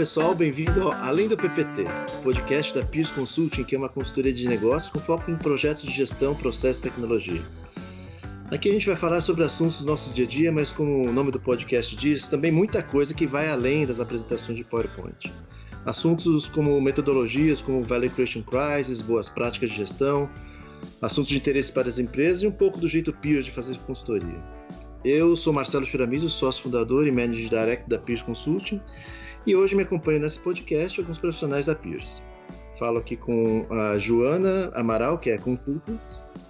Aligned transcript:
pessoal, 0.00 0.34
bem-vindo 0.34 0.80
ao 0.80 0.92
Além 0.92 1.28
do 1.28 1.36
PPT, 1.36 1.84
podcast 2.22 2.74
da 2.74 2.82
Peers 2.82 3.10
Consulting, 3.10 3.64
que 3.64 3.74
é 3.74 3.78
uma 3.78 3.90
consultoria 3.90 4.32
de 4.32 4.48
negócios 4.48 4.90
com 4.90 4.98
foco 4.98 5.30
em 5.30 5.36
projetos 5.36 5.82
de 5.82 5.90
gestão, 5.90 6.34
processo 6.34 6.80
e 6.80 6.82
tecnologia. 6.84 7.42
Aqui 8.50 8.70
a 8.70 8.72
gente 8.72 8.86
vai 8.86 8.96
falar 8.96 9.20
sobre 9.20 9.44
assuntos 9.44 9.80
do 9.80 9.84
nosso 9.84 10.10
dia 10.10 10.24
a 10.24 10.26
dia, 10.26 10.50
mas 10.50 10.72
como 10.72 11.06
o 11.06 11.12
nome 11.12 11.30
do 11.30 11.38
podcast 11.38 11.94
diz, 11.94 12.30
também 12.30 12.50
muita 12.50 12.82
coisa 12.82 13.12
que 13.12 13.26
vai 13.26 13.50
além 13.50 13.86
das 13.86 14.00
apresentações 14.00 14.56
de 14.56 14.64
PowerPoint. 14.64 15.30
Assuntos 15.84 16.46
como 16.46 16.80
metodologias 16.80 17.60
como 17.60 17.84
Value 17.84 18.08
Creation 18.08 18.42
Crisis, 18.42 19.02
boas 19.02 19.28
práticas 19.28 19.68
de 19.68 19.76
gestão, 19.76 20.30
assuntos 21.02 21.28
de 21.28 21.36
interesse 21.36 21.70
para 21.70 21.88
as 21.88 21.98
empresas 21.98 22.42
e 22.42 22.46
um 22.46 22.52
pouco 22.52 22.78
do 22.78 22.88
jeito 22.88 23.12
Peers 23.12 23.44
de 23.44 23.50
fazer 23.50 23.76
consultoria. 23.80 24.42
Eu 25.04 25.36
sou 25.36 25.52
Marcelo 25.52 25.84
Chiramizo, 25.84 26.30
sócio 26.30 26.62
fundador 26.62 27.06
e 27.06 27.10
manager 27.10 27.50
direct 27.50 27.86
da 27.86 27.98
Peers 27.98 28.22
Consulting, 28.22 28.80
e 29.50 29.56
hoje 29.56 29.74
me 29.74 29.82
acompanham 29.82 30.20
nesse 30.20 30.38
podcast 30.38 31.00
alguns 31.00 31.18
profissionais 31.18 31.66
da 31.66 31.74
Peers. 31.74 32.22
Falo 32.78 32.98
aqui 32.98 33.16
com 33.16 33.66
a 33.68 33.98
Joana 33.98 34.70
Amaral, 34.76 35.18
que 35.18 35.28
é 35.28 35.38
consultant. 35.38 36.00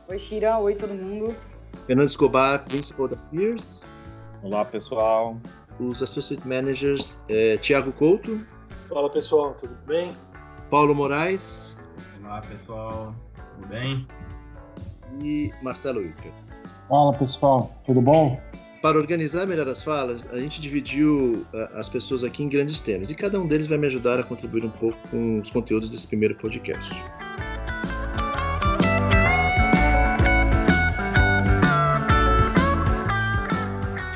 Oi, 0.06 0.18
Shira. 0.18 0.58
Oi, 0.58 0.74
todo 0.74 0.92
mundo. 0.92 1.34
Fernando 1.86 2.08
Escobar, 2.08 2.62
principal 2.66 3.08
da 3.08 3.16
Peers. 3.16 3.86
Olá, 4.42 4.66
pessoal. 4.66 5.40
Os 5.78 6.02
associate 6.02 6.46
managers, 6.46 7.24
é, 7.30 7.56
Tiago 7.56 7.90
Couto. 7.90 8.46
Fala, 8.90 9.08
pessoal. 9.08 9.54
Tudo 9.54 9.74
bem? 9.86 10.14
Paulo 10.68 10.94
Moraes. 10.94 11.80
Olá, 12.22 12.42
pessoal. 12.42 13.14
Tudo 13.54 13.66
bem? 13.68 14.06
E 15.22 15.50
Marcelo 15.62 16.04
Ica. 16.04 16.30
Fala, 16.86 17.14
pessoal. 17.14 17.74
Tudo 17.86 18.02
bom? 18.02 18.38
Para 18.82 18.96
organizar 18.96 19.46
melhor 19.46 19.68
as 19.68 19.84
falas, 19.84 20.26
a 20.32 20.40
gente 20.40 20.58
dividiu 20.58 21.46
uh, 21.52 21.68
as 21.74 21.86
pessoas 21.86 22.24
aqui 22.24 22.42
em 22.42 22.48
grandes 22.48 22.80
temas 22.80 23.10
e 23.10 23.14
cada 23.14 23.38
um 23.38 23.46
deles 23.46 23.66
vai 23.66 23.76
me 23.76 23.86
ajudar 23.86 24.18
a 24.18 24.22
contribuir 24.22 24.64
um 24.64 24.70
pouco 24.70 24.96
com 25.10 25.38
os 25.38 25.50
conteúdos 25.50 25.90
desse 25.90 26.08
primeiro 26.08 26.34
podcast. 26.36 26.90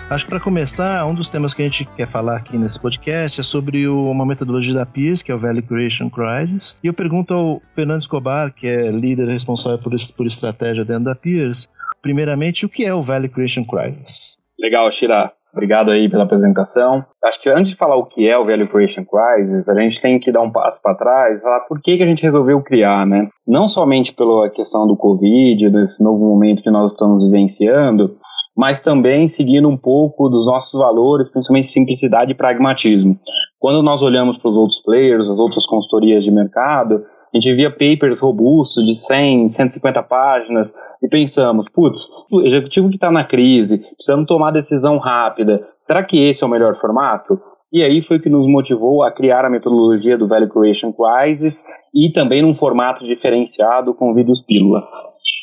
Acho 0.08 0.24
que 0.24 0.30
para 0.30 0.40
começar, 0.40 1.04
um 1.04 1.14
dos 1.14 1.28
temas 1.28 1.52
que 1.52 1.60
a 1.60 1.66
gente 1.66 1.84
quer 1.84 2.10
falar 2.10 2.36
aqui 2.36 2.56
nesse 2.56 2.80
podcast 2.80 3.40
é 3.40 3.44
sobre 3.44 3.86
o, 3.86 4.10
uma 4.10 4.24
metodologia 4.24 4.72
da 4.72 4.86
PIS, 4.86 5.22
que 5.22 5.30
é 5.30 5.34
o 5.34 5.38
Value 5.38 5.62
Creation 5.62 6.08
Crisis. 6.08 6.78
E 6.82 6.86
eu 6.86 6.94
pergunto 6.94 7.34
ao 7.34 7.60
Fernando 7.74 8.00
Escobar, 8.00 8.50
que 8.54 8.66
é 8.66 8.90
líder 8.90 9.28
responsável 9.28 9.78
por, 9.78 9.92
por 10.16 10.26
estratégia 10.26 10.86
dentro 10.86 11.04
da 11.04 11.14
PIS, 11.14 11.68
primeiramente, 12.00 12.64
o 12.64 12.68
que 12.68 12.82
é 12.82 12.94
o 12.94 13.02
Value 13.02 13.28
Creation 13.28 13.64
Crisis? 13.64 14.42
Legal, 14.64 14.90
Shira. 14.92 15.30
Obrigado 15.52 15.90
aí 15.90 16.08
pela 16.08 16.24
apresentação. 16.24 17.04
Acho 17.22 17.42
que 17.42 17.50
antes 17.50 17.72
de 17.72 17.76
falar 17.76 17.96
o 17.96 18.06
que 18.06 18.26
é 18.26 18.38
o 18.38 18.46
Value 18.46 18.66
Creation 18.66 19.04
Crisis, 19.04 19.68
a 19.68 19.74
gente 19.78 20.00
tem 20.00 20.18
que 20.18 20.32
dar 20.32 20.40
um 20.40 20.50
passo 20.50 20.80
para 20.82 20.96
trás 20.96 21.42
falar 21.42 21.60
por 21.68 21.82
que, 21.82 21.98
que 21.98 22.02
a 22.02 22.06
gente 22.06 22.22
resolveu 22.22 22.62
criar, 22.62 23.06
né? 23.06 23.28
Não 23.46 23.68
somente 23.68 24.14
pela 24.14 24.48
questão 24.48 24.86
do 24.86 24.96
Covid, 24.96 25.68
desse 25.68 26.02
novo 26.02 26.24
momento 26.24 26.62
que 26.62 26.70
nós 26.70 26.92
estamos 26.92 27.26
vivenciando, 27.26 28.16
mas 28.56 28.80
também 28.80 29.28
seguindo 29.28 29.68
um 29.68 29.76
pouco 29.76 30.30
dos 30.30 30.46
nossos 30.46 30.80
valores, 30.80 31.30
principalmente 31.30 31.68
simplicidade 31.68 32.32
e 32.32 32.34
pragmatismo. 32.34 33.18
Quando 33.60 33.82
nós 33.82 34.00
olhamos 34.00 34.38
para 34.38 34.50
os 34.50 34.56
outros 34.56 34.82
players, 34.82 35.28
as 35.28 35.38
outras 35.38 35.66
consultorias 35.66 36.24
de 36.24 36.30
mercado, 36.30 37.02
a 37.34 37.40
gente 37.40 37.54
via 37.54 37.70
papers 37.70 38.18
robustos 38.20 38.84
de 38.86 38.94
100, 39.06 39.52
150 39.52 40.02
páginas, 40.04 40.68
e 41.02 41.08
pensamos, 41.08 41.66
putz, 41.74 42.00
o 42.30 42.40
executivo 42.42 42.88
que 42.88 42.94
está 42.94 43.10
na 43.10 43.24
crise, 43.24 43.78
precisamos 43.96 44.26
tomar 44.26 44.52
decisão 44.52 44.98
rápida, 44.98 45.66
será 45.86 46.02
que 46.04 46.18
esse 46.18 46.42
é 46.42 46.46
o 46.46 46.50
melhor 46.50 46.78
formato? 46.80 47.38
E 47.72 47.82
aí 47.82 48.02
foi 48.02 48.20
que 48.20 48.30
nos 48.30 48.46
motivou 48.46 49.02
a 49.02 49.10
criar 49.10 49.44
a 49.44 49.50
metodologia 49.50 50.16
do 50.16 50.28
Value 50.28 50.48
Creation 50.48 50.92
Crisis 50.92 51.52
e 51.92 52.10
também 52.12 52.40
num 52.40 52.54
formato 52.54 53.04
diferenciado 53.04 53.92
com 53.94 54.14
vídeos 54.14 54.40
pílula. 54.46 54.82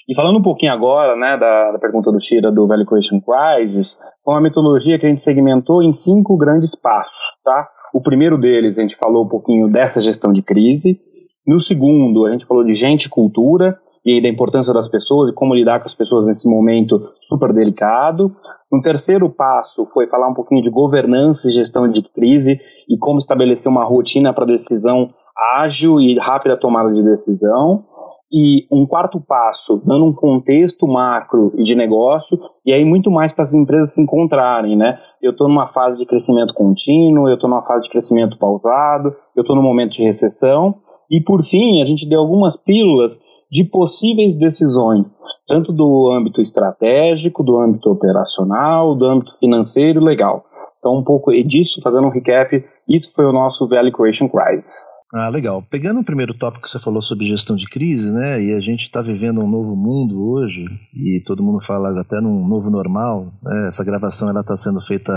E 0.07 0.15
falando 0.15 0.39
um 0.39 0.41
pouquinho 0.41 0.71
agora, 0.71 1.15
né, 1.15 1.37
da, 1.37 1.73
da 1.73 1.79
pergunta 1.79 2.11
do 2.11 2.19
Tira 2.19 2.51
do 2.51 2.67
Value 2.67 2.85
Creation 2.85 3.19
Crisis, 3.19 3.87
foi 4.23 4.33
uma 4.33 4.41
metodologia 4.41 4.97
que 4.97 5.05
a 5.05 5.09
gente 5.09 5.23
segmentou 5.23 5.83
em 5.83 5.93
cinco 5.93 6.37
grandes 6.37 6.73
passos, 6.79 7.13
tá? 7.43 7.67
O 7.93 8.01
primeiro 8.01 8.37
deles, 8.37 8.77
a 8.77 8.81
gente 8.81 8.97
falou 8.97 9.25
um 9.25 9.29
pouquinho 9.29 9.69
dessa 9.69 10.01
gestão 10.01 10.31
de 10.31 10.41
crise. 10.41 10.99
No 11.45 11.59
segundo, 11.59 12.25
a 12.25 12.31
gente 12.31 12.45
falou 12.45 12.63
de 12.63 12.73
gente 12.73 13.05
e 13.05 13.09
cultura 13.09 13.77
e 14.05 14.21
da 14.21 14.29
importância 14.29 14.73
das 14.73 14.89
pessoas 14.89 15.31
e 15.31 15.33
como 15.33 15.55
lidar 15.55 15.79
com 15.79 15.87
as 15.87 15.95
pessoas 15.95 16.25
nesse 16.25 16.47
momento 16.47 16.99
super 17.27 17.53
delicado. 17.53 18.31
Um 18.71 18.81
terceiro 18.81 19.29
passo 19.29 19.85
foi 19.93 20.07
falar 20.07 20.29
um 20.29 20.33
pouquinho 20.33 20.61
de 20.61 20.69
governança 20.69 21.41
e 21.45 21.51
gestão 21.51 21.87
de 21.87 22.01
crise 22.13 22.59
e 22.89 22.97
como 22.97 23.19
estabelecer 23.19 23.69
uma 23.69 23.83
rotina 23.83 24.33
para 24.33 24.45
decisão 24.45 25.09
ágil 25.57 25.99
e 25.99 26.17
rápida 26.17 26.57
tomada 26.57 26.91
de 26.91 27.03
decisão. 27.03 27.85
E 28.33 28.65
um 28.71 28.85
quarto 28.85 29.19
passo, 29.19 29.81
dando 29.85 30.05
um 30.05 30.13
contexto 30.13 30.87
macro 30.87 31.51
e 31.57 31.63
de 31.63 31.75
negócio, 31.75 32.39
e 32.65 32.71
aí 32.71 32.85
muito 32.85 33.11
mais 33.11 33.33
para 33.33 33.43
as 33.43 33.53
empresas 33.53 33.93
se 33.93 34.01
encontrarem, 34.01 34.77
né? 34.77 34.97
Eu 35.21 35.31
estou 35.31 35.49
numa 35.49 35.67
fase 35.73 35.97
de 35.97 36.05
crescimento 36.05 36.53
contínuo, 36.53 37.27
eu 37.27 37.33
estou 37.33 37.49
numa 37.49 37.63
fase 37.63 37.83
de 37.83 37.89
crescimento 37.89 38.37
pausado, 38.37 39.13
eu 39.35 39.41
estou 39.41 39.53
num 39.53 39.61
momento 39.61 39.91
de 39.91 40.03
recessão. 40.03 40.75
E 41.11 41.19
por 41.19 41.43
fim, 41.43 41.81
a 41.81 41.85
gente 41.85 42.07
deu 42.07 42.21
algumas 42.21 42.55
pílulas 42.63 43.11
de 43.51 43.65
possíveis 43.65 44.37
decisões, 44.39 45.09
tanto 45.45 45.73
do 45.73 46.09
âmbito 46.09 46.41
estratégico, 46.41 47.43
do 47.43 47.59
âmbito 47.59 47.91
operacional, 47.91 48.95
do 48.95 49.05
âmbito 49.05 49.37
financeiro 49.37 49.99
e 50.01 50.05
legal. 50.05 50.45
Então, 50.79 50.97
um 50.97 51.03
pouco 51.03 51.31
disso, 51.43 51.79
fazendo 51.83 52.07
um 52.07 52.09
recap, 52.09 52.63
isso 52.89 53.13
foi 53.13 53.25
o 53.25 53.31
nosso 53.31 53.67
Value 53.67 53.91
Creation 53.91 54.27
Crisis. 54.27 54.73
Ah, 55.13 55.29
legal. 55.29 55.61
Pegando 55.69 55.99
o 55.99 56.03
primeiro 56.03 56.33
tópico 56.33 56.63
que 56.63 56.69
você 56.69 56.79
falou 56.79 57.01
sobre 57.01 57.27
gestão 57.27 57.55
de 57.55 57.67
crise, 57.67 58.09
né? 58.09 58.41
E 58.41 58.53
a 58.53 58.59
gente 58.59 58.83
está 58.83 59.01
vivendo 59.01 59.41
um 59.41 59.47
novo 59.47 59.75
mundo 59.75 60.31
hoje, 60.31 60.65
e 60.95 61.21
todo 61.25 61.43
mundo 61.43 61.63
fala 61.67 61.99
até 61.99 62.19
num 62.19 62.47
novo 62.47 62.71
normal. 62.71 63.27
Né, 63.43 63.67
essa 63.67 63.83
gravação 63.83 64.29
ela 64.29 64.39
está 64.39 64.57
sendo 64.57 64.81
feita 64.81 65.11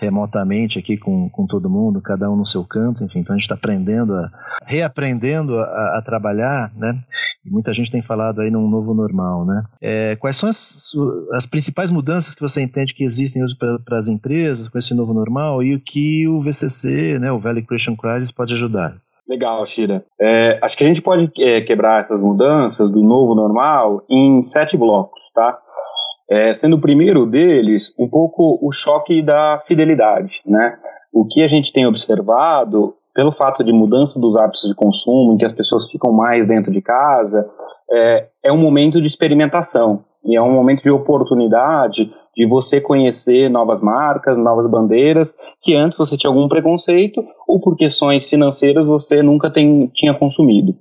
remotamente 0.00 0.78
aqui 0.78 0.96
com, 0.96 1.28
com 1.28 1.46
todo 1.46 1.70
mundo, 1.70 2.00
cada 2.00 2.30
um 2.30 2.36
no 2.36 2.46
seu 2.46 2.64
canto, 2.64 3.04
enfim. 3.04 3.20
Então 3.20 3.34
a 3.34 3.36
gente 3.36 3.44
está 3.44 3.54
aprendendo, 3.54 4.14
a, 4.14 4.30
reaprendendo 4.64 5.58
a, 5.58 5.98
a 5.98 6.02
trabalhar, 6.04 6.72
né? 6.74 6.98
E 7.44 7.50
muita 7.50 7.72
gente 7.72 7.90
tem 7.90 8.02
falado 8.02 8.40
aí 8.40 8.50
num 8.50 8.68
novo 8.68 8.92
normal, 8.94 9.44
né? 9.44 9.62
É, 9.80 10.16
quais 10.16 10.38
são 10.38 10.48
as, 10.48 10.90
as 11.32 11.46
principais 11.46 11.90
mudanças 11.90 12.34
que 12.34 12.40
você 12.40 12.62
entende 12.62 12.94
que 12.94 13.04
existem 13.04 13.42
hoje 13.42 13.54
para 13.56 13.98
as 13.98 14.08
empresas 14.08 14.68
com 14.68 14.78
esse 14.78 14.94
novo 14.94 15.14
normal 15.14 15.62
e 15.62 15.74
o 15.74 15.80
que 15.80 16.26
o 16.28 16.40
VCC, 16.40 17.18
né, 17.18 17.30
o 17.30 17.38
Value 17.38 17.64
Creation 17.64 17.96
Crisis, 17.96 18.32
pode 18.32 18.54
ajudar? 18.54 18.96
Legal, 19.28 19.64
Shira. 19.66 20.04
É, 20.20 20.58
acho 20.60 20.76
que 20.76 20.82
a 20.82 20.88
gente 20.88 21.00
pode 21.00 21.30
é, 21.38 21.60
quebrar 21.60 22.02
essas 22.02 22.20
mudanças 22.20 22.90
do 22.90 23.00
novo 23.00 23.34
normal 23.34 24.02
em 24.10 24.42
sete 24.42 24.76
blocos, 24.76 25.20
tá? 25.32 25.56
É, 26.30 26.54
sendo 26.54 26.76
o 26.76 26.80
primeiro 26.80 27.26
deles 27.26 27.92
um 27.98 28.08
pouco 28.08 28.58
o 28.62 28.70
choque 28.72 29.20
da 29.22 29.62
fidelidade, 29.66 30.30
né? 30.46 30.78
O 31.12 31.26
que 31.26 31.42
a 31.42 31.48
gente 31.48 31.72
tem 31.72 31.86
observado 31.86 32.94
pelo 33.14 33.32
fato 33.32 33.64
de 33.64 33.72
mudança 33.72 34.20
dos 34.20 34.36
hábitos 34.36 34.68
de 34.68 34.74
consumo, 34.74 35.34
em 35.34 35.36
que 35.36 35.44
as 35.44 35.54
pessoas 35.54 35.90
ficam 35.90 36.12
mais 36.12 36.46
dentro 36.46 36.70
de 36.70 36.80
casa, 36.80 37.44
é, 37.90 38.28
é 38.44 38.52
um 38.52 38.56
momento 38.56 39.00
de 39.00 39.08
experimentação 39.08 40.04
e 40.24 40.36
é 40.36 40.42
um 40.42 40.52
momento 40.52 40.82
de 40.82 40.90
oportunidade 40.90 42.10
de 42.36 42.46
você 42.46 42.80
conhecer 42.80 43.50
novas 43.50 43.82
marcas, 43.82 44.38
novas 44.38 44.70
bandeiras, 44.70 45.28
que 45.62 45.74
antes 45.74 45.98
você 45.98 46.16
tinha 46.16 46.30
algum 46.30 46.48
preconceito 46.48 47.24
ou 47.48 47.60
por 47.60 47.76
questões 47.76 48.28
financeiras 48.28 48.86
você 48.86 49.22
nunca 49.22 49.50
tem, 49.50 49.88
tinha 49.94 50.14
consumido. 50.14 50.74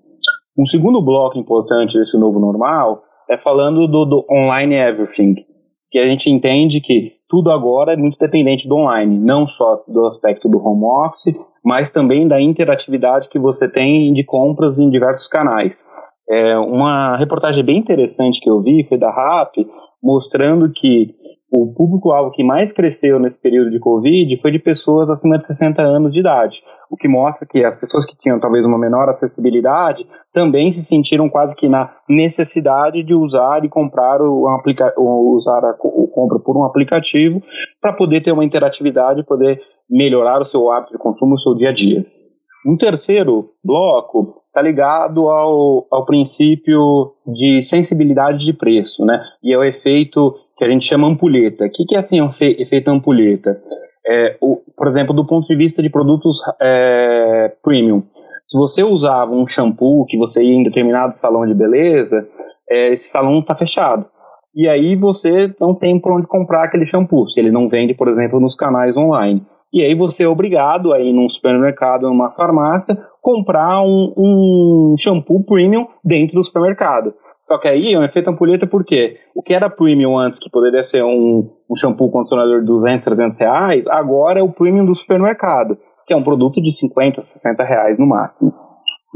Um 0.58 0.66
segundo 0.68 1.02
bloco 1.02 1.40
importante 1.40 1.98
desse 1.98 2.18
novo 2.18 2.40
normal 2.40 3.02
é 3.30 3.38
falando 3.38 3.88
do, 3.88 4.06
do 4.06 4.26
online 4.30 4.76
everything, 4.76 5.36
que 5.92 6.00
a 6.00 6.06
gente 6.06 6.30
entende 6.30 6.81
que 6.81 7.14
tudo 7.30 7.52
agora 7.52 7.94
é 7.94 7.96
muito 7.96 8.18
dependente 8.18 8.68
do 8.68 8.76
online, 8.76 9.20
não 9.20 9.48
só 9.48 9.84
do 9.88 10.08
aspecto 10.08 10.50
do 10.50 10.58
home 10.58 10.84
office, 10.84 11.36
mas 11.64 11.92
também 11.92 12.28
da 12.28 12.42
interatividade 12.42 13.30
que 13.30 13.38
você 13.38 13.70
tem 13.70 14.12
de 14.14 14.24
compras 14.24 14.80
em 14.80 14.90
diversos 14.90 15.28
canais. 15.28 15.76
É, 16.28 16.58
uma 16.58 17.18
reportagem 17.18 17.64
bem 17.64 17.78
interessante 17.78 18.40
que 18.40 18.50
eu 18.50 18.62
vi 18.62 18.84
foi 18.88 18.98
da 18.98 19.12
RAP, 19.12 19.58
mostrando 20.02 20.72
que 20.72 21.14
o 21.52 21.74
público-alvo 21.74 22.32
que 22.32 22.44
mais 22.44 22.72
cresceu 22.74 23.20
nesse 23.20 23.40
período 23.42 23.72
de 23.72 23.80
Covid 23.80 24.40
foi 24.42 24.52
de 24.52 24.60
pessoas 24.60 25.10
acima 25.10 25.38
de 25.38 25.48
60 25.48 25.82
anos 25.82 26.14
de 26.14 26.20
idade, 26.20 26.56
o 26.89 26.97
que 26.97 27.07
mostra 27.07 27.47
que 27.47 27.63
as 27.63 27.80
pessoas 27.80 28.06
que 28.06 28.18
tinham 28.18 28.39
talvez 28.39 28.65
uma 28.65 28.77
menor 28.77 29.09
acessibilidade 29.09 30.06
também 30.33 30.74
se 30.74 30.83
sentiram 30.83 31.30
quase 31.30 31.56
que 31.56 31.69
na 31.69 31.91
necessidade 32.07 33.03
de 33.03 33.13
usar 33.13 33.63
e 33.63 33.69
comprar 33.69 34.21
o 34.21 34.45
usar 35.36 35.63
a, 35.63 35.75
o 35.83 36.07
compra 36.07 36.39
por 36.39 36.57
um 36.57 36.63
aplicativo 36.63 37.41
para 37.81 37.94
poder 37.94 38.24
ter 38.24 38.31
uma 38.31 38.45
interatividade 38.45 39.21
e 39.21 39.25
poder 39.25 39.62
melhorar 39.89 40.41
o 40.41 40.45
seu 40.45 40.69
hábito 40.71 40.94
de 40.94 41.00
consumo 41.00 41.31
no 41.31 41.39
seu 41.39 41.56
dia 41.56 41.69
a 41.69 41.74
dia. 41.74 42.06
Um 42.65 42.75
terceiro 42.75 43.50
bloco 43.63 44.39
está 44.47 44.62
ligado 44.62 45.30
ao, 45.30 45.88
ao 45.91 46.06
princípio 46.06 47.13
de 47.25 47.65
sensibilidade 47.69 48.45
de 48.45 48.53
preço, 48.53 49.06
né? 49.06 49.21
E 49.44 49.53
é 49.53 49.57
o 49.57 49.63
efeito 49.63 50.36
que 50.57 50.65
a 50.65 50.69
gente 50.69 50.88
chama 50.88 51.07
ampulheta. 51.07 51.65
O 51.65 51.71
que, 51.71 51.86
que 51.86 51.95
é 51.95 52.00
assim 52.00 52.19
o 52.19 52.31
efeito 52.39 52.89
ampulheta? 52.89 53.57
É, 54.10 54.38
o, 54.42 54.58
por 54.76 54.88
exemplo, 54.88 55.14
do 55.14 55.28
ponto 55.28 55.48
de 55.48 55.56
vista 55.56 55.84
de 55.84 55.90
produtos 55.90 56.38
é, 56.60 57.54
premium, 57.64 58.02
se 58.48 58.58
você 58.58 58.84
usava 58.84 59.32
um 59.32 59.48
shampoo 59.48 60.06
que 60.08 60.18
você 60.18 60.44
ia 60.44 60.56
em 60.56 60.64
determinado 60.64 61.16
salão 61.18 61.46
de 61.46 61.54
beleza, 61.54 62.28
é, 62.68 62.94
esse 62.94 63.08
salão 63.12 63.40
está 63.40 63.56
fechado. 63.56 64.08
E 64.56 64.68
aí 64.68 64.96
você 64.96 65.54
não 65.62 65.76
tem 65.76 66.00
por 66.00 66.14
onde 66.14 66.26
comprar 66.26 66.64
aquele 66.64 66.88
shampoo, 66.88 67.30
se 67.30 67.40
ele 67.40 67.52
não 67.52 67.70
vende, 67.70 67.94
por 67.94 68.08
exemplo, 68.08 68.40
nos 68.40 68.56
canais 68.56 68.98
online. 68.98 69.44
E 69.72 69.84
aí 69.84 69.94
você 69.94 70.24
é 70.24 70.28
obrigado 70.28 70.92
a 70.92 71.00
ir 71.00 71.14
num 71.14 71.30
supermercado, 71.30 72.08
numa 72.08 72.32
farmácia, 72.32 72.98
comprar 73.22 73.82
um, 73.84 74.14
um 74.18 74.96
shampoo 74.98 75.44
premium 75.44 75.86
dentro 76.04 76.36
do 76.36 76.44
supermercado. 76.44 77.14
Só 77.50 77.57
que 77.57 77.68
aí 77.68 77.94
é 77.94 78.00
um 78.00 78.04
efeito 78.04 78.30
ampulheta 78.30 78.68
porque 78.68 79.18
o 79.34 79.42
que 79.42 79.56
era 79.56 79.72
premium 79.72 80.19
antes, 80.19 80.40
que 80.40 80.51
poderia 80.51 80.84
ser 80.84 81.04
um, 81.04 81.50
um 81.68 81.75
shampoo 81.75 82.12
condicionador 82.12 82.60
de 82.60 82.68
200, 82.68 83.04
300 83.04 83.40
reais, 83.40 83.88
agora 83.88 84.40
é 84.40 84.44
o 84.44 84.51
premium 84.51 84.86
do 84.86 84.96
supermercado, 84.96 85.75
que 86.06 86.13
é 86.13 86.16
um 86.16 86.24
produto 86.24 86.62
de 86.62 86.72
50, 86.72 87.25
60 87.25 87.63
reais 87.63 87.98
no 87.98 88.06
máximo. 88.06 88.54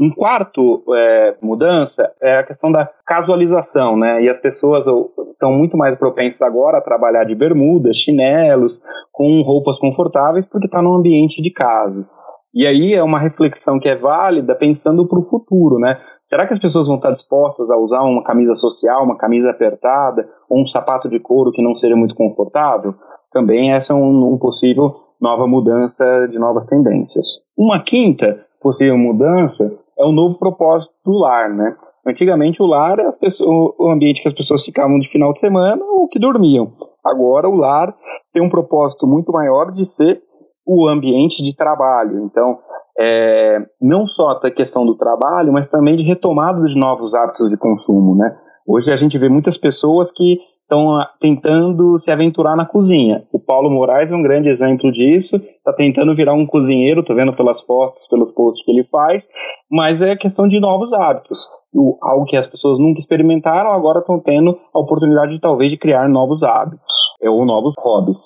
Um 0.00 0.10
quarto 0.10 0.82
é, 0.92 1.36
mudança 1.40 2.10
é 2.20 2.38
a 2.38 2.42
questão 2.42 2.72
da 2.72 2.90
casualização, 3.06 3.96
né? 3.96 4.24
E 4.24 4.28
as 4.28 4.40
pessoas 4.40 4.84
estão 5.30 5.52
muito 5.52 5.76
mais 5.76 5.96
propensas 5.96 6.42
agora 6.42 6.78
a 6.78 6.82
trabalhar 6.82 7.22
de 7.22 7.36
bermudas, 7.36 7.96
chinelos, 7.98 8.76
com 9.12 9.42
roupas 9.42 9.78
confortáveis, 9.78 10.44
porque 10.50 10.66
está 10.66 10.82
no 10.82 10.96
ambiente 10.96 11.40
de 11.40 11.52
casa. 11.52 12.04
E 12.52 12.66
aí 12.66 12.94
é 12.94 13.02
uma 13.04 13.20
reflexão 13.20 13.78
que 13.78 13.88
é 13.88 13.94
válida 13.94 14.56
pensando 14.56 15.06
para 15.06 15.18
o 15.20 15.28
futuro, 15.28 15.78
né? 15.78 16.00
Será 16.28 16.46
que 16.46 16.54
as 16.54 16.60
pessoas 16.60 16.86
vão 16.86 16.96
estar 16.96 17.12
dispostas 17.12 17.70
a 17.70 17.76
usar 17.76 18.02
uma 18.02 18.24
camisa 18.24 18.54
social, 18.54 19.04
uma 19.04 19.16
camisa 19.16 19.50
apertada, 19.50 20.28
ou 20.48 20.62
um 20.62 20.66
sapato 20.66 21.08
de 21.08 21.20
couro 21.20 21.52
que 21.52 21.62
não 21.62 21.74
seja 21.74 21.94
muito 21.94 22.14
confortável? 22.14 22.94
Também 23.32 23.72
essa 23.72 23.92
é 23.92 23.96
um, 23.96 24.32
um 24.32 24.38
possível 24.38 24.94
nova 25.20 25.46
mudança 25.46 26.28
de 26.28 26.38
novas 26.38 26.66
tendências. 26.66 27.26
Uma 27.56 27.82
quinta 27.82 28.40
possível 28.60 28.96
mudança 28.96 29.72
é 29.98 30.04
o 30.04 30.12
novo 30.12 30.38
propósito 30.38 30.92
do 31.04 31.12
lar, 31.12 31.50
né? 31.50 31.76
Antigamente 32.06 32.62
o 32.62 32.66
lar 32.66 32.98
era 32.98 33.12
pessoas, 33.12 33.74
o 33.78 33.90
ambiente 33.90 34.22
que 34.22 34.28
as 34.28 34.34
pessoas 34.34 34.64
ficavam 34.64 34.98
de 34.98 35.08
final 35.10 35.32
de 35.32 35.40
semana 35.40 35.82
ou 35.84 36.06
que 36.08 36.18
dormiam. 36.18 36.72
Agora 37.04 37.48
o 37.48 37.56
lar 37.56 37.94
tem 38.32 38.42
um 38.42 38.50
propósito 38.50 39.06
muito 39.06 39.32
maior 39.32 39.72
de 39.72 39.86
ser 39.94 40.20
o 40.66 40.88
ambiente 40.88 41.42
de 41.42 41.56
trabalho. 41.56 42.24
Então, 42.24 42.58
é, 42.98 43.58
não 43.80 44.06
só 44.06 44.30
a 44.42 44.50
questão 44.50 44.86
do 44.86 44.96
trabalho, 44.96 45.52
mas 45.52 45.68
também 45.70 45.96
de 45.96 46.02
retomada 46.02 46.62
de 46.64 46.78
novos 46.78 47.14
hábitos 47.14 47.50
de 47.50 47.56
consumo, 47.56 48.16
né? 48.16 48.36
Hoje 48.66 48.90
a 48.92 48.96
gente 48.96 49.18
vê 49.18 49.28
muitas 49.28 49.58
pessoas 49.58 50.10
que 50.12 50.38
estão 50.62 50.96
ah, 50.96 51.10
tentando 51.20 52.00
se 52.00 52.10
aventurar 52.10 52.56
na 52.56 52.64
cozinha. 52.64 53.22
O 53.32 53.38
Paulo 53.38 53.70
Moraes 53.70 54.10
é 54.10 54.14
um 54.14 54.22
grande 54.22 54.48
exemplo 54.48 54.90
disso, 54.90 55.36
está 55.36 55.72
tentando 55.74 56.14
virar 56.14 56.32
um 56.32 56.46
cozinheiro, 56.46 57.00
estou 57.00 57.14
vendo 57.14 57.34
pelas 57.34 57.60
fotos, 57.62 58.08
pelos 58.08 58.32
posts 58.34 58.64
que 58.64 58.70
ele 58.70 58.84
faz, 58.84 59.22
mas 59.70 60.00
é 60.00 60.16
questão 60.16 60.48
de 60.48 60.58
novos 60.58 60.92
hábitos. 60.92 61.38
O, 61.72 61.98
algo 62.02 62.24
que 62.24 62.36
as 62.36 62.46
pessoas 62.46 62.78
nunca 62.78 63.00
experimentaram, 63.00 63.72
agora 63.72 64.00
estão 64.00 64.18
tendo 64.20 64.58
a 64.74 64.78
oportunidade 64.78 65.32
de 65.32 65.40
talvez 65.40 65.70
de 65.70 65.78
criar 65.78 66.08
novos 66.08 66.42
hábitos, 66.42 66.80
ou 67.22 67.44
novos 67.44 67.74
hobbies. 67.78 68.20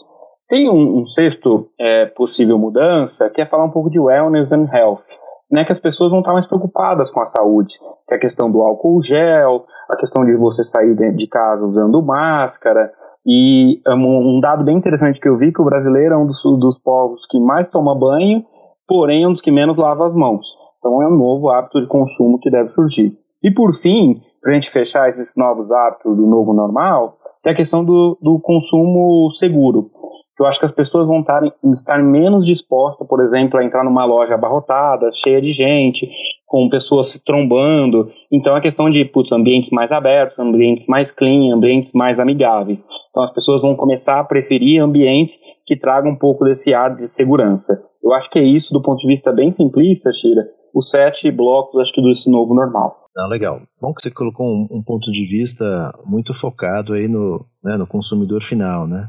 Tem 0.49 0.69
um, 0.69 1.01
um 1.01 1.07
sexto 1.07 1.69
é, 1.79 2.07
possível 2.07 2.59
mudança, 2.59 3.29
que 3.31 3.41
é 3.41 3.47
falar 3.47 3.65
um 3.65 3.71
pouco 3.71 3.91
de 3.91 3.99
wellness 3.99 4.51
and 4.51 4.69
health 4.73 5.03
né, 5.51 5.65
que 5.65 5.73
as 5.73 5.81
pessoas 5.81 6.11
vão 6.11 6.21
estar 6.21 6.33
mais 6.33 6.47
preocupadas 6.47 7.11
com 7.11 7.21
a 7.21 7.27
saúde, 7.27 7.73
que 8.07 8.15
é 8.15 8.17
a 8.17 8.21
questão 8.21 8.51
do 8.51 8.61
álcool 8.61 9.01
gel, 9.03 9.65
a 9.89 9.97
questão 9.97 10.25
de 10.25 10.37
você 10.37 10.63
sair 10.65 10.95
de 10.95 11.27
casa 11.27 11.65
usando 11.65 12.03
máscara, 12.03 12.93
e 13.27 13.81
um 13.87 14.41
dado 14.41 14.65
bem 14.65 14.77
interessante 14.77 15.21
que 15.21 15.29
eu 15.29 15.37
vi 15.37 15.53
que 15.53 15.61
o 15.61 15.65
brasileiro 15.65 16.15
é 16.15 16.17
um 16.17 16.27
dos, 16.27 16.41
dos 16.43 16.79
povos 16.83 17.27
que 17.31 17.39
mais 17.39 17.69
toma 17.71 17.99
banho, 17.99 18.43
porém 18.87 19.25
é 19.25 19.29
um 19.29 19.33
dos 19.33 19.43
que 19.43 19.51
menos 19.51 19.77
lava 19.77 20.07
as 20.07 20.15
mãos. 20.15 20.47
Então 20.79 21.03
é 21.03 21.09
um 21.09 21.17
novo 21.17 21.51
hábito 21.51 21.81
de 21.81 21.89
consumo 21.89 22.39
que 22.39 22.51
deve 22.51 22.71
surgir. 22.71 23.13
E 23.43 23.51
por 23.51 23.75
fim, 23.83 24.21
para 24.41 24.53
a 24.53 24.55
gente 24.55 24.71
fechar 24.71 25.11
esses 25.11 25.31
novos 25.37 25.71
hábitos 25.71 26.17
do 26.17 26.27
novo 26.27 26.55
normal, 26.55 27.17
é 27.45 27.51
a 27.51 27.55
questão 27.55 27.85
do, 27.85 28.19
do 28.23 28.41
consumo 28.41 29.31
seguro 29.39 29.91
que 30.39 30.43
eu 30.43 30.47
acho 30.47 30.61
que 30.61 30.67
as 30.67 30.73
pessoas 30.73 31.09
vão 31.09 31.19
estar, 31.19 31.43
estar 31.75 32.01
menos 32.01 32.47
dispostas, 32.47 33.05
por 33.09 33.21
exemplo, 33.21 33.59
a 33.59 33.65
entrar 33.65 33.83
numa 33.83 34.05
loja 34.05 34.35
abarrotada, 34.35 35.11
cheia 35.25 35.43
de 35.43 35.51
gente, 35.53 36.09
com 36.47 36.69
pessoas 36.69 37.11
se 37.11 37.23
trombando. 37.25 38.09
Então, 38.31 38.55
a 38.55 38.61
questão 38.61 38.89
de 38.89 39.05
putz, 39.05 39.33
ambientes 39.33 39.71
mais 39.71 39.91
abertos, 39.91 40.39
ambientes 40.39 40.87
mais 40.87 41.11
clean, 41.11 41.53
ambientes 41.53 41.93
mais 41.93 42.21
amigáveis. 42.21 42.79
Então, 43.11 43.25
as 43.25 43.33
pessoas 43.33 43.61
vão 43.61 43.75
começar 43.75 44.21
a 44.21 44.25
preferir 44.25 44.81
ambientes 44.81 45.37
que 45.67 45.77
tragam 45.77 46.13
um 46.13 46.19
pouco 46.19 46.45
desse 46.45 46.73
ar 46.73 46.95
de 46.95 47.09
segurança. 47.15 47.83
Eu 48.01 48.15
acho 48.15 48.31
que 48.31 48.39
é 48.39 48.45
isso, 48.45 48.73
do 48.73 48.81
ponto 48.81 49.01
de 49.01 49.09
vista 49.09 49.33
bem 49.33 49.51
simplista, 49.51 50.13
Shira, 50.13 50.47
os 50.73 50.89
sete 50.89 51.33
blocos, 51.33 51.81
acho 51.81 51.93
que 51.93 52.01
desse 52.01 52.31
novo 52.31 52.55
normal. 52.55 53.09
Ah, 53.19 53.27
legal. 53.27 53.61
Bom 53.83 53.93
que 53.93 54.01
você 54.01 54.13
colocou 54.13 54.47
um, 54.47 54.69
um, 54.71 54.83
ponto 54.83 55.11
de 55.11 55.27
vista 55.27 55.93
muito 56.07 56.33
focado 56.33 56.93
aí 56.93 57.09
no, 57.09 57.45
né, 57.63 57.77
no 57.77 57.87
consumidor 57.87 58.43
final, 58.43 58.87
né? 58.87 59.09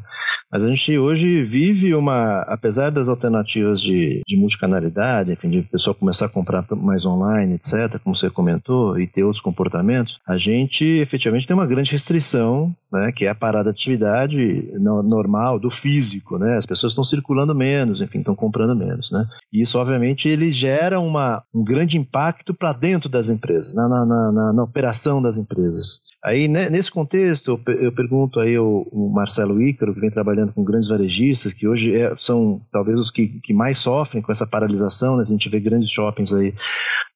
Mas 0.51 0.63
a 0.63 0.67
gente 0.67 0.97
hoje 0.97 1.43
vive 1.43 1.93
uma, 1.93 2.41
apesar 2.41 2.89
das 2.89 3.07
alternativas 3.07 3.79
de, 3.79 4.21
de 4.27 4.35
multicanalidade, 4.35 5.31
enfim, 5.31 5.49
de 5.49 5.61
pessoa 5.61 5.93
começar 5.93 6.25
a 6.25 6.29
comprar 6.29 6.65
mais 6.71 7.05
online, 7.05 7.53
etc., 7.53 7.99
como 8.03 8.15
você 8.15 8.31
comentou, 8.31 8.99
e 8.99 9.05
ter 9.05 9.23
outros 9.23 9.43
comportamentos, 9.43 10.17
a 10.27 10.37
gente 10.37 10.83
efetivamente 10.83 11.45
tem 11.45 11.55
uma 11.55 11.67
grande 11.67 11.91
restrição, 11.91 12.73
né, 12.91 13.11
que 13.15 13.25
é 13.25 13.29
a 13.29 13.35
parada 13.35 13.71
de 13.71 13.77
atividade 13.79 14.71
normal, 14.79 15.59
do 15.59 15.69
físico, 15.69 16.39
né? 16.39 16.57
As 16.57 16.65
pessoas 16.65 16.93
estão 16.93 17.03
circulando 17.03 17.53
menos, 17.53 18.01
enfim, 18.01 18.19
estão 18.19 18.35
comprando 18.35 18.75
menos, 18.75 19.11
né? 19.11 19.25
E 19.53 19.61
isso, 19.61 19.77
obviamente, 19.77 20.27
ele 20.27 20.51
gera 20.51 20.99
uma, 20.99 21.43
um 21.53 21.63
grande 21.63 21.97
impacto 21.97 22.53
para 22.53 22.73
dentro 22.73 23.07
das 23.07 23.29
empresas, 23.29 23.75
na, 23.75 23.87
na, 23.87 24.05
na, 24.05 24.53
na, 24.53 24.63
operação 24.63 25.21
das 25.21 25.37
empresas. 25.37 26.01
Aí, 26.23 26.47
né, 26.47 26.69
nesse 26.69 26.91
contexto, 26.91 27.59
eu, 27.67 27.73
eu 27.75 27.93
pergunto 28.39 28.41
aí 28.41 28.57
o, 28.57 28.87
o 28.91 29.09
Marcelo 29.09 29.61
Ícaro, 29.61 29.93
que 29.93 29.99
vem 29.99 30.09
trabalhando 30.09 30.29
trabalhando 30.39 30.53
com 30.53 30.63
grandes 30.63 30.87
varejistas, 30.87 31.53
que 31.53 31.67
hoje 31.67 31.95
é, 31.95 32.13
são 32.17 32.61
talvez 32.71 32.99
os 32.99 33.11
que, 33.11 33.39
que 33.41 33.53
mais 33.53 33.79
sofrem 33.79 34.21
com 34.21 34.31
essa 34.31 34.47
paralisação, 34.47 35.17
né? 35.17 35.23
a 35.23 35.25
gente 35.25 35.49
vê 35.49 35.59
grandes 35.59 35.89
shoppings 35.89 36.33
aí 36.33 36.53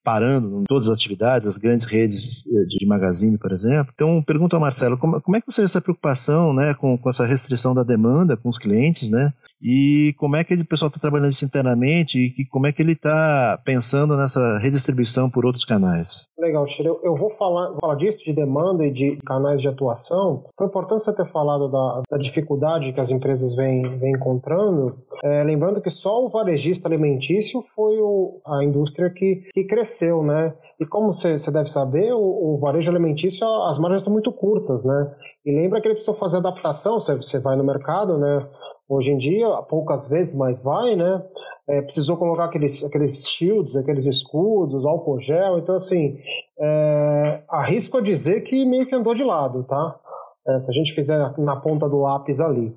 parando 0.03 0.61
em 0.61 0.63
todas 0.63 0.89
as 0.89 0.97
atividades, 0.97 1.47
as 1.47 1.57
grandes 1.57 1.85
redes 1.85 2.45
eh, 2.45 2.65
de 2.67 2.85
magazine, 2.85 3.37
por 3.37 3.53
exemplo. 3.53 3.93
Então, 3.95 4.21
pergunto 4.21 4.53
ao 4.53 4.61
Marcelo, 4.61 4.97
como, 4.97 5.21
como 5.21 5.37
é 5.37 5.39
que 5.39 5.49
você 5.49 5.61
vê 5.61 5.65
essa 5.65 5.79
preocupação 5.79 6.53
né, 6.53 6.73
com, 6.73 6.97
com 6.97 7.09
essa 7.09 7.25
restrição 7.25 7.73
da 7.73 7.83
demanda 7.83 8.35
com 8.35 8.49
os 8.49 8.57
clientes, 8.57 9.09
né? 9.09 9.31
E 9.63 10.13
como 10.17 10.35
é 10.35 10.43
que 10.43 10.53
o 10.53 10.67
pessoal 10.67 10.89
está 10.89 10.99
trabalhando 10.99 11.31
isso 11.31 11.45
internamente 11.45 12.17
e 12.37 12.45
como 12.45 12.67
é 12.67 12.73
que 12.73 12.81
ele 12.81 12.91
está 12.91 13.57
pensando 13.63 14.17
nessa 14.17 14.59
redistribuição 14.59 15.29
por 15.29 15.45
outros 15.45 15.63
canais? 15.63 16.27
Legal, 16.37 16.67
Chile. 16.67 16.89
Eu, 17.01 17.15
vou 17.15 17.29
falar, 17.37 17.69
vou 17.69 17.79
falar 17.79 17.95
disso, 17.95 18.25
de 18.25 18.33
demanda 18.33 18.85
e 18.85 18.91
de 18.91 19.17
canais 19.25 19.61
de 19.61 19.67
atuação. 19.69 20.43
Foi 20.57 20.67
importante 20.67 21.03
você 21.03 21.15
ter 21.15 21.31
falado 21.31 21.69
da, 21.69 22.01
da 22.11 22.17
dificuldade 22.17 22.91
que 22.91 22.99
as 22.99 23.09
empresas 23.09 23.55
vêm, 23.55 23.81
vêm 23.97 24.11
encontrando. 24.11 24.97
É, 25.23 25.43
lembrando 25.43 25.81
que 25.81 25.89
só 25.89 26.25
o 26.25 26.29
varejista 26.29 26.89
alimentício 26.89 27.63
foi 27.73 27.97
o, 28.01 28.41
a 28.45 28.63
indústria 28.65 29.09
que, 29.09 29.43
que 29.53 29.63
cresceu, 29.63 30.21
né? 30.23 30.53
E 30.79 30.85
como 30.85 31.13
você, 31.13 31.37
deve 31.51 31.69
saber, 31.69 32.11
o, 32.13 32.19
o 32.55 32.59
varejo 32.59 32.89
alimentício, 32.89 33.47
as 33.63 33.79
margens 33.79 34.03
são 34.03 34.11
muito 34.11 34.31
curtas, 34.33 34.83
né? 34.83 35.15
E 35.45 35.51
lembra 35.51 35.79
que 35.79 35.87
ele 35.87 35.95
precisa 35.95 36.17
fazer 36.17 36.37
adaptação, 36.37 36.99
você 36.99 37.39
vai 37.39 37.55
no 37.55 37.63
mercado, 37.63 38.17
né? 38.17 38.45
Hoje 38.89 39.11
em 39.11 39.17
dia, 39.17 39.47
poucas 39.69 40.07
vezes, 40.09 40.35
mas 40.35 40.61
vai, 40.61 40.95
né? 40.95 41.23
É, 41.69 41.81
precisou 41.83 42.17
colocar 42.17 42.45
aqueles, 42.45 42.83
aqueles 42.83 43.25
shields, 43.29 43.75
aqueles 43.77 44.05
escudos, 44.05 44.85
álcool 44.85 45.21
gel. 45.21 45.57
Então, 45.57 45.75
assim, 45.75 46.17
é, 46.59 47.43
arrisco 47.49 47.97
a 47.97 48.01
dizer 48.01 48.41
que 48.41 48.65
meio 48.65 48.85
que 48.85 48.93
andou 48.93 49.15
de 49.15 49.23
lado, 49.23 49.63
tá? 49.63 49.99
É, 50.45 50.59
se 50.59 50.71
a 50.71 50.73
gente 50.73 50.93
fizer 50.93 51.17
na, 51.37 51.61
ponta 51.61 51.87
do 51.87 52.01
lápis 52.01 52.39
ali. 52.41 52.75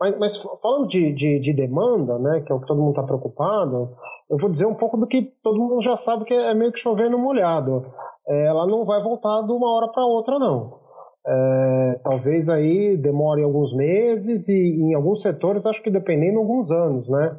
Mas, 0.00 0.18
mas 0.18 0.36
falando 0.60 0.88
de, 0.88 1.12
de, 1.14 1.40
de, 1.40 1.52
demanda, 1.54 2.18
né, 2.18 2.40
que 2.40 2.52
é 2.52 2.54
o 2.54 2.60
que 2.60 2.66
todo 2.66 2.80
mundo 2.80 2.90
está 2.90 3.04
preocupado, 3.04 3.96
eu 4.28 4.36
vou 4.38 4.50
dizer 4.50 4.66
um 4.66 4.74
pouco 4.74 4.96
do 4.96 5.06
que 5.06 5.22
todo 5.42 5.58
mundo 5.58 5.80
já 5.80 5.96
sabe 5.96 6.24
que 6.24 6.34
é 6.34 6.52
meio 6.54 6.72
que 6.72 6.80
chovendo 6.80 7.18
molhado. 7.18 7.86
É, 8.28 8.46
ela 8.46 8.66
não 8.66 8.84
vai 8.84 9.00
voltar 9.00 9.42
de 9.42 9.52
uma 9.52 9.72
hora 9.72 9.88
para 9.92 10.04
outra, 10.04 10.38
não. 10.38 10.85
É, 11.28 12.00
talvez 12.04 12.48
aí 12.48 12.96
demore 12.96 13.42
alguns 13.42 13.74
meses 13.74 14.48
e 14.48 14.80
em 14.80 14.94
alguns 14.94 15.22
setores 15.22 15.66
acho 15.66 15.82
que 15.82 15.90
dependendo 15.90 16.38
alguns 16.38 16.70
anos, 16.70 17.08
né? 17.08 17.36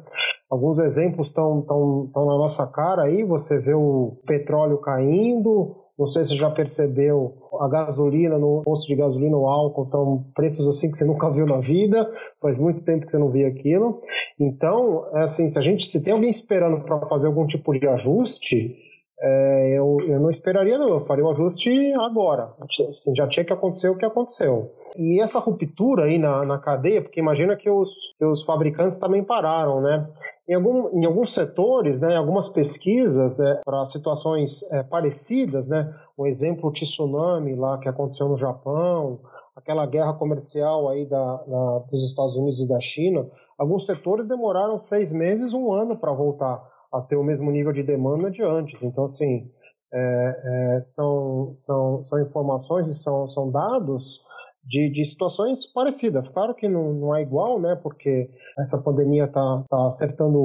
Alguns 0.50 0.78
exemplos 0.78 1.28
estão 1.28 1.62
tão, 1.62 2.10
tão 2.12 2.26
na 2.26 2.36
nossa 2.36 2.66
cara 2.70 3.04
aí, 3.04 3.24
você 3.24 3.58
vê 3.58 3.72
o 3.72 4.18
petróleo 4.26 4.78
caindo, 4.78 5.74
não 5.98 6.06
sei 6.08 6.22
se 6.22 6.28
você 6.28 6.36
já 6.36 6.50
percebeu 6.50 7.34
a 7.60 7.68
gasolina 7.68 8.38
no 8.38 8.62
posto 8.62 8.86
de 8.86 8.94
gasolina 8.94 9.36
ou 9.36 9.48
álcool 9.48 9.84
estão 9.84 10.24
preços 10.34 10.68
assim 10.68 10.90
que 10.90 10.96
você 10.96 11.04
nunca 11.04 11.30
viu 11.30 11.44
na 11.44 11.58
vida, 11.58 12.08
faz 12.40 12.58
muito 12.58 12.82
tempo 12.84 13.04
que 13.04 13.10
você 13.10 13.18
não 13.18 13.30
via 13.30 13.48
aquilo. 13.48 14.00
Então, 14.38 15.06
é 15.14 15.22
assim, 15.22 15.48
se 15.48 15.58
a 15.58 15.62
gente 15.62 15.86
se 15.86 16.02
tem 16.02 16.12
alguém 16.12 16.30
esperando 16.30 16.84
para 16.84 17.00
fazer 17.08 17.26
algum 17.26 17.46
tipo 17.46 17.72
de 17.72 17.88
ajuste, 17.88 18.76
é, 19.20 19.76
eu, 19.76 19.98
eu 20.06 20.20
não 20.20 20.30
esperaria 20.30 20.78
não, 20.78 20.88
eu 20.88 21.06
faria 21.06 21.24
o 21.24 21.30
ajuste 21.30 21.92
agora. 21.94 22.52
Assim, 22.60 23.14
já 23.16 23.26
tinha 23.26 23.44
que 23.44 23.52
acontecer 23.52 23.88
o 23.88 23.96
que 23.96 24.04
aconteceu. 24.04 24.70
E 24.96 25.20
essa 25.20 25.40
ruptura 25.40 26.04
aí 26.04 26.18
na, 26.18 26.44
na 26.44 26.58
cadeia, 26.58 27.02
porque 27.02 27.18
imagina 27.18 27.56
que 27.56 27.68
os, 27.68 27.88
que 28.16 28.24
os 28.24 28.44
fabricantes 28.44 28.98
também 28.98 29.24
pararam, 29.24 29.80
né? 29.80 30.08
Em, 30.48 30.54
algum, 30.54 30.88
em 30.98 31.04
alguns 31.04 31.34
setores, 31.34 32.00
né, 32.00 32.16
algumas 32.16 32.48
pesquisas 32.48 33.38
é, 33.38 33.60
para 33.64 33.84
situações 33.86 34.62
é, 34.72 34.82
parecidas, 34.82 35.68
né, 35.68 35.94
um 36.18 36.26
exemplo, 36.26 36.70
o 36.70 36.72
tsunami 36.72 37.54
lá 37.54 37.76
que 37.78 37.86
aconteceu 37.86 38.26
no 38.28 38.38
Japão, 38.38 39.20
aquela 39.54 39.84
guerra 39.84 40.14
comercial 40.14 40.88
aí 40.88 41.04
da, 41.04 41.36
da, 41.44 41.78
dos 41.90 42.02
Estados 42.02 42.34
Unidos 42.34 42.60
e 42.60 42.68
da 42.68 42.80
China, 42.80 43.26
alguns 43.58 43.84
setores 43.84 44.26
demoraram 44.26 44.78
seis 44.78 45.12
meses, 45.12 45.52
um 45.52 45.70
ano 45.70 45.98
para 45.98 46.14
voltar 46.14 46.64
a 46.92 47.00
ter 47.02 47.16
o 47.16 47.24
mesmo 47.24 47.50
nível 47.50 47.72
de 47.72 47.82
demanda 47.82 48.30
de 48.30 48.42
antes. 48.42 48.82
Então, 48.82 49.04
assim, 49.04 49.50
é, 49.92 50.76
é, 50.76 50.80
são, 50.94 51.54
são, 51.56 52.04
são 52.04 52.20
informações 52.20 52.88
e 52.88 52.94
são, 52.94 53.26
são 53.28 53.50
dados 53.50 54.20
de, 54.64 54.90
de 54.90 55.04
situações 55.06 55.70
parecidas. 55.72 56.28
Claro 56.28 56.54
que 56.54 56.68
não, 56.68 56.92
não 56.92 57.16
é 57.16 57.22
igual, 57.22 57.60
né? 57.60 57.78
Porque 57.82 58.28
essa 58.58 58.82
pandemia 58.82 59.24
está 59.24 59.64
tá 59.68 59.86
acertando 59.86 60.38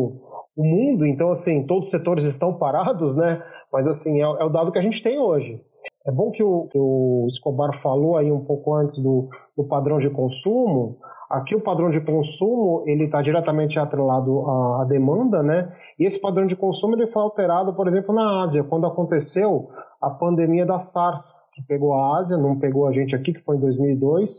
o 0.55 0.63
mundo, 0.63 1.05
então, 1.05 1.31
assim, 1.31 1.65
todos 1.65 1.85
os 1.85 1.91
setores 1.91 2.25
estão 2.25 2.57
parados, 2.57 3.15
né? 3.15 3.43
Mas, 3.71 3.87
assim, 3.87 4.21
é, 4.21 4.23
é 4.23 4.43
o 4.43 4.49
dado 4.49 4.71
que 4.71 4.79
a 4.79 4.83
gente 4.83 5.01
tem 5.01 5.19
hoje. 5.19 5.59
É 6.05 6.11
bom 6.11 6.31
que 6.31 6.43
o, 6.43 6.67
que 6.67 6.77
o 6.77 7.25
Escobar 7.29 7.81
falou 7.81 8.17
aí 8.17 8.31
um 8.31 8.43
pouco 8.43 8.75
antes 8.75 8.97
do, 9.01 9.29
do 9.57 9.67
padrão 9.67 9.99
de 9.99 10.09
consumo. 10.09 10.97
Aqui 11.33 11.55
o 11.55 11.61
padrão 11.61 11.89
de 11.89 11.99
consumo 11.99 12.83
ele 12.85 13.05
está 13.05 13.19
diretamente 13.19 13.79
atrelado 13.79 14.41
à, 14.41 14.83
à, 14.83 14.85
demanda, 14.85 15.41
né? 15.41 15.75
E 15.97 16.05
esse 16.05 16.21
padrão 16.21 16.45
de 16.45 16.55
consumo 16.55 16.93
ele 16.93 17.07
foi 17.07 17.23
alterado, 17.23 17.73
por 17.73 17.87
exemplo, 17.87 18.13
na 18.13 18.43
Ásia, 18.43 18.63
quando 18.63 18.85
aconteceu 18.85 19.67
a 19.99 20.11
pandemia 20.11 20.63
da 20.63 20.77
SARS, 20.77 21.23
que 21.55 21.63
pegou 21.63 21.95
a 21.95 22.19
Ásia, 22.19 22.37
não 22.37 22.59
pegou 22.59 22.85
a 22.85 22.91
gente 22.91 23.15
aqui, 23.15 23.33
que 23.33 23.41
foi 23.41 23.57
em 23.57 23.61
2002. 23.61 24.29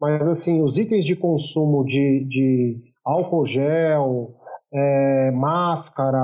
Mas 0.00 0.26
assim, 0.26 0.60
os 0.60 0.76
itens 0.76 1.04
de 1.04 1.14
consumo 1.14 1.84
de, 1.84 2.26
de 2.28 2.82
álcool 3.04 3.46
gel, 3.46 4.34
é, 4.72 5.30
máscara, 5.30 6.18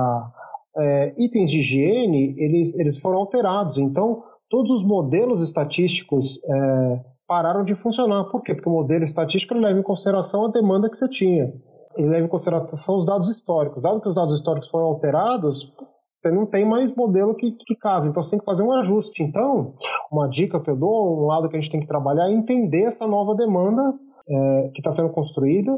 é, 0.77 1.13
itens 1.17 1.49
de 1.49 1.59
higiene, 1.59 2.35
eles, 2.37 2.77
eles 2.77 2.99
foram 2.99 3.19
alterados. 3.19 3.77
Então, 3.77 4.23
todos 4.49 4.71
os 4.71 4.85
modelos 4.85 5.39
estatísticos 5.39 6.37
é, 6.43 7.10
pararam 7.31 7.63
de 7.63 7.73
funcionar. 7.75 8.25
Por 8.25 8.41
quê? 8.43 8.53
Porque 8.53 8.67
o 8.67 8.73
modelo 8.73 9.05
estatístico 9.05 9.53
leva 9.53 9.79
em 9.79 9.83
consideração 9.83 10.43
a 10.43 10.51
demanda 10.51 10.89
que 10.89 10.97
você 10.97 11.07
tinha. 11.07 11.53
Ele 11.95 12.09
leva 12.09 12.25
em 12.25 12.27
consideração 12.27 12.97
os 12.97 13.05
dados 13.05 13.29
históricos. 13.29 13.81
Dado 13.81 14.01
que 14.01 14.09
os 14.09 14.15
dados 14.15 14.37
históricos 14.37 14.69
foram 14.69 14.87
alterados, 14.87 15.73
você 16.13 16.29
não 16.29 16.45
tem 16.45 16.65
mais 16.65 16.93
modelo 16.93 17.33
que, 17.33 17.53
que 17.65 17.75
casa. 17.77 18.09
Então 18.09 18.21
você 18.21 18.31
tem 18.31 18.39
que 18.39 18.45
fazer 18.45 18.63
um 18.63 18.73
ajuste. 18.73 19.23
Então, 19.23 19.75
uma 20.11 20.27
dica 20.27 20.59
que 20.59 20.69
eu 20.69 20.75
dou, 20.75 21.23
um 21.23 21.27
lado 21.27 21.47
que 21.47 21.55
a 21.55 21.61
gente 21.61 21.71
tem 21.71 21.79
que 21.79 21.87
trabalhar 21.87 22.27
é 22.27 22.33
entender 22.33 22.83
essa 22.83 23.07
nova 23.07 23.33
demanda 23.33 23.81
é, 24.29 24.71
que 24.73 24.81
está 24.81 24.91
sendo 24.91 25.13
construída 25.13 25.71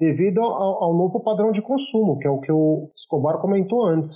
devido 0.00 0.40
ao, 0.40 0.82
ao 0.82 0.92
novo 0.92 1.20
padrão 1.20 1.52
de 1.52 1.62
consumo, 1.62 2.18
que 2.18 2.26
é 2.26 2.30
o 2.30 2.40
que 2.40 2.50
o 2.50 2.90
Escobar 2.96 3.38
comentou 3.38 3.86
antes. 3.86 4.12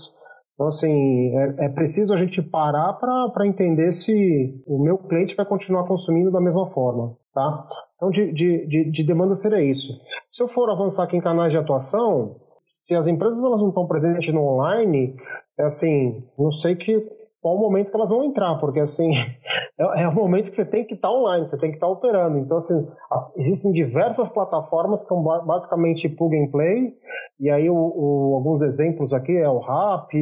Então, 0.60 0.68
assim, 0.68 1.34
é, 1.34 1.64
é 1.64 1.68
preciso 1.70 2.12
a 2.12 2.18
gente 2.18 2.42
parar 2.42 2.92
para 2.92 3.46
entender 3.46 3.94
se 3.94 4.62
o 4.66 4.78
meu 4.78 4.98
cliente 4.98 5.34
vai 5.34 5.46
continuar 5.46 5.86
consumindo 5.86 6.30
da 6.30 6.38
mesma 6.38 6.68
forma, 6.68 7.16
tá? 7.32 7.64
Então, 7.96 8.10
de, 8.10 8.30
de, 8.34 8.90
de 8.90 9.06
demanda 9.06 9.34
seria 9.36 9.62
isso. 9.64 9.90
Se 10.28 10.42
eu 10.42 10.48
for 10.48 10.68
avançar 10.68 11.04
aqui 11.04 11.16
em 11.16 11.20
canais 11.22 11.50
de 11.50 11.56
atuação, 11.56 12.36
se 12.68 12.94
as 12.94 13.06
empresas 13.06 13.42
elas 13.42 13.62
não 13.62 13.70
estão 13.70 13.86
presentes 13.86 14.34
no 14.34 14.42
online, 14.42 15.16
é 15.58 15.62
assim, 15.64 16.22
não 16.38 16.52
sei 16.52 16.76
que 16.76 17.08
qual 17.40 17.56
o 17.56 17.58
momento 17.58 17.90
que 17.90 17.96
elas 17.96 18.10
vão 18.10 18.24
entrar, 18.24 18.56
porque 18.56 18.80
assim, 18.80 19.12
é, 19.80 20.02
é 20.02 20.08
o 20.08 20.14
momento 20.14 20.50
que 20.50 20.56
você 20.56 20.66
tem 20.66 20.84
que 20.84 20.92
estar 20.92 21.10
online, 21.10 21.48
você 21.48 21.56
tem 21.56 21.70
que 21.70 21.76
estar 21.76 21.88
operando. 21.88 22.36
Então, 22.36 22.58
assim, 22.58 22.86
as, 23.10 23.36
existem 23.38 23.72
diversas 23.72 24.28
plataformas 24.28 25.00
que 25.00 25.08
são 25.08 25.22
basicamente 25.22 26.06
plug 26.06 26.36
and 26.36 26.50
play, 26.50 26.92
e 27.40 27.50
aí 27.50 27.70
o, 27.70 27.74
o, 27.74 28.34
alguns 28.34 28.62
exemplos 28.62 29.12
aqui 29.12 29.36
é 29.36 29.48
o 29.48 29.58
Rap, 29.58 30.14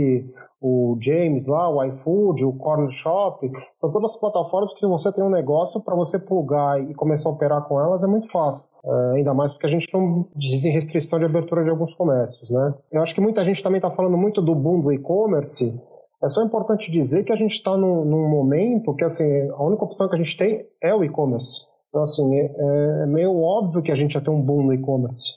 o 0.61 0.97
James 1.01 1.47
lá, 1.47 1.69
o 1.69 1.83
iFood, 1.85 2.45
o 2.45 2.53
Corner 2.55 2.91
Shop, 3.03 3.51
são 3.79 3.93
todas 3.93 4.19
plataformas 4.19 4.73
que 4.73 4.81
se 4.81 4.87
você 4.87 5.13
tem 5.13 5.25
um 5.25 5.31
negócio, 5.31 5.81
para 5.81 5.95
você 5.95 6.19
plugar 6.19 6.81
e 6.81 6.95
começar 6.95 7.29
a 7.29 7.33
operar 7.33 7.63
com 7.69 7.81
elas 7.81 8.03
é 8.03 8.07
muito 8.07 8.31
fácil. 8.31 8.69
É, 8.85 9.17
ainda 9.17 9.35
mais 9.35 9.53
porque 9.53 9.67
a 9.67 9.71
gente 9.71 9.93
não 9.93 10.27
diz 10.37 10.63
restrição 10.63 11.19
de 11.19 11.25
abertura 11.25 11.65
de 11.65 11.71
alguns 11.71 11.95
comércios, 11.95 12.49
né? 12.51 12.75
Eu 12.93 13.03
acho 13.03 13.15
que 13.15 13.21
muita 13.21 13.45
gente 13.45 13.63
também 13.63 13.79
está 13.79 13.91
falando 13.91 14.17
muito 14.17 14.41
do 14.41 14.55
boom 14.55 14.81
do 14.81 14.93
e-commerce, 14.93 15.81
é 16.23 16.29
só 16.29 16.43
importante 16.43 16.91
dizer 16.91 17.23
que 17.25 17.33
a 17.33 17.37
gente 17.37 17.53
está 17.53 17.77
num, 17.77 18.05
num, 18.05 18.29
momento 18.29 18.95
que 18.95 19.05
assim, 19.05 19.25
a 19.51 19.63
única 19.63 19.85
opção 19.85 20.09
que 20.09 20.17
a 20.17 20.19
gente 20.19 20.37
tem 20.37 20.65
é 20.83 20.93
o 20.93 21.05
e-commerce. 21.05 21.63
Então, 21.89 22.03
assim, 22.03 22.37
é, 22.37 23.05
é, 23.05 23.07
meio 23.07 23.41
óbvio 23.41 23.83
que 23.83 23.93
a 23.93 23.95
gente 23.95 24.15
ia 24.15 24.21
ter 24.21 24.31
um 24.31 24.43
boom 24.43 24.65
no 24.65 24.75
e-commerce. 24.75 25.35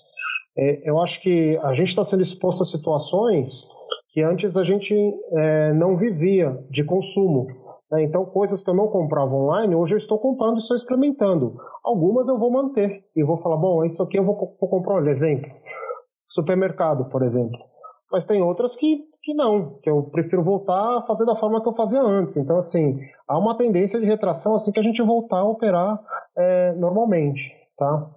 É, 0.58 0.90
eu 0.90 1.00
acho 1.00 1.22
que 1.22 1.58
a 1.64 1.74
gente 1.74 1.90
está 1.90 2.04
sendo 2.04 2.24
exposto 2.24 2.64
a 2.64 2.66
situações 2.66 3.50
que 4.14 4.22
antes 4.22 4.58
a 4.58 4.64
gente 4.64 4.94
é, 5.38 5.74
não 5.74 5.96
vivia 5.96 6.58
de 6.70 6.84
consumo. 6.84 7.48
Né? 7.90 8.04
Então, 8.04 8.26
coisas 8.26 8.64
que 8.64 8.70
eu 8.70 8.74
não 8.74 8.88
comprava 8.88 9.34
online, 9.34 9.76
hoje 9.76 9.94
eu 9.94 9.98
estou 9.98 10.20
comprando 10.20 10.56
e 10.56 10.60
estou 10.60 10.76
experimentando. 10.76 11.56
Algumas 11.84 12.28
eu 12.28 12.38
vou 12.38 12.52
manter 12.52 13.04
e 13.16 13.24
vou 13.24 13.42
falar, 13.42 13.58
bom, 13.58 13.86
isso 13.86 14.02
aqui 14.04 14.18
eu 14.18 14.26
vou, 14.26 14.36
vou 14.60 14.70
comprar, 14.70 14.96
um 14.96 15.08
exemplo. 15.08 15.50
Supermercado, 16.28 17.10
por 17.10 17.24
exemplo. 17.24 17.58
Mas 18.12 18.26
tem 18.26 18.42
outras 18.42 18.76
que 18.76 19.10
que 19.24 19.34
não, 19.36 19.78
que 19.84 19.90
eu 19.90 20.04
prefiro 20.12 20.44
voltar 20.44 20.98
a 20.98 21.02
fazer 21.04 21.26
da 21.26 21.36
forma 21.36 21.62
que 21.62 21.70
eu 21.70 21.76
fazia 21.76 22.02
antes. 22.02 22.36
Então, 22.38 22.58
assim, 22.58 23.00
há 23.28 23.38
uma 23.38 23.56
tendência 23.56 24.00
de 24.00 24.06
retração 24.06 24.56
assim 24.56 24.72
que 24.72 24.80
a 24.80 24.84
gente 24.84 25.02
voltar 25.02 25.40
a 25.40 25.48
operar 25.48 26.00
é, 26.36 26.74
normalmente, 26.74 27.54
tá? 27.78 28.10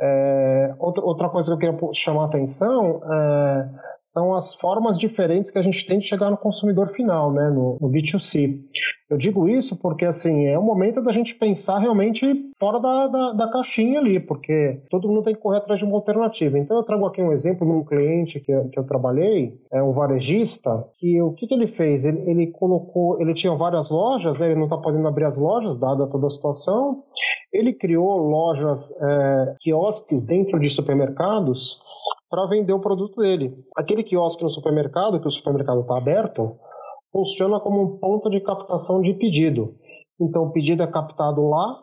É, 0.00 0.74
outra, 0.78 1.04
outra 1.04 1.28
coisa 1.28 1.46
que 1.56 1.66
eu 1.66 1.76
queria 1.76 1.92
chamar 1.94 2.22
a 2.22 2.26
atenção 2.26 3.00
é 3.04 3.93
são 4.14 4.32
as 4.32 4.54
formas 4.54 4.96
diferentes 4.96 5.50
que 5.50 5.58
a 5.58 5.62
gente 5.62 5.84
tem 5.86 5.98
de 5.98 6.06
chegar 6.06 6.30
no 6.30 6.36
consumidor 6.36 6.92
final, 6.94 7.32
né, 7.32 7.50
no, 7.50 7.76
no 7.80 7.90
B2C. 7.90 8.60
Eu 9.10 9.18
digo 9.18 9.48
isso 9.48 9.76
porque, 9.80 10.04
assim, 10.04 10.46
é 10.46 10.56
o 10.56 10.62
momento 10.62 11.02
da 11.02 11.12
gente 11.12 11.34
pensar 11.34 11.78
realmente 11.78 12.24
fora 12.58 12.78
da, 12.78 13.08
da, 13.08 13.32
da, 13.32 13.50
caixinha 13.50 13.98
ali, 13.98 14.20
porque 14.20 14.80
todo 14.88 15.08
mundo 15.08 15.24
tem 15.24 15.34
que 15.34 15.40
correr 15.40 15.58
atrás 15.58 15.80
de 15.80 15.84
uma 15.84 15.96
alternativa. 15.96 16.56
Então, 16.56 16.76
eu 16.76 16.84
trago 16.84 17.04
aqui 17.06 17.20
um 17.20 17.32
exemplo 17.32 17.66
de 17.66 17.72
um 17.72 17.84
cliente 17.84 18.38
que, 18.38 18.52
que 18.68 18.78
eu 18.78 18.86
trabalhei, 18.86 19.58
é 19.72 19.82
um 19.82 19.92
varejista, 19.92 20.86
que 20.98 21.20
o 21.20 21.32
que, 21.32 21.48
que 21.48 21.54
ele 21.54 21.68
fez? 21.68 22.04
Ele, 22.04 22.30
ele 22.30 22.46
colocou, 22.52 23.20
ele 23.20 23.34
tinha 23.34 23.54
várias 23.56 23.90
lojas, 23.90 24.38
né, 24.38 24.46
ele 24.46 24.54
não 24.54 24.64
está 24.64 24.78
podendo 24.78 25.08
abrir 25.08 25.24
as 25.24 25.36
lojas, 25.36 25.78
dada 25.78 26.06
toda 26.06 26.28
a 26.28 26.30
situação, 26.30 27.02
ele 27.52 27.72
criou 27.72 28.16
lojas, 28.18 28.78
é, 28.90 29.54
quiosques 29.60 30.24
dentro 30.24 30.58
de 30.60 30.70
supermercados, 30.70 31.78
para 32.34 32.46
vender 32.46 32.72
o 32.72 32.80
produto 32.80 33.20
dele. 33.20 33.54
Aquele 33.76 34.02
quiosque 34.02 34.42
no 34.42 34.50
supermercado, 34.50 35.20
que 35.20 35.28
o 35.28 35.30
supermercado 35.30 35.82
está 35.82 35.96
aberto, 35.96 36.56
funciona 37.12 37.60
como 37.60 37.80
um 37.80 37.96
ponto 37.96 38.28
de 38.28 38.40
captação 38.40 39.00
de 39.00 39.14
pedido. 39.14 39.76
Então 40.20 40.46
o 40.46 40.50
pedido 40.50 40.82
é 40.82 40.86
captado 40.88 41.48
lá 41.48 41.78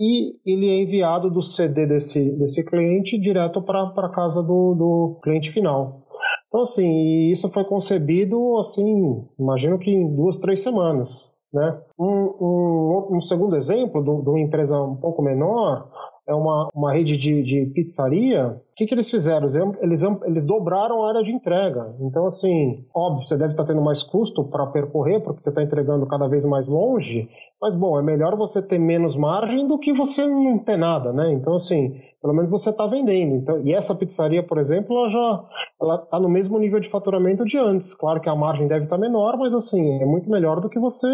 e 0.00 0.40
ele 0.44 0.68
é 0.68 0.82
enviado 0.82 1.30
do 1.30 1.40
CD 1.40 1.86
desse, 1.86 2.32
desse 2.36 2.64
cliente 2.64 3.16
direto 3.16 3.62
para 3.62 3.92
a 3.96 4.08
casa 4.08 4.42
do, 4.42 4.74
do 4.74 5.20
cliente 5.22 5.52
final. 5.52 6.02
Então 6.48 6.62
assim, 6.62 7.30
isso 7.30 7.48
foi 7.50 7.62
concebido 7.62 8.58
assim, 8.58 9.24
imagino 9.38 9.78
que 9.78 9.92
em 9.92 10.16
duas, 10.16 10.36
três 10.40 10.64
semanas. 10.64 11.08
Né? 11.52 11.80
Um, 11.96 12.06
um, 12.40 13.08
um 13.18 13.20
segundo 13.20 13.54
exemplo 13.54 14.02
de 14.02 14.10
uma 14.10 14.40
empresa 14.40 14.82
um 14.82 14.96
pouco 14.96 15.22
menor 15.22 15.88
é 16.26 16.34
uma, 16.34 16.68
uma 16.74 16.92
rede 16.92 17.16
de, 17.16 17.42
de 17.42 17.66
pizzaria, 17.72 18.60
o 18.72 18.74
que, 18.74 18.86
que 18.86 18.94
eles 18.94 19.10
fizeram? 19.10 19.48
Eles, 19.82 20.02
eles 20.24 20.46
dobraram 20.46 21.04
a 21.04 21.08
área 21.08 21.22
de 21.22 21.30
entrega. 21.30 21.94
Então, 22.00 22.26
assim, 22.26 22.86
óbvio, 22.94 23.22
você 23.22 23.36
deve 23.36 23.52
estar 23.52 23.66
tendo 23.66 23.82
mais 23.82 24.02
custo 24.02 24.44
para 24.44 24.66
percorrer, 24.68 25.20
porque 25.20 25.42
você 25.42 25.50
está 25.50 25.62
entregando 25.62 26.06
cada 26.06 26.26
vez 26.26 26.42
mais 26.46 26.66
longe, 26.66 27.28
mas, 27.60 27.74
bom, 27.74 27.98
é 27.98 28.02
melhor 28.02 28.34
você 28.34 28.62
ter 28.66 28.78
menos 28.78 29.14
margem 29.14 29.68
do 29.68 29.78
que 29.78 29.92
você 29.92 30.26
não 30.26 30.58
ter 30.58 30.78
nada, 30.78 31.12
né? 31.12 31.30
Então, 31.32 31.54
assim, 31.54 32.00
pelo 32.22 32.32
menos 32.32 32.50
você 32.50 32.70
está 32.70 32.86
vendendo. 32.86 33.36
Então, 33.36 33.60
e 33.60 33.74
essa 33.74 33.94
pizzaria, 33.94 34.42
por 34.42 34.56
exemplo, 34.56 34.96
ela 34.96 35.10
já 35.10 35.44
ela 35.82 35.94
está 35.96 36.18
no 36.18 36.28
mesmo 36.28 36.58
nível 36.58 36.80
de 36.80 36.88
faturamento 36.88 37.44
de 37.44 37.58
antes. 37.58 37.94
Claro 37.94 38.20
que 38.20 38.28
a 38.28 38.34
margem 38.34 38.68
deve 38.68 38.84
estar 38.84 38.96
tá 38.96 39.00
menor, 39.00 39.36
mas 39.36 39.52
assim, 39.52 40.00
é 40.00 40.06
muito 40.06 40.30
melhor 40.30 40.60
do 40.60 40.70
que 40.70 40.78
você 40.78 41.06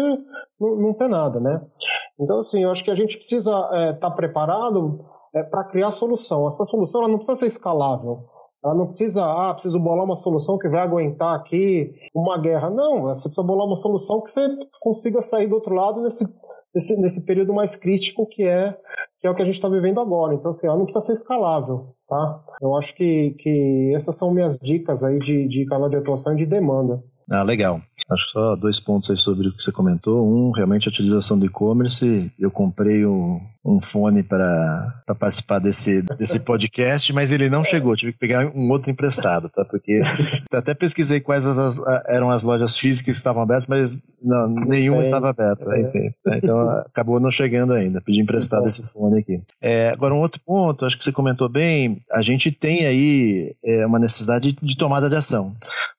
não, 0.59 0.75
não 0.77 0.93
ter 0.93 1.09
nada, 1.09 1.41
né? 1.41 1.61
Então, 2.17 2.39
assim, 2.39 2.63
eu 2.63 2.71
acho 2.71 2.85
que 2.85 2.91
a 2.91 2.95
gente 2.95 3.17
precisa 3.17 3.51
estar 3.51 3.77
é, 3.77 3.93
tá 3.93 4.09
preparado 4.09 5.03
é, 5.33 5.43
para 5.43 5.63
criar 5.65 5.91
solução. 5.91 6.47
Essa 6.47 6.65
solução 6.65 7.01
ela 7.01 7.09
não 7.09 7.17
precisa 7.17 7.39
ser 7.39 7.47
escalável. 7.47 8.25
Ela 8.63 8.75
não 8.75 8.87
precisa, 8.87 9.23
ah, 9.23 9.53
preciso 9.53 9.79
bolar 9.79 10.03
uma 10.03 10.17
solução 10.17 10.57
que 10.57 10.67
vai 10.67 10.81
aguentar 10.81 11.33
aqui 11.33 11.93
uma 12.13 12.37
guerra. 12.37 12.69
Não, 12.69 13.03
você 13.03 13.29
precisa 13.29 13.47
bolar 13.47 13.65
uma 13.65 13.77
solução 13.77 14.21
que 14.21 14.31
você 14.31 14.57
consiga 14.81 15.21
sair 15.21 15.47
do 15.47 15.55
outro 15.55 15.73
lado 15.73 16.01
nesse, 16.01 16.25
nesse, 16.75 16.97
nesse 16.97 17.21
período 17.21 17.53
mais 17.53 17.75
crítico 17.77 18.27
que 18.27 18.43
é 18.43 18.77
que 19.19 19.27
é 19.27 19.29
o 19.29 19.35
que 19.35 19.41
a 19.41 19.45
gente 19.45 19.55
está 19.55 19.67
vivendo 19.67 19.99
agora. 19.99 20.33
Então, 20.33 20.51
assim, 20.51 20.65
ela 20.65 20.77
não 20.77 20.85
precisa 20.85 21.05
ser 21.05 21.13
escalável, 21.13 21.93
tá? 22.07 22.41
Eu 22.61 22.75
acho 22.75 22.95
que, 22.95 23.31
que 23.39 23.93
essas 23.95 24.17
são 24.17 24.31
minhas 24.31 24.57
dicas 24.59 25.03
aí 25.03 25.19
de, 25.19 25.47
de 25.47 25.65
canal 25.65 25.89
de 25.89 25.97
atuação 25.97 26.33
e 26.33 26.37
de 26.37 26.45
demanda. 26.45 27.03
Ah, 27.29 27.43
legal. 27.43 27.81
Acho 28.09 28.25
que 28.25 28.31
só 28.31 28.55
dois 28.55 28.79
pontos 28.79 29.09
aí 29.11 29.17
sobre 29.17 29.47
o 29.47 29.51
que 29.51 29.61
você 29.61 29.71
comentou. 29.71 30.25
Um, 30.27 30.51
realmente 30.51 30.87
a 30.87 30.91
utilização 30.91 31.37
do 31.37 31.45
e-commerce. 31.45 32.31
Eu 32.39 32.49
comprei 32.49 33.05
um, 33.05 33.39
um 33.63 33.79
fone 33.79 34.23
para 34.23 35.03
participar 35.19 35.59
desse, 35.59 36.01
desse 36.17 36.39
podcast, 36.39 37.11
mas 37.13 37.31
ele 37.31 37.49
não 37.49 37.63
chegou. 37.63 37.95
Tive 37.95 38.13
que 38.13 38.19
pegar 38.19 38.51
um 38.55 38.69
outro 38.71 38.89
emprestado, 38.89 39.49
tá? 39.49 39.63
Porque 39.63 40.01
até 40.51 40.73
pesquisei 40.73 41.19
quais 41.19 41.45
as, 41.45 41.57
as, 41.57 41.79
eram 42.07 42.31
as 42.31 42.41
lojas 42.41 42.77
físicas 42.77 43.05
que 43.05 43.11
estavam 43.11 43.43
abertas, 43.43 43.67
mas 43.67 43.95
não, 44.21 44.49
nenhuma 44.49 45.03
estava 45.03 45.29
aberta. 45.29 45.65
Enfim, 45.77 46.11
né? 46.25 46.39
então 46.43 46.69
acabou 46.69 47.19
não 47.19 47.31
chegando 47.31 47.73
ainda. 47.73 48.01
Pedi 48.01 48.21
emprestado 48.21 48.67
esse 48.67 48.83
fone 48.91 49.19
aqui. 49.19 49.41
É, 49.61 49.89
agora, 49.89 50.13
um 50.13 50.19
outro 50.19 50.41
ponto, 50.45 50.85
acho 50.85 50.97
que 50.97 51.03
você 51.03 51.11
comentou 51.11 51.49
bem, 51.49 52.01
a 52.11 52.21
gente 52.21 52.51
tem 52.51 52.85
aí 52.85 53.55
é, 53.63 53.85
uma 53.85 53.99
necessidade 53.99 54.53
de 54.53 54.77
tomada 54.77 55.09
de 55.09 55.15
ação, 55.15 55.53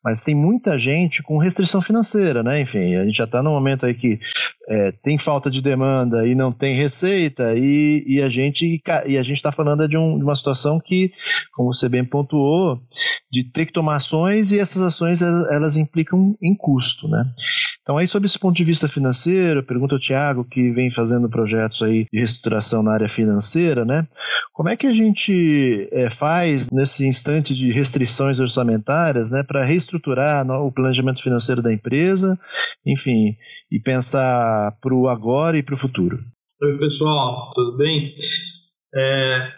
mas 0.04 0.22
tem 0.22 0.34
muita 0.34 0.78
gente 0.78 1.19
com 1.22 1.38
restrição 1.38 1.80
financeira, 1.80 2.42
né? 2.42 2.60
Enfim, 2.60 2.96
a 2.96 3.04
gente 3.04 3.16
já 3.16 3.24
está 3.24 3.42
no 3.42 3.50
momento 3.50 3.86
aí 3.86 3.94
que 3.94 4.18
é, 4.68 4.92
tem 5.02 5.18
falta 5.18 5.50
de 5.50 5.60
demanda 5.60 6.26
e 6.26 6.34
não 6.34 6.52
tem 6.52 6.76
receita, 6.76 7.54
e, 7.56 8.04
e 8.06 8.22
a 8.22 8.28
gente 8.28 8.80
e 9.06 9.18
a 9.18 9.22
gente 9.22 9.36
está 9.36 9.50
falando 9.50 9.88
de, 9.88 9.96
um, 9.96 10.16
de, 10.16 10.24
uma 10.24 10.36
situação 10.36 10.78
que, 10.78 11.10
como 11.52 11.74
você 11.74 11.88
bem 11.88 12.04
pontuou, 12.04 12.80
de 13.30 13.44
ter 13.44 13.66
que 13.66 13.72
tomar 13.72 13.96
ações 13.96 14.52
e 14.52 14.58
essas 14.58 14.82
ações 14.82 15.20
elas 15.22 15.76
implicam 15.76 16.36
em 16.42 16.54
custo, 16.54 17.08
né? 17.08 17.24
Então 17.82 17.98
aí 17.98 18.06
sobre 18.06 18.28
esse 18.28 18.38
ponto 18.38 18.56
de 18.56 18.64
vista 18.64 18.86
financeiro, 18.86 19.64
pergunta 19.64 19.94
ao 19.94 20.00
Tiago 20.00 20.44
que 20.44 20.70
vem 20.70 20.92
fazendo 20.92 21.28
projetos 21.28 21.82
aí 21.82 22.06
de 22.12 22.18
reestruturação 22.18 22.82
na 22.82 22.92
área 22.92 23.08
financeira, 23.08 23.84
né? 23.84 24.06
Como 24.52 24.68
é 24.68 24.76
que 24.76 24.86
a 24.86 24.92
gente 24.92 25.88
é, 25.90 26.10
faz 26.10 26.70
nesse 26.70 27.06
instante 27.06 27.54
de 27.54 27.72
restrições 27.72 28.38
orçamentárias, 28.38 29.30
né, 29.30 29.42
para 29.42 29.64
reestruturar 29.64 30.46
o 30.50 30.70
planejamento 30.70 31.09
financeiro 31.18 31.62
da 31.62 31.72
empresa, 31.72 32.38
enfim, 32.86 33.34
e 33.72 33.80
pensar 33.80 34.76
para 34.80 34.94
o 34.94 35.08
agora 35.08 35.58
e 35.58 35.62
para 35.62 35.74
o 35.74 35.78
futuro? 35.78 36.18
Oi, 36.62 36.78
pessoal, 36.78 37.52
tudo 37.54 37.76
bem? 37.76 38.14
É, 38.94 39.48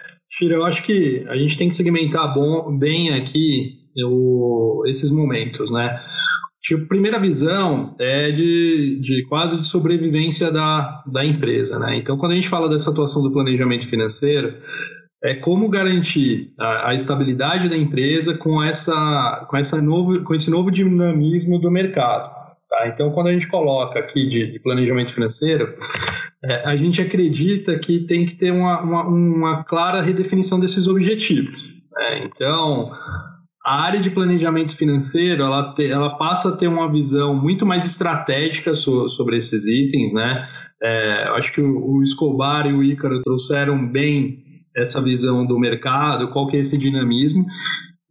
eu 0.43 0.65
acho 0.65 0.83
que 0.85 1.25
a 1.29 1.37
gente 1.37 1.59
tem 1.59 1.69
que 1.69 1.75
segmentar 1.75 2.33
bom, 2.33 2.79
bem 2.79 3.15
aqui 3.15 3.83
o, 4.07 4.85
esses 4.87 5.11
momentos, 5.11 5.71
né? 5.71 6.01
Tipo, 6.65 6.87
primeira 6.87 7.21
visão 7.21 7.97
é 8.01 8.31
de, 8.31 9.01
de 9.03 9.27
quase 9.29 9.61
de 9.61 9.67
sobrevivência 9.67 10.51
da, 10.53 11.03
da 11.13 11.25
empresa, 11.25 11.79
né? 11.79 11.97
Então, 11.99 12.17
quando 12.17 12.33
a 12.33 12.35
gente 12.37 12.49
fala 12.49 12.69
dessa 12.69 12.91
atuação 12.91 13.21
do 13.23 13.33
planejamento 13.33 13.89
financeiro, 13.89 14.55
é 15.25 15.35
como 15.37 15.69
garantir 15.69 16.53
a, 16.59 16.91
a 16.91 16.95
estabilidade 16.95 17.69
da 17.69 17.77
empresa 17.77 18.37
com, 18.39 18.63
essa, 18.63 19.47
com, 19.49 19.57
essa 19.57 19.81
novo, 19.81 20.23
com 20.25 20.35
esse 20.35 20.51
novo 20.51 20.71
dinamismo 20.71 21.59
do 21.61 21.71
mercado. 21.71 22.31
Tá? 22.69 22.89
Então, 22.89 23.11
quando 23.13 23.29
a 23.29 23.33
gente 23.33 23.47
coloca 23.49 23.99
aqui 23.99 24.29
de, 24.29 24.53
de 24.53 24.61
planejamento 24.61 25.15
financeiro, 25.15 25.75
é, 26.45 26.69
a 26.69 26.77
gente 26.77 27.01
acredita 27.01 27.79
que 27.79 28.01
tem 28.07 28.27
que 28.27 28.35
ter 28.37 28.51
uma, 28.51 28.81
uma, 28.81 29.07
uma 29.07 29.65
clara 29.65 30.03
redefinição 30.03 30.59
desses 30.59 30.89
objetivos. 30.89 31.55
Né? 31.93 32.25
Então, 32.25 32.91
a 33.65 33.83
área 33.83 34.01
de 34.01 34.11
planejamento 34.11 34.77
financeiro 34.77 35.45
ela, 35.45 35.73
te, 35.75 35.87
ela 35.87 36.17
passa 36.17 36.49
a 36.49 36.57
ter 36.57 36.67
uma 36.67 36.91
visão 36.91 37.35
muito 37.35 37.65
mais 37.65 37.87
estratégica 37.87 38.75
so, 38.75 39.09
sobre 39.11 39.37
esses 39.37 39.65
itens, 39.65 40.13
né? 40.13 40.49
É, 40.83 41.29
acho 41.37 41.53
que 41.53 41.61
o, 41.61 41.93
o, 41.93 42.03
Escobar 42.03 42.67
e 42.67 42.73
o 42.73 42.83
Ícaro 42.83 43.23
trouxeram 43.23 43.87
bem 43.87 44.42
essa 44.77 45.01
visão 45.01 45.47
do 45.47 45.59
mercado, 45.59 46.31
qual 46.33 46.49
que 46.49 46.57
é 46.57 46.61
esse 46.61 46.77
dinamismo. 46.79 47.45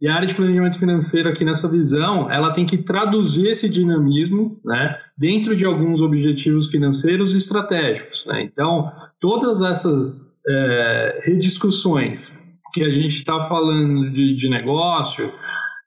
E 0.00 0.08
a 0.08 0.16
área 0.16 0.26
de 0.26 0.34
planejamento 0.34 0.80
financeiro 0.80 1.28
aqui 1.28 1.44
nessa 1.44 1.70
visão, 1.70 2.28
ela 2.28 2.52
tem 2.52 2.66
que 2.66 2.78
traduzir 2.78 3.46
esse 3.48 3.68
dinamismo, 3.68 4.58
né, 4.64 4.98
dentro 5.16 5.54
de 5.54 5.64
alguns 5.64 6.00
objetivos 6.00 6.68
financeiros 6.70 7.34
estratégicos. 7.36 8.26
Né? 8.26 8.42
Então, 8.42 8.90
todas 9.20 9.62
essas 9.62 10.12
é, 10.44 11.22
rediscussões 11.24 12.28
que 12.74 12.82
a 12.82 12.90
gente 12.90 13.18
está 13.18 13.46
falando 13.48 14.10
de, 14.10 14.36
de 14.38 14.50
negócio, 14.50 15.30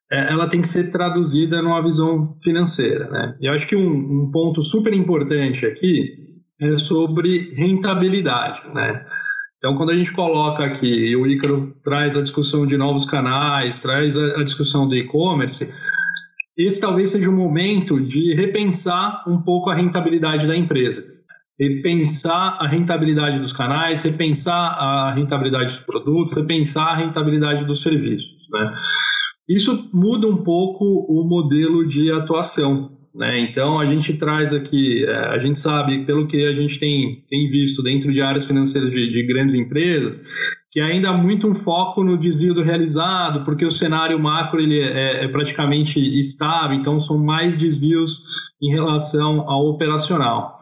é, 0.09 0.31
ela 0.31 0.47
tem 0.47 0.61
que 0.61 0.69
ser 0.69 0.91
traduzida 0.91 1.61
numa 1.61 1.83
visão 1.83 2.38
financeira. 2.41 3.09
Né? 3.09 3.35
E 3.41 3.47
eu 3.47 3.53
acho 3.53 3.67
que 3.67 3.75
um, 3.75 3.89
um 3.89 4.31
ponto 4.31 4.63
super 4.63 4.93
importante 4.93 5.65
aqui 5.65 6.25
é 6.61 6.77
sobre 6.77 7.53
rentabilidade. 7.55 8.61
Né? 8.73 9.05
Então, 9.65 9.78
quando 9.78 9.89
a 9.89 9.95
gente 9.95 10.12
coloca 10.12 10.63
aqui, 10.63 10.86
e 10.86 11.15
o 11.15 11.25
Ícaro 11.25 11.73
traz 11.84 12.15
a 12.15 12.21
discussão 12.21 12.67
de 12.67 12.78
novos 12.78 13.04
canais, 13.10 13.82
traz 13.82 14.15
a, 14.15 14.43
discussão 14.43 14.88
do 14.88 14.95
e-commerce, 14.95 15.65
esse 16.56 16.80
talvez 16.80 17.10
seja 17.10 17.28
o 17.28 17.34
momento 17.34 17.99
de 17.99 18.36
repensar 18.36 19.23
um 19.28 19.41
pouco 19.41 19.71
a 19.71 19.75
rentabilidade 19.75 20.45
da 20.45 20.56
empresa. 20.56 21.04
Repensar 21.60 22.60
a 22.62 22.67
rentabilidade 22.67 23.39
dos 23.39 23.54
canais, 23.54 24.04
repensar 24.04 24.54
a 24.54 25.15
rentabilidade 25.15 25.78
dos 25.78 25.84
produtos, 25.84 26.36
repensar 26.36 26.89
a 26.89 26.97
rentabilidade 26.97 27.65
dos 27.65 27.82
serviços. 27.82 28.47
Né? 28.51 28.71
Isso 29.49 29.89
muda 29.91 30.28
um 30.28 30.43
pouco 30.43 30.86
o 30.86 31.28
modelo 31.28 31.88
de 31.88 32.12
atuação. 32.12 32.91
Né? 33.15 33.47
Então, 33.49 33.80
a 33.80 33.86
gente 33.86 34.13
traz 34.17 34.54
aqui, 34.54 35.06
é, 35.06 35.15
a 35.28 35.38
gente 35.39 35.60
sabe, 35.60 36.06
pelo 36.06 36.28
que 36.28 36.45
a 36.45 36.51
gente 36.51 36.78
tem, 36.80 37.23
tem 37.30 37.49
visto 37.49 37.82
dentro 37.82 38.12
de 38.12 38.21
áreas 38.21 38.45
financeiras 38.45 38.91
de, 38.91 39.12
de 39.12 39.25
grandes 39.25 39.56
empresas, 39.56 40.19
que 40.69 40.82
ainda 40.82 41.10
há 41.10 41.13
muito 41.13 41.47
um 41.47 41.56
foco 41.56 42.04
no 42.04 42.17
desvio 42.17 42.54
do 42.54 42.62
realizado, 42.62 43.45
porque 43.45 43.65
o 43.65 43.71
cenário 43.71 44.19
macro 44.19 44.60
ele 44.60 44.78
é, 44.82 45.23
é 45.23 45.28
praticamente 45.30 45.97
estável, 46.19 46.75
então 46.75 46.99
são 46.99 47.17
mais 47.17 47.58
desvios 47.58 48.12
em 48.62 48.71
relação 48.71 49.49
ao 49.49 49.65
operacional. 49.67 50.60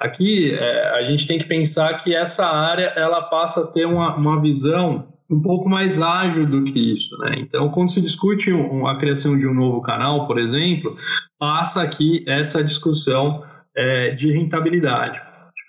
Aqui, 0.00 0.50
é, 0.50 0.90
a 0.96 1.10
gente 1.10 1.26
tem 1.26 1.38
que 1.38 1.44
pensar 1.44 1.92
que 2.02 2.16
essa 2.16 2.46
área 2.46 2.94
ela 2.96 3.20
passa 3.24 3.60
a 3.60 3.66
ter 3.66 3.84
uma, 3.84 4.16
uma 4.16 4.40
visão 4.40 5.09
um 5.30 5.40
pouco 5.40 5.68
mais 5.68 6.00
ágil 6.00 6.46
do 6.46 6.64
que 6.64 6.78
isso. 6.78 7.16
Né? 7.18 7.36
Então, 7.40 7.70
quando 7.70 7.90
se 7.90 8.02
discute 8.02 8.50
a 8.86 8.96
criação 8.96 9.38
de 9.38 9.46
um 9.46 9.54
novo 9.54 9.80
canal, 9.80 10.26
por 10.26 10.38
exemplo, 10.38 10.96
passa 11.38 11.82
aqui 11.82 12.24
essa 12.26 12.64
discussão 12.64 13.44
é, 13.76 14.10
de 14.16 14.32
rentabilidade. 14.32 15.20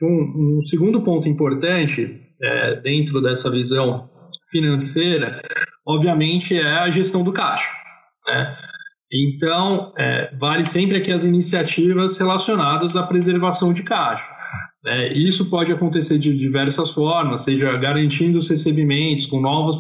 Um, 0.02 0.58
um, 0.58 0.64
segundo 0.64 1.02
ponto 1.02 1.30
importante 1.30 2.20
é, 2.42 2.76
dentro 2.82 3.22
dessa 3.22 3.52
visão 3.52 4.10
financeira, 4.50 5.42
obviamente, 5.86 6.56
é 6.56 6.80
a 6.80 6.90
gestão 6.90 7.24
do 7.24 7.32
caixa. 7.32 7.70
Né? 8.28 8.58
Então, 9.14 9.94
é, 9.98 10.36
vale 10.40 10.66
sempre 10.66 10.98
aqui 10.98 11.12
as 11.12 11.24
iniciativas 11.24 12.18
relacionadas 12.18 12.96
à 12.96 13.04
preservação 13.04 13.74
de 13.74 13.84
caixa. 13.84 14.26
É, 14.86 15.14
isso 15.14 15.48
pode 15.50 15.72
acontecer 15.72 16.18
de 16.18 16.36
diversas 16.36 16.92
formas, 16.92 17.44
seja 17.44 17.78
garantindo 17.78 18.40
os 18.40 18.50
recebimentos 18.50 19.28
com 19.28 19.40
novas, 19.40 19.76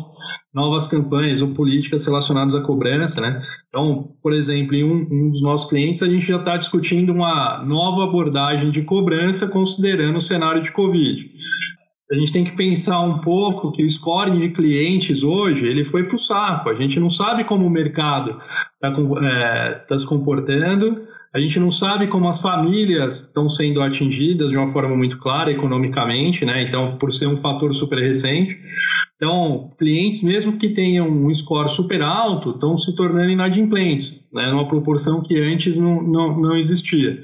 novas 0.54 0.88
campanhas 0.88 1.42
ou 1.42 1.56
políticas 1.56 2.06
relacionadas 2.06 2.54
à 2.54 2.62
cobrança. 2.62 3.20
Né? 3.20 3.42
Então, 3.70 4.10
por 4.22 4.32
exemplo, 4.32 4.76
em 4.76 4.84
um, 4.84 5.08
um 5.12 5.32
dos 5.32 5.42
nossos 5.42 5.68
clientes, 5.70 6.04
a 6.04 6.08
gente 6.08 6.28
já 6.28 6.38
está 6.38 6.56
discutindo 6.56 7.12
uma 7.12 7.64
nova 7.66 8.04
abordagem 8.04 8.70
de 8.70 8.84
cobrança 8.84 9.48
considerando 9.48 10.18
o 10.18 10.22
cenário 10.22 10.62
de 10.62 10.72
Covid. 10.72 11.32
A 12.12 12.16
gente 12.16 12.34
tem 12.34 12.44
que 12.44 12.56
pensar 12.58 13.00
um 13.00 13.20
pouco 13.20 13.72
que 13.72 13.84
o 13.84 13.90
scoring 13.90 14.40
de 14.40 14.50
clientes 14.50 15.24
hoje 15.24 15.66
ele 15.66 15.86
foi 15.86 16.04
para 16.04 16.16
o 16.16 16.20
saco. 16.20 16.70
A 16.70 16.76
gente 16.76 17.00
não 17.00 17.10
sabe 17.10 17.46
como 17.46 17.66
o 17.66 17.70
mercado 17.70 18.38
está 18.76 18.90
é, 19.26 19.86
tá 19.88 19.98
se 19.98 20.06
comportando 20.06 21.10
a 21.34 21.40
gente 21.40 21.60
não 21.60 21.72
sabe 21.72 22.08
como 22.08 22.28
as 22.28 22.42
famílias 22.42 23.22
estão 23.22 23.48
sendo 23.48 23.82
atingidas 23.82 24.50
de 24.50 24.58
uma 24.58 24.74
forma 24.74 24.96
muito 24.98 25.18
clara 25.20 25.52
economicamente, 25.52 26.44
né? 26.44 26.64
Então, 26.64 26.98
por 26.98 27.12
ser 27.14 27.28
um 27.28 27.38
fator 27.38 27.74
super 27.74 28.00
recente. 28.00 28.58
Então, 29.16 29.72
clientes, 29.80 30.22
mesmo 30.22 30.58
que 30.58 30.70
tenham 30.70 31.08
um 31.08 31.34
score 31.34 31.70
super 31.70 32.02
alto, 32.02 32.52
estão 32.52 32.78
se 32.78 32.94
tornando 32.96 33.30
inadimplentes, 33.30 34.12
né? 34.34 34.52
Numa 34.52 34.68
proporção 34.68 35.22
que 35.22 35.40
antes 35.40 35.78
não, 35.78 36.04
não, 36.04 36.38
não 36.38 36.58
existia. 36.58 37.18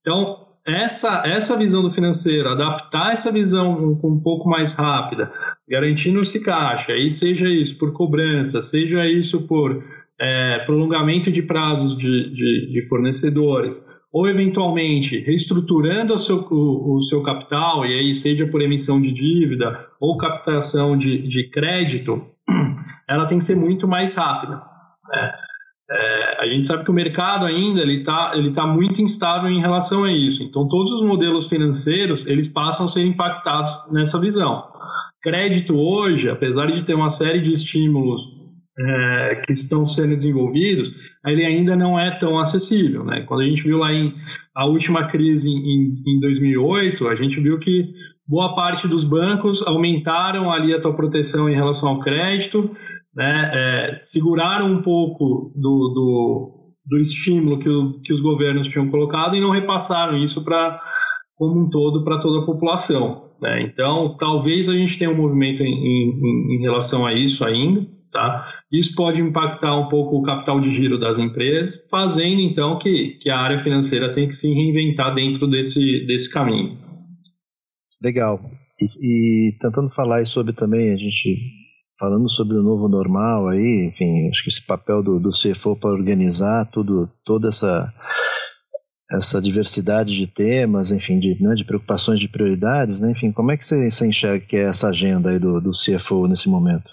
Então, 0.00 0.36
essa, 0.66 1.22
essa 1.24 1.56
visão 1.56 1.80
do 1.80 1.92
financeiro, 1.92 2.50
adaptar 2.50 3.12
essa 3.12 3.32
visão 3.32 3.72
um, 3.72 4.00
um 4.04 4.20
pouco 4.20 4.50
mais 4.50 4.74
rápida, 4.74 5.32
garantindo 5.66 6.20
esse 6.20 6.42
caixa, 6.42 6.92
aí 6.92 7.10
seja 7.10 7.48
isso 7.48 7.78
por 7.78 7.92
cobrança, 7.92 8.60
seja 8.62 9.06
isso 9.06 9.46
por 9.46 9.82
é, 10.20 10.60
prolongamento 10.66 11.30
de 11.30 11.42
prazos 11.42 11.96
de, 11.96 12.30
de, 12.34 12.72
de, 12.72 12.88
fornecedores, 12.88 13.74
ou 14.12 14.26
eventualmente 14.28 15.18
reestruturando 15.20 16.14
o 16.14 16.18
seu, 16.18 16.38
o, 16.50 16.96
o, 16.96 17.02
seu 17.02 17.22
capital, 17.22 17.84
e 17.84 17.92
aí 17.92 18.14
seja 18.14 18.46
por 18.46 18.62
emissão 18.62 19.00
de 19.00 19.12
dívida 19.12 19.86
ou 20.00 20.16
captação 20.16 20.96
de, 20.96 21.28
de 21.28 21.50
crédito, 21.50 22.22
ela 23.08 23.26
tem 23.26 23.38
que 23.38 23.44
ser 23.44 23.56
muito 23.56 23.86
mais 23.86 24.14
rápida. 24.14 24.62
Né? 25.10 25.32
É, 25.88 26.42
a 26.42 26.46
gente 26.46 26.66
sabe 26.66 26.82
que 26.82 26.90
o 26.90 26.94
mercado 26.94 27.44
ainda 27.44 27.80
ele 27.80 27.98
está 27.98 28.32
ele 28.34 28.52
tá 28.52 28.66
muito 28.66 29.00
instável 29.00 29.48
em 29.48 29.60
relação 29.60 30.02
a 30.02 30.12
isso. 30.12 30.42
Então, 30.42 30.66
todos 30.66 30.90
os 30.92 31.02
modelos 31.02 31.48
financeiros 31.48 32.26
eles 32.26 32.52
passam 32.52 32.86
a 32.86 32.88
ser 32.88 33.04
impactados 33.04 33.72
nessa 33.92 34.18
visão. 34.18 34.64
Crédito 35.22 35.76
hoje, 35.76 36.28
apesar 36.28 36.66
de 36.66 36.84
ter 36.84 36.94
uma 36.94 37.10
série 37.10 37.40
de 37.40 37.52
estímulos 37.52 38.35
é, 38.78 39.42
que 39.46 39.52
estão 39.52 39.86
sendo 39.86 40.16
desenvolvidos, 40.16 40.90
ele 41.26 41.44
ainda 41.44 41.76
não 41.76 41.98
é 41.98 42.18
tão 42.18 42.38
acessível. 42.38 43.04
Né? 43.04 43.22
Quando 43.22 43.40
a 43.40 43.46
gente 43.46 43.62
viu 43.62 43.78
lá 43.78 43.92
em 43.92 44.12
a 44.54 44.64
última 44.64 45.08
crise 45.08 45.48
em, 45.48 46.02
em 46.06 46.20
2008, 46.20 47.08
a 47.08 47.14
gente 47.14 47.38
viu 47.40 47.58
que 47.58 47.90
boa 48.26 48.54
parte 48.54 48.88
dos 48.88 49.04
bancos 49.04 49.62
aumentaram 49.66 50.50
ali 50.50 50.72
a 50.72 50.80
tua 50.80 50.96
proteção 50.96 51.48
em 51.48 51.54
relação 51.54 51.90
ao 51.90 52.00
crédito, 52.00 52.70
né? 53.14 53.50
É, 53.54 54.00
seguraram 54.06 54.72
um 54.72 54.82
pouco 54.82 55.52
do, 55.54 55.92
do, 55.94 56.74
do 56.86 56.98
estímulo 56.98 57.58
que, 57.58 57.68
o, 57.68 58.00
que 58.00 58.12
os 58.12 58.20
governos 58.20 58.68
tinham 58.68 58.90
colocado 58.90 59.36
e 59.36 59.40
não 59.40 59.50
repassaram 59.50 60.18
isso 60.18 60.42
para 60.44 60.80
como 61.36 61.60
um 61.60 61.68
todo 61.68 62.02
para 62.02 62.20
toda 62.20 62.42
a 62.42 62.46
população. 62.46 63.26
Né? 63.40 63.62
Então, 63.62 64.16
talvez 64.18 64.68
a 64.68 64.72
gente 64.72 64.98
tenha 64.98 65.10
um 65.10 65.16
movimento 65.16 65.62
em, 65.62 65.66
em, 65.66 66.56
em 66.56 66.60
relação 66.60 67.06
a 67.06 67.12
isso 67.12 67.44
ainda. 67.44 67.86
Tá? 68.16 68.48
Isso 68.72 68.94
pode 68.94 69.20
impactar 69.20 69.78
um 69.78 69.90
pouco 69.90 70.16
o 70.16 70.22
capital 70.22 70.58
de 70.58 70.72
giro 70.72 70.98
das 70.98 71.18
empresas, 71.18 71.86
fazendo 71.90 72.40
então 72.40 72.78
que, 72.78 73.18
que 73.20 73.28
a 73.28 73.38
área 73.38 73.62
financeira 73.62 74.10
tem 74.14 74.26
que 74.26 74.32
se 74.32 74.48
reinventar 74.48 75.14
dentro 75.14 75.46
desse, 75.46 76.06
desse 76.06 76.32
caminho. 76.32 76.78
Legal. 78.02 78.40
E, 78.80 79.50
e 79.50 79.58
tentando 79.58 79.90
falar 79.90 80.24
sobre 80.24 80.54
também, 80.54 80.94
a 80.94 80.96
gente 80.96 81.38
falando 82.00 82.26
sobre 82.30 82.56
o 82.56 82.62
novo 82.62 82.88
normal 82.88 83.48
aí, 83.48 83.90
enfim, 83.92 84.30
acho 84.30 84.42
que 84.42 84.48
esse 84.48 84.66
papel 84.66 85.02
do, 85.02 85.20
do 85.20 85.28
CFO 85.28 85.78
para 85.78 85.90
organizar 85.90 86.70
tudo, 86.72 87.10
toda 87.22 87.48
essa 87.48 87.92
essa 89.12 89.42
diversidade 89.42 90.16
de 90.16 90.26
temas, 90.26 90.90
enfim, 90.90 91.20
de, 91.20 91.40
né, 91.40 91.54
de 91.54 91.64
preocupações, 91.64 92.18
de 92.18 92.28
prioridades, 92.28 92.98
né, 92.98 93.10
enfim, 93.10 93.30
como 93.30 93.52
é 93.52 93.58
que 93.58 93.64
você, 93.64 93.90
você 93.90 94.06
enxerga 94.06 94.44
que 94.44 94.56
é 94.56 94.64
essa 94.64 94.88
agenda 94.88 95.30
aí 95.30 95.38
do, 95.38 95.60
do 95.60 95.72
CFO 95.72 96.26
nesse 96.26 96.48
momento? 96.48 96.90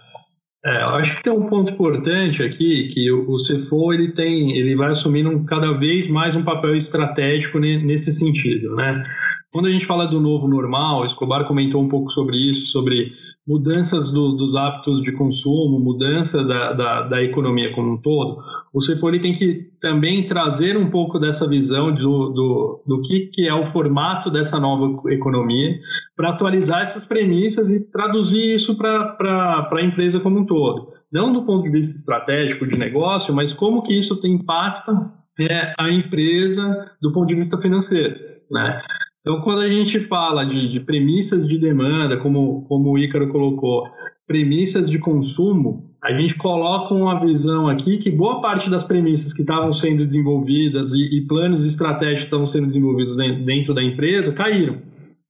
É, 0.65 0.77
acho 0.95 1.17
que 1.17 1.23
tem 1.23 1.33
um 1.33 1.47
ponto 1.47 1.69
importante 1.71 2.41
aqui 2.41 2.87
que 2.93 3.11
o, 3.11 3.35
CFO 3.35 3.91
ele 3.93 4.13
tem, 4.13 4.57
ele 4.57 4.75
vai 4.75 4.91
assumindo 4.91 5.43
cada 5.43 5.73
vez 5.73 6.09
mais 6.09 6.37
um 6.37 6.43
papel 6.43 6.77
estratégico 6.77 7.59
nesse 7.59 8.13
sentido, 8.13 8.73
né? 8.75 9.03
Quando 9.51 9.67
a 9.67 9.71
gente 9.71 9.85
fala 9.85 10.07
do 10.07 10.21
novo 10.21 10.47
normal, 10.47 11.05
Escobar 11.05 11.45
comentou 11.45 11.83
um 11.83 11.89
pouco 11.89 12.09
sobre 12.11 12.37
isso, 12.37 12.67
sobre 12.71 13.11
mudanças 13.47 14.11
do, 14.11 14.37
dos 14.37 14.55
hábitos 14.55 15.01
de 15.01 15.11
consumo, 15.11 15.79
mudança 15.79 16.43
da, 16.43 16.73
da, 16.73 17.01
da, 17.09 17.23
economia 17.23 17.73
como 17.73 17.93
um 17.93 18.01
todo, 18.01 18.41
o 18.73 18.79
CFO 18.79 19.11
tem 19.21 19.33
que 19.33 19.69
também 19.81 20.27
trazer 20.27 20.77
um 20.77 20.89
pouco 20.89 21.19
dessa 21.19 21.47
visão 21.47 21.93
do, 21.93 22.29
do, 22.29 22.83
do 22.87 23.01
que, 23.01 23.27
que 23.33 23.47
é 23.47 23.53
o 23.53 23.71
formato 23.71 24.31
dessa 24.31 24.59
nova 24.59 25.09
economia 25.11 25.77
para 26.15 26.29
atualizar 26.29 26.83
essas 26.83 27.05
premissas 27.05 27.69
e 27.69 27.91
traduzir 27.91 28.55
isso 28.55 28.77
para 28.77 29.67
a 29.71 29.83
empresa 29.83 30.21
como 30.21 30.39
um 30.39 30.45
todo. 30.45 30.93
Não 31.11 31.31
do 31.33 31.45
ponto 31.45 31.63
de 31.63 31.69
vista 31.69 31.95
estratégico 31.97 32.65
de 32.65 32.77
negócio, 32.77 33.33
mas 33.35 33.53
como 33.53 33.83
que 33.83 33.93
isso 33.93 34.19
impacta 34.25 35.11
é, 35.39 35.73
a 35.77 35.91
empresa 35.91 36.91
do 37.01 37.11
ponto 37.11 37.27
de 37.27 37.35
vista 37.35 37.57
financeiro. 37.57 38.15
Né? 38.49 38.81
Então, 39.23 39.39
quando 39.41 39.61
a 39.61 39.69
gente 39.69 40.01
fala 40.01 40.43
de, 40.43 40.73
de 40.73 40.81
premissas 40.81 41.47
de 41.47 41.57
demanda, 41.57 42.17
como, 42.17 42.65
como 42.67 42.91
o 42.91 42.97
Ícaro 42.97 43.29
colocou, 43.29 43.85
premissas 44.27 44.89
de 44.89 44.99
consumo, 44.99 45.93
a 46.03 46.11
gente 46.11 46.35
coloca 46.35 46.93
uma 46.93 47.17
visão 47.21 47.69
aqui 47.69 47.97
que 47.97 48.11
boa 48.11 48.41
parte 48.41 48.69
das 48.69 48.83
premissas 48.83 49.33
que 49.33 49.41
estavam 49.41 49.71
sendo 49.71 50.05
desenvolvidas 50.05 50.91
e, 50.91 51.19
e 51.19 51.25
planos 51.25 51.65
estratégicos 51.65 52.19
que 52.19 52.25
estavam 52.25 52.45
sendo 52.45 52.65
desenvolvidos 52.65 53.15
dentro 53.15 53.73
da 53.73 53.81
empresa 53.81 54.33
caíram, 54.33 54.81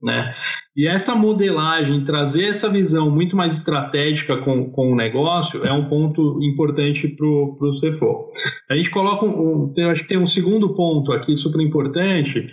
né? 0.01 0.33
E 0.75 0.87
essa 0.87 1.13
modelagem, 1.13 2.03
trazer 2.03 2.45
essa 2.45 2.67
visão 2.67 3.11
muito 3.11 3.35
mais 3.35 3.55
estratégica 3.55 4.37
com, 4.37 4.71
com 4.71 4.91
o 4.91 4.95
negócio 4.95 5.63
é 5.63 5.71
um 5.71 5.87
ponto 5.87 6.39
importante 6.41 7.07
para 7.09 7.27
o 7.27 7.71
CFO. 7.79 8.31
A 8.71 8.75
gente 8.75 8.89
coloca, 8.89 9.23
um, 9.23 9.71
um, 9.77 9.89
acho 9.91 10.01
que 10.01 10.07
tem 10.07 10.17
um 10.17 10.25
segundo 10.25 10.73
ponto 10.73 11.11
aqui 11.11 11.35
super 11.35 11.61
importante, 11.61 12.51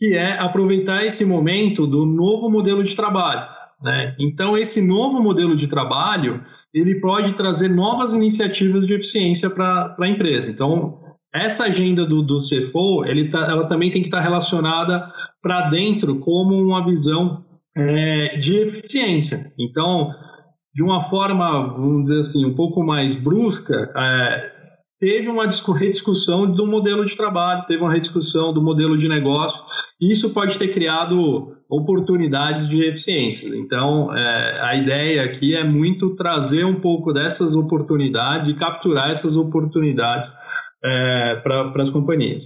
que 0.00 0.14
é 0.14 0.38
aproveitar 0.38 1.04
esse 1.04 1.26
momento 1.26 1.86
do 1.86 2.06
novo 2.06 2.48
modelo 2.48 2.82
de 2.82 2.96
trabalho. 2.96 3.46
Né? 3.82 4.16
Então, 4.18 4.56
esse 4.56 4.80
novo 4.80 5.22
modelo 5.22 5.54
de 5.54 5.68
trabalho 5.68 6.42
ele 6.72 7.00
pode 7.00 7.36
trazer 7.36 7.68
novas 7.68 8.14
iniciativas 8.14 8.86
de 8.86 8.94
eficiência 8.94 9.50
para 9.50 9.94
a 10.00 10.08
empresa. 10.08 10.48
Então, 10.48 10.98
essa 11.34 11.64
agenda 11.64 12.06
do, 12.06 12.22
do 12.22 12.38
CFO, 12.38 13.04
ele 13.04 13.28
tá, 13.28 13.40
ela 13.40 13.68
também 13.68 13.92
tem 13.92 14.00
que 14.00 14.08
estar 14.08 14.18
tá 14.18 14.22
relacionada 14.22 15.12
para 15.42 15.68
dentro 15.68 16.18
como 16.20 16.54
uma 16.54 16.82
visão 16.82 17.44
é, 17.76 18.38
de 18.38 18.56
eficiência. 18.56 19.52
Então, 19.58 20.10
de 20.74 20.82
uma 20.82 21.10
forma, 21.10 21.74
vamos 21.74 22.04
dizer 22.04 22.20
assim, 22.20 22.46
um 22.46 22.54
pouco 22.54 22.82
mais 22.82 23.14
brusca, 23.20 23.92
é, 23.94 24.50
teve 25.00 25.28
uma 25.28 25.46
rediscussão 25.46 26.50
do 26.50 26.66
modelo 26.66 27.04
de 27.04 27.16
trabalho, 27.16 27.66
teve 27.66 27.82
uma 27.82 27.92
rediscussão 27.92 28.52
do 28.52 28.62
modelo 28.62 28.96
de 28.96 29.08
negócio, 29.08 29.58
isso 30.00 30.32
pode 30.32 30.58
ter 30.58 30.68
criado 30.68 31.56
oportunidades 31.68 32.68
de 32.68 32.82
eficiência. 32.84 33.48
Então, 33.56 34.14
é, 34.16 34.60
a 34.62 34.76
ideia 34.76 35.24
aqui 35.24 35.54
é 35.54 35.62
muito 35.62 36.16
trazer 36.16 36.64
um 36.64 36.80
pouco 36.80 37.12
dessas 37.12 37.54
oportunidades 37.54 38.48
e 38.48 38.54
capturar 38.54 39.10
essas 39.10 39.36
oportunidades 39.36 40.28
é, 40.84 41.40
para 41.42 41.82
as 41.82 41.90
companhias. 41.90 42.42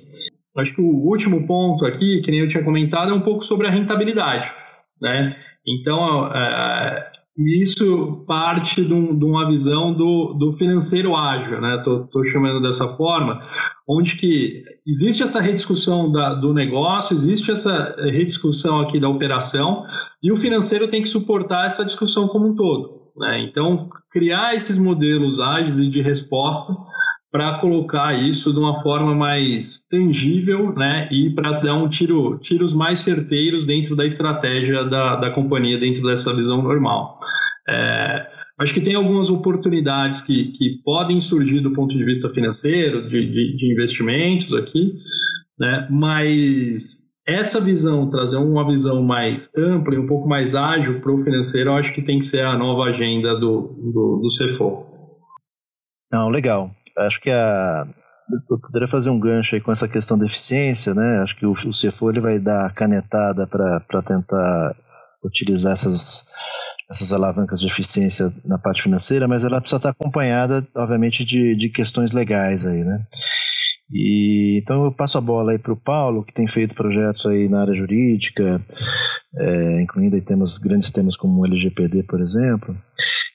Acho 0.58 0.74
que 0.74 0.82
o 0.82 1.08
último 1.08 1.46
ponto 1.46 1.84
aqui, 1.86 2.20
que 2.22 2.30
nem 2.30 2.40
eu 2.40 2.48
tinha 2.48 2.62
comentado, 2.62 3.10
é 3.10 3.14
um 3.14 3.22
pouco 3.22 3.44
sobre 3.44 3.66
a 3.66 3.70
rentabilidade. 3.70 4.50
Né? 5.00 5.36
Então, 5.66 6.26
é, 6.32 7.12
isso 7.36 8.24
parte 8.26 8.84
de, 8.84 8.92
um, 8.92 9.18
de, 9.18 9.24
uma 9.24 9.48
visão 9.48 9.92
do, 9.92 10.34
do 10.34 10.52
financeiro 10.56 11.16
ágil, 11.16 11.60
né? 11.60 11.76
Estou 11.76 12.24
chamando 12.26 12.62
dessa 12.62 12.96
forma, 12.96 13.42
onde 13.88 14.16
que 14.16 14.62
existe 14.86 15.22
essa 15.22 15.40
rediscussão 15.40 16.10
da, 16.10 16.34
do 16.34 16.52
negócio, 16.54 17.14
existe 17.14 17.50
essa 17.50 17.94
rediscussão 17.98 18.80
aqui 18.80 18.98
da 18.98 19.08
operação, 19.08 19.84
e 20.22 20.32
o 20.32 20.36
financeiro 20.36 20.88
tem 20.88 21.02
que 21.02 21.08
suportar 21.08 21.68
essa 21.68 21.84
discussão 21.84 22.28
como 22.28 22.48
um 22.48 22.56
todo. 22.56 23.04
Né? 23.16 23.46
Então, 23.48 23.88
criar 24.10 24.54
esses 24.54 24.78
modelos 24.78 25.38
ágeis 25.38 25.78
e 25.78 25.90
de 25.90 26.00
resposta 26.00 26.74
para 27.30 27.58
colocar 27.58 28.14
isso 28.14 28.52
de 28.52 28.58
uma 28.60 28.80
forma 28.80 29.12
mais 29.12 29.84
tangível 29.90 30.72
né, 30.72 31.08
e 31.10 31.30
para 31.34 31.60
dar 31.60 31.74
um 31.74 31.88
tiro, 31.88 32.38
tiros 32.38 32.72
mais 32.72 33.02
certeiros 33.02 33.66
dentro 33.66 33.96
da 33.96 34.06
estratégia 34.06 34.84
da, 34.84 35.16
da 35.16 35.30
companhia, 35.30 35.78
dentro 35.78 36.02
dessa 36.04 36.32
visão 36.32 36.62
normal. 36.62 37.18
É, 37.68 38.33
acho 38.64 38.74
que 38.74 38.80
tem 38.80 38.94
algumas 38.94 39.30
oportunidades 39.30 40.20
que, 40.22 40.52
que 40.52 40.80
podem 40.84 41.20
surgir 41.20 41.60
do 41.60 41.72
ponto 41.72 41.96
de 41.96 42.04
vista 42.04 42.28
financeiro, 42.30 43.08
de, 43.08 43.30
de, 43.30 43.56
de 43.56 43.72
investimentos 43.72 44.52
aqui, 44.54 44.94
né, 45.58 45.86
mas 45.90 46.82
essa 47.26 47.60
visão, 47.60 48.10
trazer 48.10 48.36
uma 48.36 48.66
visão 48.66 49.02
mais 49.02 49.48
ampla 49.56 49.94
e 49.94 49.98
um 49.98 50.06
pouco 50.06 50.28
mais 50.28 50.54
ágil 50.54 51.00
para 51.00 51.12
o 51.12 51.24
financeiro, 51.24 51.70
eu 51.70 51.74
acho 51.74 51.94
que 51.94 52.02
tem 52.02 52.18
que 52.18 52.26
ser 52.26 52.40
a 52.40 52.58
nova 52.58 52.90
agenda 52.90 53.34
do, 53.34 53.74
do, 53.92 54.20
do 54.22 54.28
CFO. 54.36 54.86
Não, 56.12 56.28
legal 56.28 56.70
acho 56.98 57.20
que 57.20 57.30
a, 57.30 57.86
eu 58.50 58.58
poderia 58.58 58.88
fazer 58.88 59.10
um 59.10 59.18
gancho 59.18 59.54
aí 59.54 59.60
com 59.60 59.72
essa 59.72 59.88
questão 59.88 60.18
da 60.18 60.26
eficiência, 60.26 60.94
né? 60.94 61.22
Acho 61.22 61.36
que 61.36 61.46
o, 61.46 61.54
CFO 61.54 62.10
ele 62.10 62.20
vai 62.20 62.38
dar 62.38 62.72
canetada 62.74 63.46
para 63.46 64.02
tentar 64.02 64.76
utilizar 65.24 65.72
essas, 65.72 66.26
essas 66.90 67.12
alavancas 67.12 67.60
de 67.60 67.66
eficiência 67.66 68.30
na 68.44 68.58
parte 68.58 68.82
financeira, 68.82 69.26
mas 69.26 69.42
ela 69.42 69.60
precisa 69.60 69.78
estar 69.78 69.90
acompanhada, 69.90 70.66
obviamente, 70.76 71.24
de, 71.24 71.56
de 71.56 71.70
questões 71.70 72.12
legais 72.12 72.66
aí, 72.66 72.84
né? 72.84 73.04
E, 73.90 74.60
então 74.62 74.84
eu 74.84 74.92
passo 74.92 75.18
a 75.18 75.20
bola 75.20 75.52
aí 75.52 75.58
para 75.58 75.72
o 75.72 75.80
Paulo, 75.80 76.24
que 76.24 76.32
tem 76.32 76.48
feito 76.48 76.74
projetos 76.74 77.24
aí 77.26 77.48
na 77.48 77.60
área 77.60 77.74
jurídica, 77.74 78.60
é, 79.36 79.82
incluindo 79.82 80.16
aí 80.16 80.22
temas, 80.22 80.58
grandes 80.58 80.90
temas 80.90 81.16
como 81.16 81.40
o 81.40 81.46
LGPD, 81.46 82.04
por 82.04 82.20
exemplo. 82.20 82.74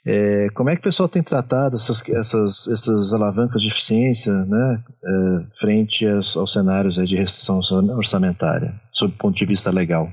É, 0.06 0.48
como 0.56 0.70
é 0.70 0.74
que 0.74 0.80
o 0.80 0.84
pessoal 0.84 1.08
tem 1.08 1.22
tratado 1.22 1.76
essas, 1.76 2.08
essas, 2.10 2.68
essas 2.68 3.14
alavancas 3.14 3.62
de 3.62 3.68
eficiência 3.68 4.34
né, 4.34 4.84
é, 5.06 5.60
frente 5.60 6.08
aos, 6.08 6.36
aos 6.36 6.52
cenários 6.52 6.96
de 6.96 7.16
restrição 7.16 7.60
orçamentária, 7.96 8.74
sob 8.92 9.14
o 9.14 9.18
ponto 9.18 9.38
de 9.38 9.46
vista 9.46 9.70
legal? 9.70 10.10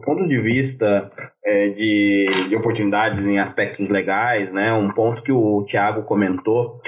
Do 0.00 0.06
ponto 0.06 0.26
de 0.26 0.40
vista 0.40 1.12
é, 1.44 1.68
de, 1.68 2.48
de 2.48 2.56
oportunidades 2.56 3.22
em 3.22 3.38
aspectos 3.38 3.86
legais, 3.90 4.50
né, 4.50 4.72
um 4.72 4.90
ponto 4.94 5.22
que 5.22 5.30
o 5.30 5.62
Tiago 5.66 6.04
comentou 6.04 6.80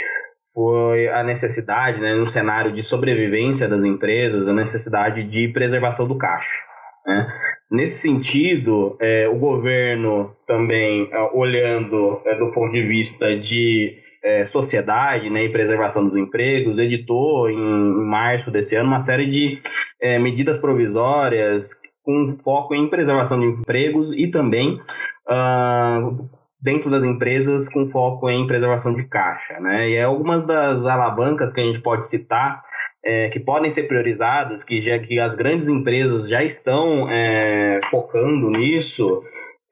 foi 0.54 1.08
a 1.08 1.22
necessidade, 1.22 2.00
né, 2.00 2.14
no 2.14 2.30
cenário 2.30 2.72
de 2.72 2.82
sobrevivência 2.84 3.68
das 3.68 3.84
empresas, 3.84 4.48
a 4.48 4.52
necessidade 4.54 5.24
de 5.24 5.48
preservação 5.48 6.08
do 6.08 6.16
caixa. 6.16 6.58
Né? 7.06 7.26
Nesse 7.70 8.00
sentido, 8.00 8.96
é, 8.98 9.28
o 9.28 9.38
governo 9.38 10.30
também, 10.46 11.08
é, 11.12 11.20
olhando 11.34 12.22
é, 12.24 12.34
do 12.36 12.50
ponto 12.52 12.72
de 12.72 12.82
vista 12.82 13.36
de 13.36 13.94
é, 14.24 14.46
sociedade 14.46 15.28
né, 15.28 15.44
e 15.44 15.52
preservação 15.52 16.06
dos 16.08 16.16
empregos, 16.16 16.78
editou 16.78 17.50
em, 17.50 17.56
em 17.56 18.06
março 18.06 18.50
desse 18.50 18.74
ano 18.74 18.88
uma 18.88 19.00
série 19.00 19.26
de 19.30 19.58
é, 20.00 20.18
medidas 20.18 20.58
provisórias 20.58 21.66
com 22.02 22.36
foco 22.42 22.74
em 22.74 22.88
preservação 22.88 23.38
de 23.40 23.46
empregos 23.46 24.12
e 24.16 24.30
também 24.30 24.80
uh, 25.28 26.28
dentro 26.60 26.90
das 26.90 27.04
empresas 27.04 27.68
com 27.72 27.90
foco 27.90 28.28
em 28.30 28.46
preservação 28.46 28.94
de 28.94 29.08
caixa. 29.08 29.58
Né? 29.60 29.90
E 29.90 29.94
é 29.96 30.04
algumas 30.04 30.46
das 30.46 30.84
alavancas 30.84 31.52
que 31.52 31.60
a 31.60 31.64
gente 31.64 31.80
pode 31.80 32.08
citar 32.08 32.62
é, 33.04 33.30
que 33.30 33.40
podem 33.40 33.70
ser 33.70 33.84
priorizadas, 33.88 34.62
que, 34.64 34.80
já, 34.80 34.98
que 35.00 35.18
as 35.18 35.34
grandes 35.34 35.68
empresas 35.68 36.28
já 36.28 36.42
estão 36.44 37.10
é, 37.10 37.80
focando 37.90 38.50
nisso, 38.50 39.22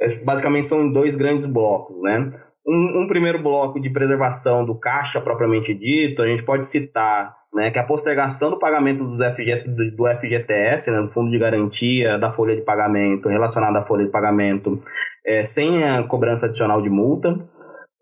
é, 0.00 0.24
basicamente 0.24 0.68
são 0.68 0.92
dois 0.92 1.14
grandes 1.14 1.46
blocos. 1.46 2.00
Né? 2.02 2.32
Um, 2.66 3.02
um, 3.02 3.06
primeiro 3.06 3.40
bloco 3.42 3.80
de 3.80 3.90
preservação 3.90 4.64
do 4.64 4.78
caixa 4.78 5.20
propriamente 5.20 5.72
dito, 5.74 6.22
a 6.22 6.26
gente 6.26 6.44
pode 6.44 6.70
citar 6.70 7.34
né, 7.54 7.70
que 7.70 7.78
a 7.78 7.84
postergação 7.84 8.50
do 8.50 8.58
pagamento 8.58 9.04
do, 9.04 9.16
FG, 9.16 9.64
do, 9.66 9.96
do 9.96 10.06
FGTS, 10.18 10.90
né, 10.90 11.02
do 11.02 11.10
Fundo 11.12 11.30
de 11.30 11.38
Garantia 11.38 12.18
da 12.18 12.32
folha 12.32 12.54
de 12.54 12.62
pagamento, 12.62 13.28
relacionada 13.28 13.80
à 13.80 13.84
folha 13.84 14.04
de 14.04 14.10
pagamento, 14.10 14.82
é, 15.26 15.44
sem 15.46 15.84
a 15.84 16.02
cobrança 16.04 16.46
adicional 16.46 16.80
de 16.80 16.88
multa. 16.88 17.38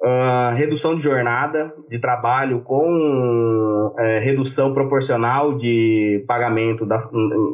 Uh, 0.01 0.55
redução 0.55 0.95
de 0.95 1.03
jornada 1.03 1.73
de 1.91 1.99
trabalho 1.99 2.61
com 2.61 3.93
é, 3.99 4.21
redução 4.21 4.73
proporcional 4.73 5.59
de 5.59 6.25
pagamento 6.25 6.87
da, 6.87 7.03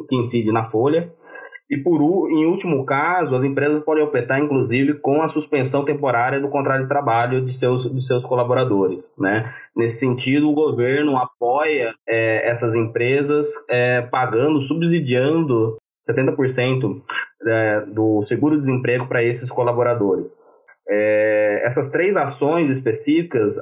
que 0.07 0.15
incide 0.15 0.51
na 0.51 0.69
folha. 0.69 1.09
E 1.69 1.77
por 1.77 1.99
em 2.29 2.45
último 2.45 2.85
caso, 2.85 3.35
as 3.35 3.43
empresas 3.43 3.83
podem 3.83 4.03
optar, 4.03 4.39
inclusive, 4.39 4.95
com 4.95 5.23
a 5.23 5.29
suspensão 5.29 5.83
temporária 5.83 6.39
do 6.39 6.49
contrato 6.49 6.83
de 6.83 6.87
trabalho 6.87 7.43
de 7.43 7.57
seus, 7.57 7.91
de 7.91 8.05
seus 8.05 8.23
colaboradores. 8.23 9.01
Né? 9.17 9.51
Nesse 9.75 9.99
sentido, 9.99 10.49
o 10.49 10.53
governo 10.53 11.17
apoia 11.17 11.93
é, 12.07 12.51
essas 12.51 12.73
empresas 12.75 13.47
é, 13.67 14.01
pagando, 14.03 14.61
subsidiando 14.61 15.77
70% 16.07 17.01
é, 17.47 17.81
do 17.87 18.23
seguro-desemprego 18.27 19.07
para 19.07 19.23
esses 19.23 19.49
colaboradores. 19.49 20.27
É, 20.87 21.63
essas 21.65 21.89
três 21.89 22.15
ações 22.15 22.69
específicas 22.69 23.53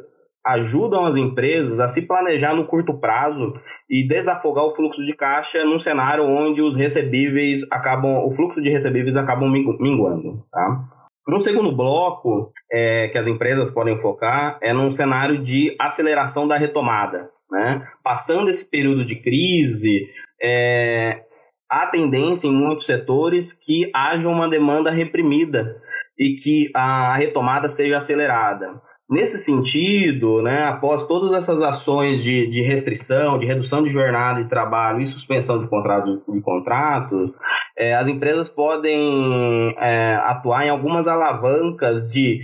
ajudam 0.45 1.05
as 1.05 1.15
empresas 1.15 1.79
a 1.79 1.87
se 1.87 2.01
planejar 2.01 2.55
no 2.55 2.65
curto 2.65 2.99
prazo 2.99 3.53
e 3.89 4.07
desafogar 4.07 4.65
o 4.65 4.75
fluxo 4.75 5.03
de 5.05 5.13
caixa 5.13 5.63
num 5.63 5.79
cenário 5.79 6.25
onde 6.25 6.61
os 6.61 6.75
recebíveis 6.75 7.61
acabam, 7.71 8.25
o 8.25 8.35
fluxo 8.35 8.61
de 8.61 8.69
recebíveis 8.69 9.15
acabam 9.15 9.49
minguando, 9.49 10.43
tá? 10.51 10.83
Um 11.27 11.39
segundo 11.39 11.73
bloco 11.73 12.51
é, 12.69 13.07
que 13.07 13.17
as 13.17 13.25
empresas 13.25 13.73
podem 13.73 13.97
focar 14.01 14.59
é 14.61 14.73
num 14.73 14.93
cenário 14.93 15.41
de 15.43 15.73
aceleração 15.79 16.47
da 16.47 16.57
retomada, 16.57 17.29
né? 17.49 17.87
Passando 18.03 18.49
esse 18.49 18.69
período 18.69 19.05
de 19.05 19.15
crise, 19.15 20.09
é, 20.41 21.21
há 21.71 21.87
tendência 21.87 22.47
em 22.47 22.53
muitos 22.53 22.85
setores 22.85 23.53
que 23.65 23.89
haja 23.95 24.27
uma 24.27 24.49
demanda 24.49 24.91
reprimida 24.91 25.77
e 26.19 26.35
que 26.35 26.69
a 26.75 27.15
retomada 27.15 27.69
seja 27.69 27.97
acelerada. 27.97 28.81
Nesse 29.09 29.37
sentido, 29.39 30.41
né, 30.41 30.63
após 30.63 31.05
todas 31.07 31.33
essas 31.33 31.61
ações 31.61 32.23
de, 32.23 32.47
de 32.47 32.61
restrição, 32.61 33.37
de 33.37 33.45
redução 33.45 33.83
de 33.83 33.91
jornada 33.91 34.41
de 34.41 34.49
trabalho 34.49 35.01
e 35.01 35.07
suspensão 35.07 35.59
de, 35.59 35.65
de 35.65 36.41
contratos, 36.41 37.31
é, 37.77 37.95
as 37.95 38.07
empresas 38.07 38.49
podem 38.49 39.75
é, 39.77 40.15
atuar 40.23 40.65
em 40.65 40.69
algumas 40.69 41.05
alavancas 41.05 42.09
de 42.11 42.39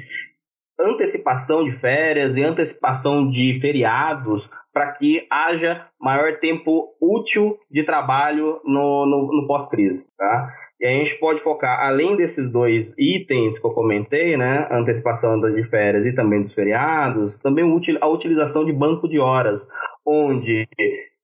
antecipação 0.79 1.63
de 1.63 1.71
férias 1.79 2.35
e 2.35 2.43
antecipação 2.43 3.29
de 3.29 3.57
feriados 3.61 4.47
para 4.73 4.91
que 4.93 5.25
haja 5.29 5.87
maior 5.99 6.39
tempo 6.39 6.89
útil 7.01 7.57
de 7.71 7.83
trabalho 7.83 8.61
no, 8.65 9.05
no, 9.05 9.41
no 9.41 9.47
pós-crise. 9.47 10.05
Tá? 10.17 10.49
E 10.79 10.85
a 10.85 10.89
gente 10.89 11.19
pode 11.19 11.43
focar, 11.43 11.85
além 11.85 12.15
desses 12.15 12.49
dois 12.51 12.93
itens 12.97 13.59
que 13.59 13.67
eu 13.67 13.71
comentei, 13.71 14.37
né, 14.37 14.65
antecipação 14.71 15.39
de 15.41 15.63
férias 15.69 16.05
e 16.05 16.15
também 16.15 16.41
dos 16.41 16.53
feriados, 16.53 17.37
também 17.39 17.65
a 17.99 18.07
utilização 18.07 18.63
de 18.63 18.71
banco 18.71 19.07
de 19.07 19.19
horas, 19.19 19.59
onde 20.05 20.67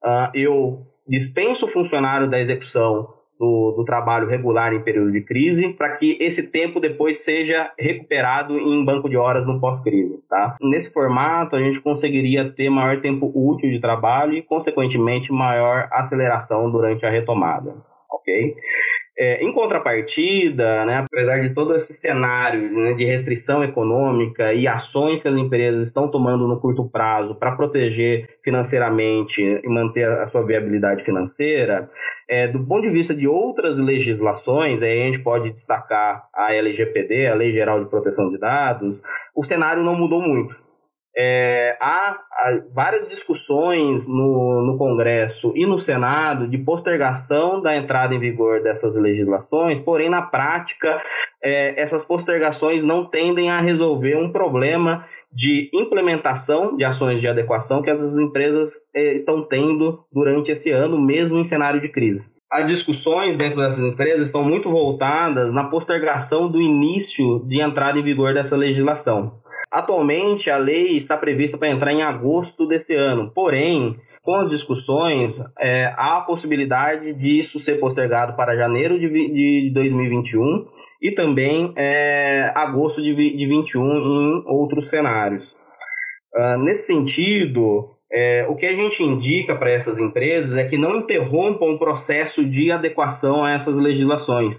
uh, 0.04 0.30
eu 0.34 0.80
dispenso 1.08 1.66
o 1.66 1.72
funcionário 1.72 2.30
da 2.30 2.40
execução 2.40 3.08
do, 3.40 3.74
do, 3.78 3.86
trabalho 3.86 4.28
regular 4.28 4.74
em 4.74 4.84
período 4.84 5.12
de 5.12 5.22
crise, 5.22 5.74
para 5.74 5.98
que 5.98 6.18
esse 6.22 6.44
tempo 6.44 6.80
depois 6.80 7.24
seja 7.24 7.72
recuperado 7.78 8.58
em 8.58 8.84
banco 8.84 9.10
de 9.10 9.18
horas 9.18 9.46
no 9.46 9.60
pós-crise. 9.60 10.20
Tá? 10.30 10.56
Nesse 10.62 10.92
formato, 10.92 11.56
a 11.56 11.60
gente 11.60 11.82
conseguiria 11.82 12.52
ter 12.52 12.70
maior 12.70 13.02
tempo 13.02 13.32
útil 13.34 13.70
de 13.70 13.80
trabalho 13.80 14.34
e, 14.34 14.42
consequentemente, 14.42 15.32
maior 15.32 15.88
aceleração 15.92 16.72
durante 16.72 17.06
a 17.06 17.10
retomada. 17.10 17.76
Ok? 18.10 18.56
É, 19.18 19.42
em 19.42 19.54
contrapartida, 19.54 20.86
né, 20.86 20.98
apesar 20.98 21.40
de 21.40 21.54
todo 21.54 21.74
esse 21.74 21.94
cenário 22.02 22.70
né, 22.70 22.94
de 22.96 23.06
restrição 23.06 23.64
econômica 23.64 24.54
e 24.54 24.68
ações 24.68 25.22
que 25.22 25.30
as 25.30 25.38
empresas 25.38 25.88
estão 25.88 26.12
tomando 26.12 26.46
no 26.50 26.60
curto 26.60 26.90
prazo 26.90 27.34
para 27.34 27.56
proteger 27.56 28.28
financeiramente 28.44 29.42
e 29.42 29.70
manter 29.70 30.06
a 30.06 30.28
sua 30.28 30.46
viabilidade 30.46 31.06
financeira, 31.06 31.90
é, 32.28 32.48
do 32.48 32.66
ponto 32.66 32.82
de 32.82 32.90
vista 32.90 33.16
de 33.16 33.26
outras 33.26 33.78
legislações, 33.80 34.82
aí 34.82 35.04
a 35.04 35.06
gente 35.06 35.20
pode 35.20 35.52
destacar 35.52 36.28
a 36.34 36.54
LGPD, 36.54 37.28
a 37.28 37.36
Lei 37.36 37.54
Geral 37.54 37.84
de 37.84 37.90
Proteção 37.90 38.30
de 38.30 38.38
Dados, 38.38 39.02
o 39.34 39.46
cenário 39.46 39.82
não 39.82 39.96
mudou 39.96 40.22
muito. 40.22 40.65
É, 41.18 41.78
há, 41.80 42.18
há, 42.32 42.60
várias 42.74 43.08
discussões 43.08 44.06
no, 44.06 44.64
no 44.66 44.78
Congresso 44.78 45.54
e 45.56 45.66
no 45.66 45.80
Senado 45.80 46.48
de 46.48 46.58
postergação 46.58 47.62
da 47.62 47.78
entrada 47.78 48.14
em 48.14 48.20
vigor 48.20 48.62
dessas 48.62 48.96
legislações, 48.96 49.82
porém, 49.84 50.10
na 50.10 50.24
prática, 50.24 51.02
é, 51.42 51.82
essas 51.82 52.06
postergações 52.06 52.84
não 52.84 53.06
tendem 53.06 53.50
a 53.50 53.62
resolver 53.62 54.18
um 54.18 54.32
problema 54.32 55.06
de 55.32 55.70
implementação 55.74 56.76
de 56.76 56.84
ações 56.84 57.20
de 57.20 57.28
adequação 57.28 57.82
que 57.82 57.90
essas 57.90 58.18
empresas 58.18 58.70
é, 58.94 59.14
estão 59.14 59.44
tendo 59.44 60.00
durante 60.12 60.52
esse 60.52 60.72
ano, 60.72 61.00
mesmo 61.00 61.38
em 61.38 61.44
cenário 61.44 61.82
de 61.82 61.90
crise. 61.90 62.26
As 62.52 62.68
discussões 62.68 63.38
dentro 63.38 63.58
dessas 63.58 63.84
empresas 63.84 64.28
estão 64.28 64.44
muito 64.44 64.70
voltadas 64.70 65.54
na 65.54 65.66
postergação 65.66 66.50
do 66.50 66.62
início 66.62 67.46
de 67.48 67.62
entrada 67.62 68.00
em 68.00 68.04
vigor 68.04 68.34
dessa 68.34 68.56
legislação. 68.56 69.34
Atualmente, 69.76 70.50
a 70.50 70.56
lei 70.56 70.96
está 70.96 71.18
prevista 71.18 71.58
para 71.58 71.70
entrar 71.70 71.92
em 71.92 72.02
agosto 72.02 72.66
desse 72.66 72.96
ano, 72.96 73.30
porém, 73.36 73.98
com 74.24 74.34
as 74.36 74.50
discussões, 74.50 75.38
é, 75.60 75.94
há 75.98 76.20
a 76.20 76.22
possibilidade 76.22 77.12
disso 77.16 77.60
ser 77.60 77.78
postergado 77.78 78.38
para 78.38 78.56
janeiro 78.56 78.98
de, 78.98 79.10
de 79.10 79.72
2021 79.74 80.66
e 81.02 81.12
também 81.12 81.74
é, 81.76 82.54
agosto 82.56 83.02
de, 83.02 83.14
de 83.14 83.46
21 83.46 83.84
em 83.84 84.44
outros 84.48 84.90
cenários. 84.90 85.44
Uh, 86.34 86.58
nesse 86.64 86.88
sentido, 86.88 87.90
é, 88.10 88.48
o 88.48 88.56
que 88.56 88.66
a 88.66 88.74
gente 88.74 89.04
indica 89.04 89.56
para 89.56 89.72
essas 89.72 90.00
empresas 90.00 90.58
é 90.58 90.70
que 90.70 90.78
não 90.78 91.00
interrompam 91.00 91.74
o 91.74 91.80
processo 91.80 92.46
de 92.46 92.72
adequação 92.72 93.44
a 93.44 93.52
essas 93.52 93.76
legislações. 93.76 94.56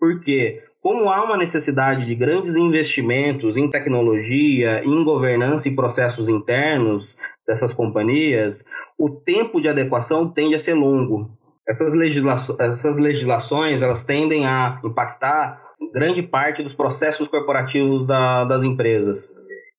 Por 0.00 0.20
quê? 0.24 0.60
Como 0.86 1.10
há 1.10 1.24
uma 1.24 1.36
necessidade 1.36 2.06
de 2.06 2.14
grandes 2.14 2.54
investimentos 2.54 3.56
em 3.56 3.68
tecnologia, 3.68 4.84
em 4.84 5.02
governança 5.02 5.68
e 5.68 5.74
processos 5.74 6.28
internos 6.28 7.04
dessas 7.44 7.74
companhias, 7.74 8.54
o 8.96 9.10
tempo 9.10 9.60
de 9.60 9.66
adequação 9.66 10.32
tende 10.32 10.54
a 10.54 10.60
ser 10.60 10.74
longo. 10.74 11.28
Essas, 11.68 11.92
legisla 11.92 12.34
essas 12.60 12.96
legislações 12.98 13.82
elas 13.82 14.04
tendem 14.04 14.46
a 14.46 14.80
impactar 14.84 15.60
grande 15.92 16.22
parte 16.22 16.62
dos 16.62 16.76
processos 16.76 17.26
corporativos 17.26 18.06
da, 18.06 18.44
das 18.44 18.62
empresas. 18.62 19.18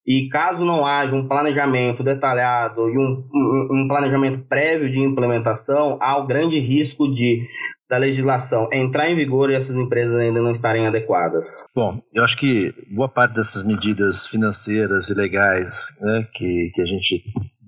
E 0.06 0.28
caso 0.28 0.65
não 0.65 0.86
haja 0.86 1.15
um 1.15 1.26
planejamento 1.26 2.04
detalhado 2.04 2.89
e 2.89 2.98
um, 2.98 3.24
um, 3.34 3.67
um 3.72 3.88
planejamento 3.88 4.46
prévio 4.50 4.91
de 4.91 5.00
implementação, 5.00 5.98
há 6.02 6.17
o 6.17 6.28
grande 6.28 6.60
risco 6.60 7.08
de 7.08 7.48
da 7.89 7.97
legislação 7.97 8.67
entrar 8.73 9.10
em 9.10 9.15
vigor 9.15 9.50
e 9.50 9.56
essas 9.56 9.76
empresas 9.76 10.15
ainda 10.15 10.41
não 10.41 10.52
estarem 10.52 10.88
adequadas? 10.88 11.45
Bom, 11.76 12.02
eu 12.13 12.23
acho 12.23 12.38
que 12.38 12.73
boa 12.93 13.08
parte 13.08 13.36
dessas 13.36 13.65
medidas 13.65 14.28
financeiras 14.28 15.10
e 15.10 15.13
legais 15.13 15.95
né, 16.02 16.28
que, 16.34 16.71
que 16.73 16.82
a 16.82 16.86
gente 16.86 17.23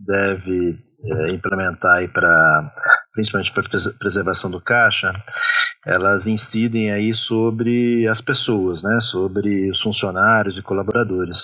deve 0.06 0.78
é, 1.06 1.32
implementar 1.32 2.12
para 2.12 2.74
principalmente 3.14 3.52
para 3.52 3.64
preservação 4.00 4.50
do 4.50 4.62
caixa, 4.62 5.12
elas 5.86 6.28
incidem 6.28 6.92
aí 6.92 7.14
sobre 7.14 8.08
as 8.08 8.22
pessoas, 8.22 8.84
né, 8.84 9.00
sobre 9.02 9.70
os 9.70 9.82
funcionários 9.82 10.58
e 10.58 10.62
colaboradores. 10.62 11.38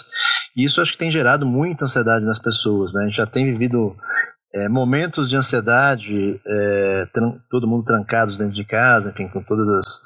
E 0.55 0.63
isso 0.63 0.81
acho 0.81 0.93
que 0.93 0.97
tem 0.97 1.11
gerado 1.11 1.45
muita 1.45 1.85
ansiedade 1.85 2.25
nas 2.25 2.39
pessoas, 2.39 2.93
né? 2.93 3.03
A 3.03 3.07
gente 3.07 3.17
já 3.17 3.25
tem 3.25 3.45
vivido 3.45 3.95
é, 4.53 4.69
momentos 4.69 5.29
de 5.29 5.35
ansiedade, 5.35 6.39
é, 6.45 7.05
todo 7.49 7.67
mundo 7.67 7.83
trancados 7.83 8.37
dentro 8.37 8.55
de 8.55 8.63
casa, 8.63 9.09
enfim, 9.09 9.27
com 9.27 9.43
todas 9.43 9.67
as, 9.67 10.01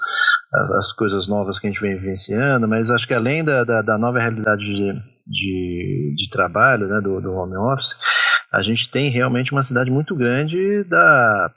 as, 0.77 0.91
coisas 0.93 1.27
novas 1.27 1.59
que 1.59 1.67
a 1.67 1.69
gente 1.69 1.81
vem 1.81 1.95
vivenciando, 1.95 2.67
mas 2.67 2.89
acho 2.89 3.07
que 3.07 3.13
além 3.13 3.43
da, 3.43 3.63
da, 3.63 3.81
da 3.81 3.97
nova 3.97 4.19
realidade 4.19 4.63
de, 4.63 4.93
de, 5.27 6.15
de 6.17 6.29
trabalho, 6.31 6.87
né, 6.87 6.99
do, 7.01 7.21
do, 7.21 7.31
home 7.31 7.57
office, 7.57 7.95
a 8.51 8.61
gente 8.61 8.89
tem 8.89 9.11
realmente 9.11 9.51
uma 9.51 9.61
ansiedade 9.61 9.91
muito 9.91 10.15
grande 10.15 10.83
da 10.85 11.51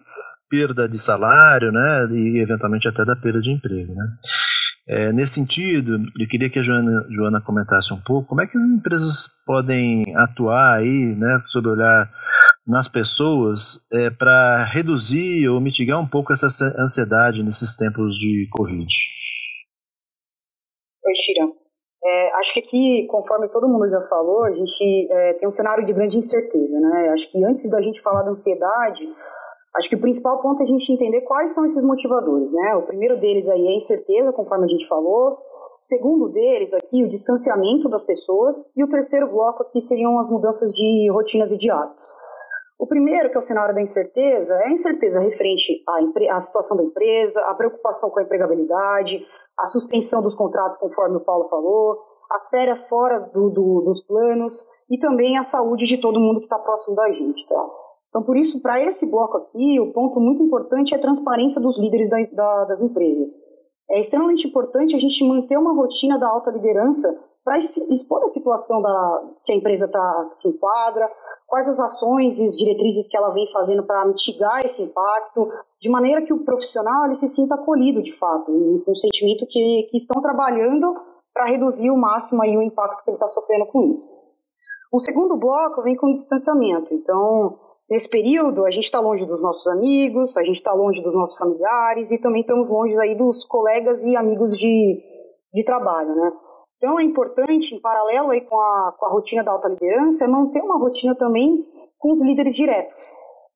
perda 0.51 0.87
de 0.87 0.99
salário, 0.99 1.73
né, 1.73 2.09
e 2.11 2.43
eventualmente 2.43 2.87
até 2.87 3.05
da 3.07 3.17
perda 3.17 3.41
de 3.41 3.51
emprego, 3.51 3.95
né. 3.95 4.07
É, 4.89 5.13
nesse 5.13 5.35
sentido, 5.35 5.97
eu 6.19 6.29
queria 6.29 6.51
que 6.51 6.59
a 6.59 6.63
Joana, 6.63 7.07
Joana 7.09 7.41
comentasse 7.41 7.95
um 7.95 8.01
pouco 8.03 8.29
como 8.29 8.43
é 8.43 8.47
que 8.47 8.59
as 8.59 8.65
empresas 8.65 9.29
podem 9.47 10.03
atuar 10.17 10.79
aí, 10.79 11.15
né, 11.17 11.41
sob 11.47 11.69
o 11.69 11.73
olhar 11.73 12.11
nas 12.67 12.89
pessoas, 12.89 13.87
é, 13.93 14.11
para 14.11 14.65
reduzir 14.73 15.49
ou 15.49 15.61
mitigar 15.61 16.01
um 16.01 16.09
pouco 16.09 16.33
essa 16.33 16.47
ansiedade 16.79 17.43
nesses 17.43 17.77
tempos 17.77 18.15
de 18.17 18.49
Covid. 18.53 18.87
Oi, 21.05 21.15
Shira. 21.15 21.49
É, 22.05 22.33
acho 22.35 22.55
que 22.55 22.61
aqui, 22.61 23.07
conforme 23.09 23.49
todo 23.49 23.69
mundo 23.69 23.89
já 23.89 24.01
falou, 24.09 24.45
a 24.45 24.53
gente 24.53 25.09
é, 25.11 25.35
tem 25.35 25.49
um 25.49 25.53
cenário 25.53 25.85
de 25.85 25.93
grande 25.93 26.19
incerteza, 26.19 26.81
né? 26.81 27.11
Acho 27.11 27.31
que 27.31 27.45
antes 27.45 27.71
da 27.71 27.81
gente 27.81 28.03
falar 28.03 28.23
da 28.23 28.31
ansiedade, 28.31 29.07
Acho 29.75 29.89
que 29.89 29.97
o 29.97 30.01
principal 30.01 30.41
ponto 30.43 30.61
é 30.61 30.65
a 30.65 30.69
gente 30.69 30.93
entender 30.93 31.23
quais 31.23 31.55
são 31.55 31.65
esses 31.65 31.83
motivadores, 31.83 32.53
né? 32.53 32.77
O 32.77 32.83
primeiro 32.83 33.19
deles 33.19 33.49
aí 33.49 33.67
é 33.67 33.71
a 33.71 33.77
incerteza, 33.77 34.33
conforme 34.33 34.67
a 34.67 34.69
gente 34.69 34.87
falou. 34.87 35.33
O 35.33 35.85
segundo 35.85 36.29
deles 36.29 36.73
aqui, 36.75 37.03
o 37.03 37.09
distanciamento 37.09 37.89
das 37.89 38.05
pessoas. 38.05 38.55
E 38.77 38.85
o 38.85 38.89
terceiro 38.89 39.31
bloco 39.31 39.63
aqui 39.63 39.81
seriam 39.81 40.19
as 40.19 40.29
mudanças 40.29 40.71
de 40.73 41.11
rotinas 41.11 41.51
e 41.53 41.57
de 41.57 41.71
hábitos. 41.71 42.05
O 42.83 42.87
primeiro, 42.89 43.31
que 43.31 43.37
é 43.37 43.39
o 43.39 43.45
cenário 43.45 43.73
da 43.73 43.81
incerteza, 43.81 44.53
é 44.55 44.67
a 44.67 44.73
incerteza 44.73 45.21
referente 45.21 45.85
à, 45.89 46.37
à 46.37 46.41
situação 46.41 46.77
da 46.77 46.83
empresa, 46.83 47.41
a 47.43 47.55
preocupação 47.55 48.11
com 48.11 48.19
a 48.19 48.25
empregabilidade, 48.25 49.25
a 49.57 49.67
suspensão 49.67 50.21
dos 50.21 50.35
contratos, 50.35 50.79
conforme 50.79 51.19
o 51.19 51.25
Paulo 51.25 51.49
falou, 51.49 51.97
as 52.29 52.51
férias 52.51 52.85
fora 52.89 53.21
do, 53.33 53.51
do, 53.51 53.83
dos 53.83 54.05
planos 54.05 54.53
e 54.91 54.99
também 54.99 55.39
a 55.39 55.45
saúde 55.45 55.87
de 55.87 56.01
todo 56.01 56.19
mundo 56.19 56.41
que 56.41 56.47
está 56.47 56.59
próximo 56.59 56.97
da 56.97 57.13
gente, 57.13 57.47
tá? 57.47 57.65
Então, 58.09 58.25
por 58.25 58.37
isso, 58.37 58.61
para 58.61 58.83
esse 58.83 59.09
bloco 59.09 59.37
aqui, 59.37 59.79
o 59.79 59.93
ponto 59.93 60.19
muito 60.19 60.43
importante 60.43 60.93
é 60.93 60.97
a 60.99 61.01
transparência 61.01 61.61
dos 61.63 61.79
líderes 61.79 62.11
da, 62.11 62.17
da, 62.35 62.65
das 62.65 62.83
empresas. 62.83 63.29
É 63.93 64.01
extremamente 64.01 64.49
importante 64.49 64.97
a 64.97 64.99
gente 64.99 65.23
manter 65.23 65.57
uma 65.57 65.73
rotina 65.73 66.19
da 66.19 66.27
alta 66.27 66.51
liderança 66.51 67.15
para 67.45 67.59
expor 67.59 68.23
a 68.23 68.29
situação 68.29 68.81
da, 68.81 69.23
que 69.45 69.53
a 69.53 69.57
empresa 69.57 69.89
tá, 69.89 70.29
se 70.33 70.49
enquadra, 70.49 71.11
quais 71.47 71.69
as 71.69 71.79
ações 71.79 72.39
e 72.39 72.47
as 72.47 72.57
diretrizes 72.57 73.09
que 73.09 73.17
ela 73.17 73.33
vem 73.33 73.51
fazendo 73.53 73.83
para 73.85 74.07
mitigar 74.07 74.65
esse 74.65 74.83
impacto, 74.83 75.49
de 75.81 75.91
maneira 75.91 76.23
que 76.23 76.33
o 76.33 76.45
profissional 76.45 77.07
ele 77.07 77.17
se 77.17 77.29
sinta 77.29 77.57
acolhido 77.57 78.03
de 78.03 78.17
fato, 78.17 78.53
com 78.85 78.93
o 78.93 78.97
sentimento 78.97 79.47
que, 79.49 79.87
que 79.91 79.97
estão 79.97 80.21
trabalhando 80.23 80.95
para 81.35 81.47
reduzir 81.47 81.91
o 81.91 81.97
máximo 81.97 82.43
aí 82.43 82.57
o 82.57 82.63
impacto 82.63 83.03
que 83.03 83.11
ele 83.11 83.17
está 83.17 83.29
sofrendo 83.29 83.67
com 83.67 83.91
isso. 83.91 84.13
O 84.93 85.01
segundo 85.01 85.37
bloco 85.37 85.83
vem 85.83 85.97
com 85.97 86.13
o 86.13 86.17
distanciamento. 86.17 86.93
Então, 86.93 87.59
Nesse 87.93 88.09
período, 88.09 88.65
a 88.65 88.71
gente 88.71 88.85
está 88.85 89.01
longe 89.01 89.27
dos 89.27 89.43
nossos 89.43 89.67
amigos, 89.67 90.35
a 90.35 90.43
gente 90.43 90.57
está 90.57 90.73
longe 90.73 91.03
dos 91.03 91.13
nossos 91.13 91.37
familiares 91.37 92.11
e 92.11 92.17
também 92.17 92.41
estamos 92.41 92.67
longe 92.67 92.97
aí 92.99 93.15
dos 93.15 93.45
colegas 93.45 94.03
e 94.03 94.17
amigos 94.17 94.57
de, 94.57 95.03
de 95.53 95.63
trabalho, 95.63 96.15
né? 96.15 96.33
Então 96.83 96.99
é 96.99 97.05
importante, 97.05 97.73
em 97.73 97.81
paralelo 97.81 98.31
aí 98.31 98.41
com 98.41 98.59
a, 98.59 98.93
com 98.99 99.07
a 99.07 99.11
rotina 99.11 99.45
da 99.45 99.53
alta 99.53 99.69
liderança, 99.69 100.25
é 100.25 100.27
manter 100.27 100.61
uma 100.61 100.77
rotina 100.77 101.15
também 101.15 101.65
com 101.97 102.11
os 102.11 102.21
líderes 102.21 102.57
diretos. 102.57 102.99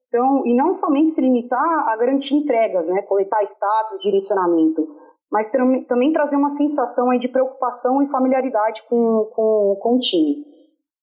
Então, 0.06 0.46
e 0.46 0.54
não 0.54 0.76
somente 0.76 1.10
se 1.10 1.20
limitar 1.20 1.88
a 1.88 1.96
garantir 1.96 2.36
entregas, 2.36 2.86
né, 2.86 3.02
coletar 3.02 3.42
status, 3.42 4.00
direcionamento, 4.00 4.86
mas 5.28 5.50
também 5.88 6.12
trazer 6.12 6.36
uma 6.36 6.52
sensação 6.52 7.10
aí 7.10 7.18
de 7.18 7.26
preocupação 7.26 8.00
e 8.00 8.08
familiaridade 8.12 8.84
com, 8.88 9.28
com, 9.34 9.76
com 9.82 9.96
o 9.96 9.98
time. 9.98 10.44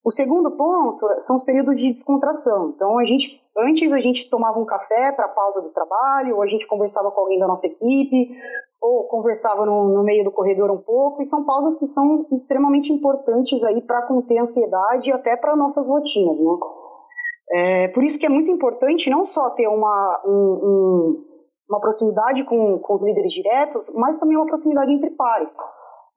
O 0.02 0.10
segundo 0.10 0.50
ponto 0.52 1.06
são 1.26 1.36
os 1.36 1.44
períodos 1.44 1.76
de 1.76 1.92
descontração. 1.92 2.72
Então, 2.74 2.98
a 2.98 3.04
gente, 3.04 3.38
antes 3.58 3.92
a 3.92 4.00
gente 4.00 4.30
tomava 4.30 4.58
um 4.58 4.64
café 4.64 5.12
para 5.12 5.26
a 5.26 5.34
pausa 5.34 5.60
do 5.60 5.72
trabalho, 5.74 6.36
ou 6.36 6.42
a 6.42 6.46
gente 6.46 6.66
conversava 6.66 7.10
com 7.10 7.20
alguém 7.20 7.38
da 7.38 7.46
nossa 7.46 7.66
equipe, 7.66 8.34
ou 8.84 9.08
conversava 9.08 9.64
no, 9.64 9.88
no 9.88 10.04
meio 10.04 10.22
do 10.24 10.30
corredor 10.30 10.70
um 10.70 10.82
pouco, 10.82 11.22
e 11.22 11.26
são 11.26 11.42
pausas 11.42 11.74
que 11.78 11.86
são 11.86 12.26
extremamente 12.30 12.92
importantes 12.92 13.64
aí 13.64 13.80
para 13.80 14.02
conter 14.02 14.38
ansiedade 14.38 15.08
e 15.08 15.12
até 15.12 15.38
para 15.38 15.56
nossas 15.56 15.88
rotinas, 15.88 16.38
né? 16.38 16.56
É, 17.50 17.88
por 17.88 18.04
isso 18.04 18.18
que 18.18 18.26
é 18.26 18.28
muito 18.28 18.50
importante 18.50 19.08
não 19.08 19.24
só 19.24 19.50
ter 19.50 19.68
uma, 19.68 20.22
um, 20.26 20.32
um, 20.32 21.24
uma 21.68 21.80
proximidade 21.80 22.44
com, 22.44 22.78
com 22.78 22.94
os 22.94 23.04
líderes 23.04 23.32
diretos, 23.32 23.90
mas 23.94 24.18
também 24.18 24.36
uma 24.36 24.46
proximidade 24.46 24.92
entre 24.92 25.10
pares. 25.10 25.52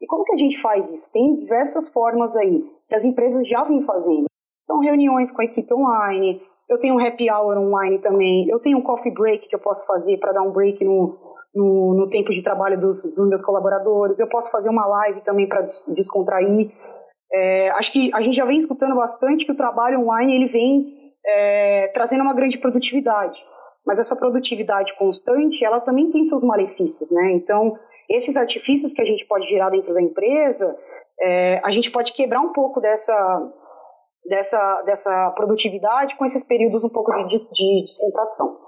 E 0.01 0.05
como 0.05 0.23
que 0.23 0.33
a 0.33 0.37
gente 0.37 0.61
faz 0.61 0.85
isso? 0.91 1.11
Tem 1.13 1.35
diversas 1.37 1.87
formas 1.93 2.35
aí 2.35 2.63
que 2.89 2.95
as 2.95 3.03
empresas 3.05 3.47
já 3.47 3.63
vêm 3.63 3.83
fazendo. 3.83 4.25
Então, 4.63 4.79
reuniões 4.79 5.31
com 5.31 5.41
a 5.41 5.45
equipe 5.45 5.73
online, 5.73 6.41
eu 6.69 6.77
tenho 6.79 6.95
um 6.95 6.99
happy 6.99 7.31
hour 7.31 7.57
online 7.57 7.99
também, 7.99 8.49
eu 8.49 8.59
tenho 8.59 8.77
um 8.77 8.83
coffee 8.83 9.13
break 9.13 9.47
que 9.47 9.55
eu 9.55 9.59
posso 9.59 9.85
fazer 9.85 10.17
para 10.17 10.33
dar 10.33 10.41
um 10.41 10.51
break 10.51 10.83
no, 10.83 11.17
no, 11.57 11.95
no, 11.95 12.09
tempo 12.09 12.29
de 12.29 12.43
trabalho 12.43 12.79
dos, 12.79 13.01
dos, 13.15 13.27
meus 13.27 13.43
colaboradores, 13.43 14.19
eu 14.19 14.29
posso 14.29 14.51
fazer 14.51 14.69
uma 14.69 14.85
live 14.85 15.21
também 15.21 15.47
para 15.47 15.65
descontrair. 15.95 16.71
É, 17.33 17.69
acho 17.71 17.91
que 17.91 18.11
a 18.13 18.21
gente 18.21 18.35
já 18.35 18.45
vem 18.45 18.59
escutando 18.59 18.95
bastante 18.95 19.45
que 19.45 19.51
o 19.51 19.57
trabalho 19.57 20.01
online 20.01 20.35
ele 20.35 20.47
vem 20.47 21.11
é, 21.25 21.87
trazendo 21.93 22.21
uma 22.21 22.33
grande 22.33 22.57
produtividade, 22.59 23.37
mas 23.85 23.99
essa 23.99 24.15
produtividade 24.15 24.95
constante 24.97 25.65
ela 25.65 25.81
também 25.81 26.11
tem 26.11 26.23
seus 26.23 26.43
malefícios, 26.43 27.11
né? 27.11 27.31
Então 27.31 27.77
esses 28.09 28.35
artifícios 28.37 28.93
que 28.93 29.01
a 29.01 29.05
gente 29.05 29.25
pode 29.25 29.45
gerar 29.47 29.69
dentro 29.69 29.93
da 29.93 30.01
empresa, 30.01 30.77
é, 31.19 31.59
a 31.63 31.71
gente 31.71 31.91
pode 31.91 32.13
quebrar 32.13 32.39
um 32.39 32.53
pouco 32.53 32.79
dessa, 32.79 33.51
dessa, 34.25 34.81
dessa 34.83 35.31
produtividade 35.31 36.15
com 36.15 36.25
esses 36.25 36.47
períodos 36.47 36.83
um 36.83 36.89
pouco 36.89 37.11
de, 37.11 37.35
de 37.35 37.81
descontração. 37.81 38.66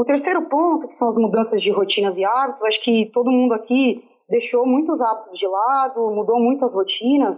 O 0.00 0.04
terceiro 0.06 0.48
ponto, 0.48 0.88
que 0.88 0.94
são 0.94 1.08
as 1.08 1.16
mudanças 1.18 1.60
de 1.60 1.70
rotinas 1.70 2.16
e 2.16 2.24
hábitos, 2.24 2.64
acho 2.64 2.82
que 2.82 3.10
todo 3.12 3.30
mundo 3.30 3.52
aqui 3.52 4.02
deixou 4.30 4.64
muitos 4.64 4.98
hábitos 4.98 5.38
de 5.38 5.46
lado, 5.46 6.10
mudou 6.10 6.40
muitas 6.40 6.72
rotinas, 6.72 7.36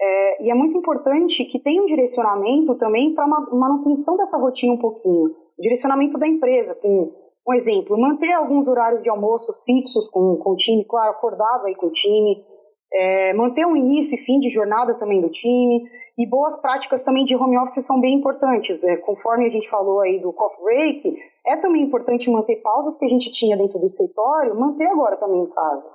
é, 0.00 0.44
e 0.44 0.50
é 0.50 0.54
muito 0.54 0.78
importante 0.78 1.44
que 1.44 1.58
tenha 1.58 1.82
um 1.82 1.84
direcionamento 1.84 2.78
também 2.78 3.14
para 3.14 3.24
a 3.24 3.28
manutenção 3.28 4.16
dessa 4.16 4.38
rotina 4.38 4.72
um 4.72 4.78
pouquinho. 4.78 5.34
Direcionamento 5.58 6.18
da 6.18 6.26
empresa, 6.26 6.74
com 6.76 7.12
um 7.46 7.52
exemplo, 7.52 8.00
manter 8.00 8.32
alguns 8.32 8.66
horários 8.68 9.02
de 9.02 9.10
almoço 9.10 9.52
fixos 9.66 10.08
com, 10.10 10.36
com 10.36 10.52
o 10.52 10.56
time, 10.56 10.86
claro, 10.86 11.10
acordado 11.10 11.66
aí 11.66 11.74
com 11.74 11.88
o 11.88 11.92
time, 11.92 12.42
é, 12.90 13.34
manter 13.34 13.66
o 13.66 13.76
início 13.76 14.14
e 14.14 14.24
fim 14.24 14.40
de 14.40 14.48
jornada 14.48 14.94
também 14.94 15.20
do 15.20 15.28
time, 15.28 15.82
e 16.16 16.26
boas 16.26 16.58
práticas 16.62 17.04
também 17.04 17.26
de 17.26 17.36
home 17.36 17.58
office 17.58 17.86
são 17.86 18.00
bem 18.00 18.14
importantes. 18.14 18.82
É, 18.84 18.96
conforme 18.96 19.46
a 19.46 19.50
gente 19.50 19.68
falou 19.68 20.00
aí 20.00 20.18
do 20.20 20.32
coffee 20.32 20.64
break, 20.64 21.16
é 21.48 21.56
também 21.56 21.82
importante 21.82 22.30
manter 22.30 22.60
pausas 22.62 22.96
que 22.98 23.06
a 23.06 23.08
gente 23.08 23.30
tinha 23.32 23.56
dentro 23.56 23.78
do 23.78 23.86
escritório, 23.86 24.58
manter 24.58 24.86
agora 24.86 25.16
também 25.16 25.40
em 25.40 25.50
casa. 25.50 25.88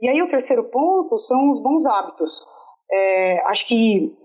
E 0.00 0.08
aí 0.08 0.22
o 0.22 0.28
terceiro 0.28 0.64
ponto 0.70 1.18
são 1.18 1.50
os 1.50 1.62
bons 1.62 1.84
hábitos. 1.86 2.30
É, 2.90 3.42
acho 3.50 3.66
que 3.66 4.16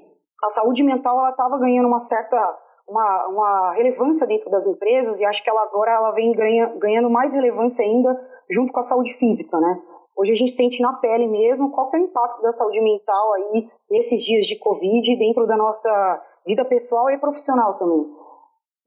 a 0.44 0.52
saúde 0.52 0.84
mental 0.84 1.18
ela 1.20 1.32
estava 1.32 1.58
ganhando 1.58 1.88
uma 1.88 2.00
certa 2.02 2.58
uma, 2.88 3.28
uma 3.28 3.74
relevância 3.74 4.26
dentro 4.26 4.50
das 4.50 4.66
empresas 4.66 5.20
e 5.20 5.26
acho 5.26 5.44
que 5.44 5.50
ela 5.50 5.64
agora 5.64 5.92
ela 5.92 6.12
vem 6.12 6.32
ganha, 6.32 6.68
ganhando 6.78 7.10
mais 7.10 7.34
relevância 7.34 7.84
ainda 7.84 8.10
junto 8.50 8.72
com 8.72 8.80
a 8.80 8.86
saúde 8.86 9.14
física, 9.18 9.60
né? 9.60 9.82
Hoje 10.16 10.32
a 10.32 10.36
gente 10.36 10.56
sente 10.56 10.82
na 10.82 10.94
pele 10.94 11.28
mesmo 11.28 11.72
qual 11.72 11.88
é 11.94 11.98
o 11.98 12.06
impacto 12.06 12.42
da 12.42 12.52
saúde 12.54 12.82
mental 12.82 13.34
aí 13.34 13.68
nesses 13.90 14.24
dias 14.24 14.46
de 14.46 14.58
Covid 14.60 15.20
dentro 15.20 15.46
da 15.46 15.58
nossa 15.58 16.24
vida 16.46 16.64
pessoal 16.66 17.10
e 17.10 17.20
profissional 17.20 17.78
também. 17.78 18.06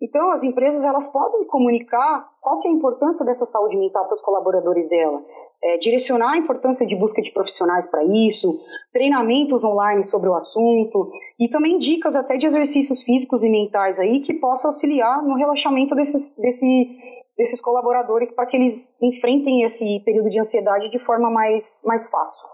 Então, 0.02 0.30
as 0.32 0.42
empresas 0.42 0.82
elas 0.82 1.10
podem 1.12 1.46
comunicar 1.46 2.28
qual 2.40 2.58
que 2.60 2.68
é 2.68 2.70
a 2.70 2.74
importância 2.74 3.24
dessa 3.24 3.44
saúde 3.46 3.76
mental 3.76 4.06
para 4.06 4.14
os 4.14 4.22
colaboradores 4.22 4.88
dela 4.88 5.20
é, 5.62 5.76
direcionar 5.78 6.32
a 6.32 6.38
importância 6.38 6.86
de 6.86 6.96
busca 6.96 7.20
de 7.20 7.30
profissionais 7.32 7.88
para 7.90 8.02
isso, 8.04 8.48
treinamentos 8.92 9.62
online 9.62 10.04
sobre 10.06 10.28
o 10.28 10.34
assunto 10.34 11.10
e 11.38 11.48
também 11.48 11.78
dicas 11.78 12.14
até 12.14 12.36
de 12.36 12.46
exercícios 12.46 13.02
físicos 13.02 13.42
e 13.42 13.48
mentais 13.48 13.98
aí 13.98 14.20
que 14.20 14.34
possam 14.34 14.70
auxiliar 14.70 15.22
no 15.22 15.34
relaxamento 15.34 15.94
desses, 15.94 16.34
desse, 16.36 16.98
desses 17.36 17.60
colaboradores 17.60 18.32
para 18.34 18.46
que 18.46 18.56
eles 18.56 18.74
enfrentem 19.02 19.64
esse 19.64 20.00
período 20.04 20.30
de 20.30 20.40
ansiedade 20.40 20.90
de 20.90 20.98
forma 21.00 21.30
mais, 21.30 21.62
mais 21.84 22.08
fácil. 22.10 22.48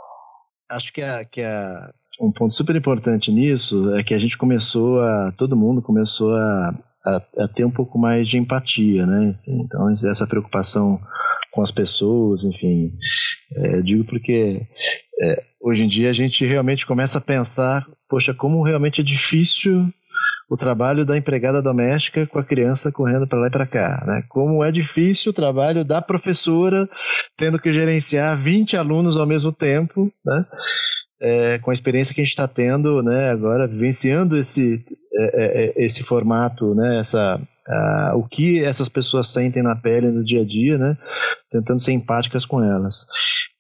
Acho 0.69 0.93
que, 0.93 1.01
a, 1.01 1.25
que 1.25 1.43
a, 1.43 1.91
um 2.21 2.33
ponto 2.33 2.53
super 2.55 2.75
importante 2.75 3.31
nisso 3.31 3.95
é 3.95 4.03
que 4.03 4.15
a 4.15 4.19
gente 4.19 4.37
começou 4.37 5.01
a, 5.01 5.33
todo 5.39 5.57
mundo 5.57 5.81
começou 5.81 6.35
a, 6.35 6.75
a, 7.07 7.45
a 7.45 7.49
ter 7.49 7.65
um 7.65 7.71
pouco 7.71 7.99
mais 7.99 8.29
de 8.29 8.37
empatia, 8.37 9.07
né? 9.07 9.39
Então, 9.47 9.89
essa 9.91 10.27
preocupação 10.27 10.99
com 11.53 11.63
as 11.63 11.71
pessoas, 11.71 12.45
enfim. 12.45 12.91
É, 13.57 13.81
digo 13.81 14.05
porque 14.05 14.61
é, 15.23 15.43
hoje 15.61 15.85
em 15.85 15.89
dia 15.89 16.11
a 16.11 16.13
gente 16.13 16.45
realmente 16.45 16.85
começa 16.85 17.19
a 17.19 17.21
pensar, 17.21 17.87
poxa, 18.09 18.35
como 18.35 18.63
realmente 18.63 19.01
é 19.01 19.05
difícil 19.05 19.89
o 20.49 20.57
trabalho 20.57 21.05
da 21.05 21.17
empregada 21.17 21.61
doméstica 21.61 22.27
com 22.27 22.39
a 22.39 22.45
criança 22.45 22.93
correndo 22.93 23.27
para 23.27 23.39
lá 23.39 23.49
e 23.49 23.51
para 23.51 23.67
cá, 23.67 24.05
né? 24.07 24.23
Como 24.29 24.63
é 24.63 24.71
difícil 24.71 25.31
o 25.31 25.35
trabalho 25.35 25.85
da 25.85 26.01
professora 26.01 26.89
tendo 27.37 27.59
que 27.59 27.73
gerenciar 27.73 28.37
20 28.37 28.77
alunos 28.77 29.17
ao 29.17 29.27
mesmo 29.27 29.53
tempo, 29.53 30.13
né? 30.25 30.45
É, 31.21 31.59
com 31.61 31.71
a 31.71 31.75
experiência 31.75 32.15
que 32.15 32.21
a 32.21 32.25
gente 32.25 32.33
está 32.33 32.47
tendo, 32.47 33.03
né? 33.03 33.31
Agora 33.31 33.67
vivenciando 33.67 34.37
esse 34.37 34.85
esse 35.77 36.03
formato, 36.03 36.75
né? 36.75 36.99
Essa 36.99 37.41
uh, 37.69 38.17
o 38.17 38.27
que 38.29 38.65
essas 38.65 38.89
pessoas 38.89 39.33
sentem 39.33 39.63
na 39.63 39.77
pele 39.77 40.11
no 40.11 40.25
dia 40.25 40.43
a 40.43 40.45
dia, 40.45 40.79
né? 40.79 40.97
Tentando 41.51 41.83
ser 41.83 41.93
empáticas 41.93 42.45
com 42.45 42.63
elas. 42.63 43.07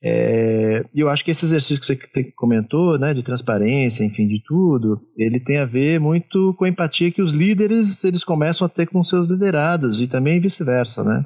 É, 0.02 0.84
e 0.94 1.00
eu 1.00 1.08
acho 1.08 1.24
que 1.24 1.30
esse 1.30 1.44
exercício 1.44 1.80
que 1.80 1.86
você 1.86 2.32
comentou, 2.36 2.98
né, 2.98 3.14
de 3.14 3.22
transparência, 3.22 4.04
enfim, 4.04 4.28
de 4.28 4.40
tudo, 4.46 5.00
ele 5.16 5.40
tem 5.40 5.58
a 5.58 5.64
ver 5.64 5.98
muito 5.98 6.54
com 6.58 6.64
a 6.64 6.68
empatia 6.68 7.10
que 7.10 7.22
os 7.22 7.32
líderes 7.32 8.04
eles 8.04 8.22
começam 8.22 8.66
a 8.66 8.70
ter 8.70 8.86
com 8.86 9.02
seus 9.02 9.26
liderados 9.26 10.00
e 10.00 10.06
também 10.06 10.38
vice-versa, 10.38 11.02
né? 11.02 11.24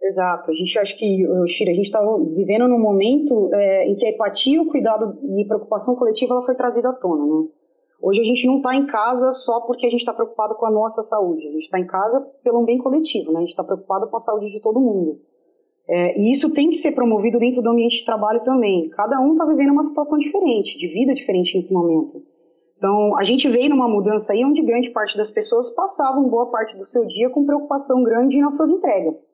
Exato. 0.00 0.50
A 0.50 0.54
gente 0.54 0.78
acha 0.78 0.96
que, 0.96 1.26
Shira, 1.48 1.72
a 1.72 1.74
gente 1.74 1.86
está 1.86 2.00
vivendo 2.36 2.68
num 2.68 2.78
momento 2.78 3.50
é, 3.52 3.88
em 3.88 3.94
que 3.96 4.06
a 4.06 4.10
empatia, 4.10 4.62
o 4.62 4.68
cuidado 4.68 5.18
e 5.24 5.44
preocupação 5.46 5.96
coletiva 5.96 6.34
ela 6.34 6.46
foi 6.46 6.54
trazida 6.54 6.90
à 6.90 6.92
tona, 6.92 7.24
né? 7.26 7.48
Hoje 8.00 8.20
a 8.20 8.24
gente 8.24 8.46
não 8.46 8.58
está 8.58 8.74
em 8.74 8.86
casa 8.86 9.32
só 9.32 9.60
porque 9.62 9.86
a 9.86 9.90
gente 9.90 10.00
está 10.00 10.12
preocupado 10.12 10.54
com 10.54 10.66
a 10.66 10.70
nossa 10.70 11.02
saúde. 11.02 11.48
A 11.48 11.52
gente 11.52 11.64
está 11.64 11.78
em 11.78 11.86
casa 11.86 12.20
pelo 12.42 12.64
bem 12.64 12.78
coletivo, 12.78 13.32
né? 13.32 13.38
A 13.38 13.40
gente 13.40 13.50
está 13.50 13.64
preocupado 13.64 14.08
com 14.08 14.16
a 14.16 14.20
saúde 14.20 14.50
de 14.50 14.60
todo 14.60 14.80
mundo. 14.80 15.18
É, 15.88 16.18
e 16.20 16.32
isso 16.32 16.52
tem 16.52 16.70
que 16.70 16.76
ser 16.76 16.92
promovido 16.92 17.38
dentro 17.38 17.62
do 17.62 17.70
ambiente 17.70 17.98
de 17.98 18.04
trabalho 18.04 18.42
também. 18.44 18.88
Cada 18.90 19.20
um 19.20 19.32
está 19.32 19.44
vivendo 19.46 19.70
uma 19.70 19.84
situação 19.84 20.18
diferente, 20.18 20.76
de 20.78 20.88
vida 20.88 21.14
diferente 21.14 21.54
nesse 21.54 21.72
momento. 21.72 22.22
Então, 22.76 23.16
a 23.16 23.24
gente 23.24 23.48
veio 23.48 23.70
numa 23.70 23.88
mudança 23.88 24.32
aí 24.32 24.44
onde 24.44 24.62
grande 24.62 24.90
parte 24.90 25.16
das 25.16 25.30
pessoas 25.30 25.70
passavam 25.70 26.28
boa 26.28 26.50
parte 26.50 26.76
do 26.76 26.84
seu 26.84 27.06
dia 27.06 27.30
com 27.30 27.46
preocupação 27.46 28.02
grande 28.02 28.38
nas 28.38 28.54
suas 28.54 28.70
entregas. 28.70 29.30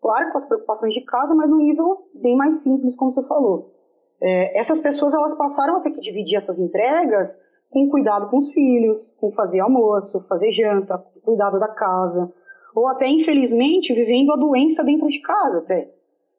Claro, 0.00 0.30
com 0.30 0.38
as 0.38 0.44
preocupações 0.44 0.92
de 0.92 1.00
casa, 1.00 1.34
mas 1.34 1.50
num 1.50 1.56
nível 1.56 2.06
bem 2.14 2.36
mais 2.36 2.62
simples, 2.62 2.94
como 2.94 3.10
você 3.10 3.26
falou. 3.26 3.72
É, 4.20 4.58
essas 4.58 4.78
pessoas 4.78 5.12
elas 5.14 5.34
passaram 5.34 5.76
a 5.76 5.80
ter 5.80 5.90
que 5.90 6.00
dividir 6.00 6.36
essas 6.36 6.58
entregas 6.60 7.40
com 7.74 7.90
cuidado 7.90 8.30
com 8.30 8.38
os 8.38 8.52
filhos, 8.52 9.10
com 9.20 9.32
fazer 9.32 9.58
almoço, 9.58 10.24
fazer 10.28 10.52
janta, 10.52 10.96
cuidado 11.24 11.58
da 11.58 11.74
casa, 11.74 12.32
ou 12.72 12.86
até, 12.86 13.08
infelizmente, 13.08 13.92
vivendo 13.92 14.32
a 14.32 14.36
doença 14.36 14.84
dentro 14.84 15.08
de 15.08 15.20
casa 15.20 15.58
até. 15.58 15.90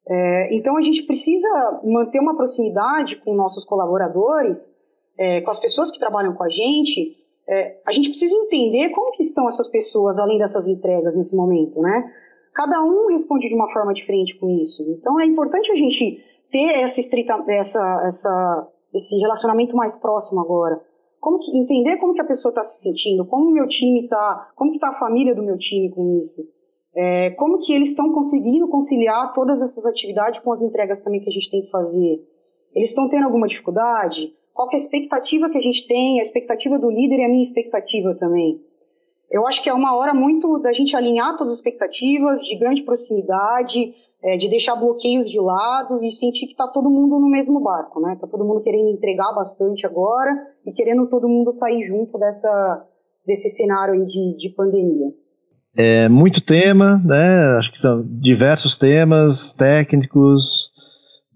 É, 0.07 0.55
então 0.55 0.77
a 0.77 0.81
gente 0.81 1.03
precisa 1.03 1.81
manter 1.83 2.19
uma 2.19 2.38
proximidade 2.38 3.17
com 3.17 3.33
nossos 3.33 3.65
colaboradores, 3.65 4.73
é, 5.17 5.41
com 5.41 5.51
as 5.51 5.59
pessoas 5.59 5.91
que 5.91 5.99
trabalham 5.99 6.33
com 6.33 6.43
a 6.43 6.49
gente. 6.49 7.17
É, 7.47 7.81
a 7.86 7.91
gente 7.91 8.09
precisa 8.09 8.33
entender 8.33 8.89
como 8.91 9.11
que 9.11 9.23
estão 9.23 9.47
essas 9.49 9.67
pessoas 9.67 10.17
além 10.17 10.38
dessas 10.38 10.67
entregas 10.67 11.17
nesse 11.17 11.36
momento, 11.36 11.81
né? 11.81 12.11
Cada 12.53 12.81
um 12.81 13.07
responde 13.07 13.49
de 13.49 13.55
uma 13.55 13.71
forma 13.73 13.93
diferente 13.93 14.39
com 14.39 14.49
isso. 14.49 14.83
Então 14.83 15.19
é 15.19 15.25
importante 15.25 15.69
a 15.69 15.75
gente 15.75 16.23
ter 16.49 16.79
essa 16.79 17.01
estrita, 17.01 17.43
essa, 17.49 18.03
essa, 18.05 18.67
esse 18.93 19.17
relacionamento 19.19 19.75
mais 19.75 19.95
próximo 19.97 20.39
agora. 20.39 20.79
Como 21.26 21.39
que, 21.39 21.57
entender 21.57 21.97
como 21.97 22.13
que 22.13 22.21
a 22.21 22.26
pessoa 22.26 22.51
está 22.51 22.61
se 22.61 22.84
sentindo, 22.84 23.26
como 23.26 23.49
o 23.49 23.51
meu 23.51 23.67
time 23.67 24.01
está, 24.01 24.51
como 24.55 24.69
que 24.69 24.78
está 24.78 24.89
a 24.89 24.99
família 24.99 25.34
do 25.34 25.41
meu 25.41 25.57
time 25.57 25.89
com 25.89 26.19
isso. 26.19 26.39
É, 26.95 27.32
como 27.32 27.57
que 27.65 27.73
eles 27.73 27.89
estão 27.89 28.13
conseguindo 28.13 28.67
conciliar 28.67 29.34
todas 29.34 29.59
essas 29.59 29.88
atividades 29.88 30.39
com 30.41 30.53
as 30.53 30.61
entregas 30.61 31.01
também 31.01 31.19
que 31.19 31.28
a 31.28 31.34
gente 31.34 31.49
tem 31.49 31.63
que 31.63 31.71
fazer? 31.71 32.21
Eles 32.76 32.89
estão 32.89 33.09
tendo 33.09 33.26
alguma 33.26 33.47
dificuldade? 33.47 34.36
Qual 34.53 34.69
é 34.71 34.76
a 34.76 34.78
expectativa 34.78 35.49
que 35.49 35.57
a 35.57 35.61
gente 35.61 35.88
tem, 35.88 36.19
a 36.19 36.21
expectativa 36.21 36.78
do 36.78 36.91
líder 36.91 37.17
e 37.17 37.26
a 37.26 37.30
minha 37.30 37.41
expectativa 37.41 38.13
também? 38.13 38.61
Eu 39.32 39.47
acho 39.47 39.63
que 39.63 39.69
é 39.69 39.73
uma 39.73 39.97
hora 39.97 40.13
muito 40.13 40.59
da 40.59 40.73
gente 40.73 40.95
alinhar 40.95 41.36
todas 41.38 41.53
as 41.53 41.57
expectativas, 41.57 42.39
de 42.41 42.55
grande 42.55 42.84
proximidade, 42.84 43.95
é, 44.26 44.38
de 44.38 44.49
deixar 44.49 44.76
bloqueios 44.76 45.30
de 45.30 45.39
lado 45.39 46.03
e 46.03 46.11
sentir 46.11 46.47
que 46.47 46.53
está 46.53 46.67
todo 46.67 46.89
mundo 46.89 47.19
no 47.19 47.30
mesmo 47.30 47.61
barco, 47.61 48.01
né? 48.01 48.13
Está 48.13 48.26
todo 48.26 48.43
mundo 48.43 48.61
querendo 48.61 48.89
entregar 48.89 49.32
bastante 49.36 49.86
agora 49.86 50.32
e 50.65 50.71
querendo 50.71 51.07
todo 51.07 51.30
mundo 51.30 51.51
sair 51.51 51.86
junto 51.88 52.17
dessa, 52.17 52.86
desse 53.23 53.51
cenário 53.51 53.93
aí 53.93 54.07
de, 54.07 54.38
de 54.38 54.49
pandemia. 54.55 55.13
É 55.78 56.09
muito 56.09 56.41
tema, 56.41 56.99
né? 57.05 57.55
Acho 57.59 57.71
que 57.71 57.78
são 57.78 58.01
diversos 58.19 58.76
temas 58.76 59.53
técnicos, 59.53 60.71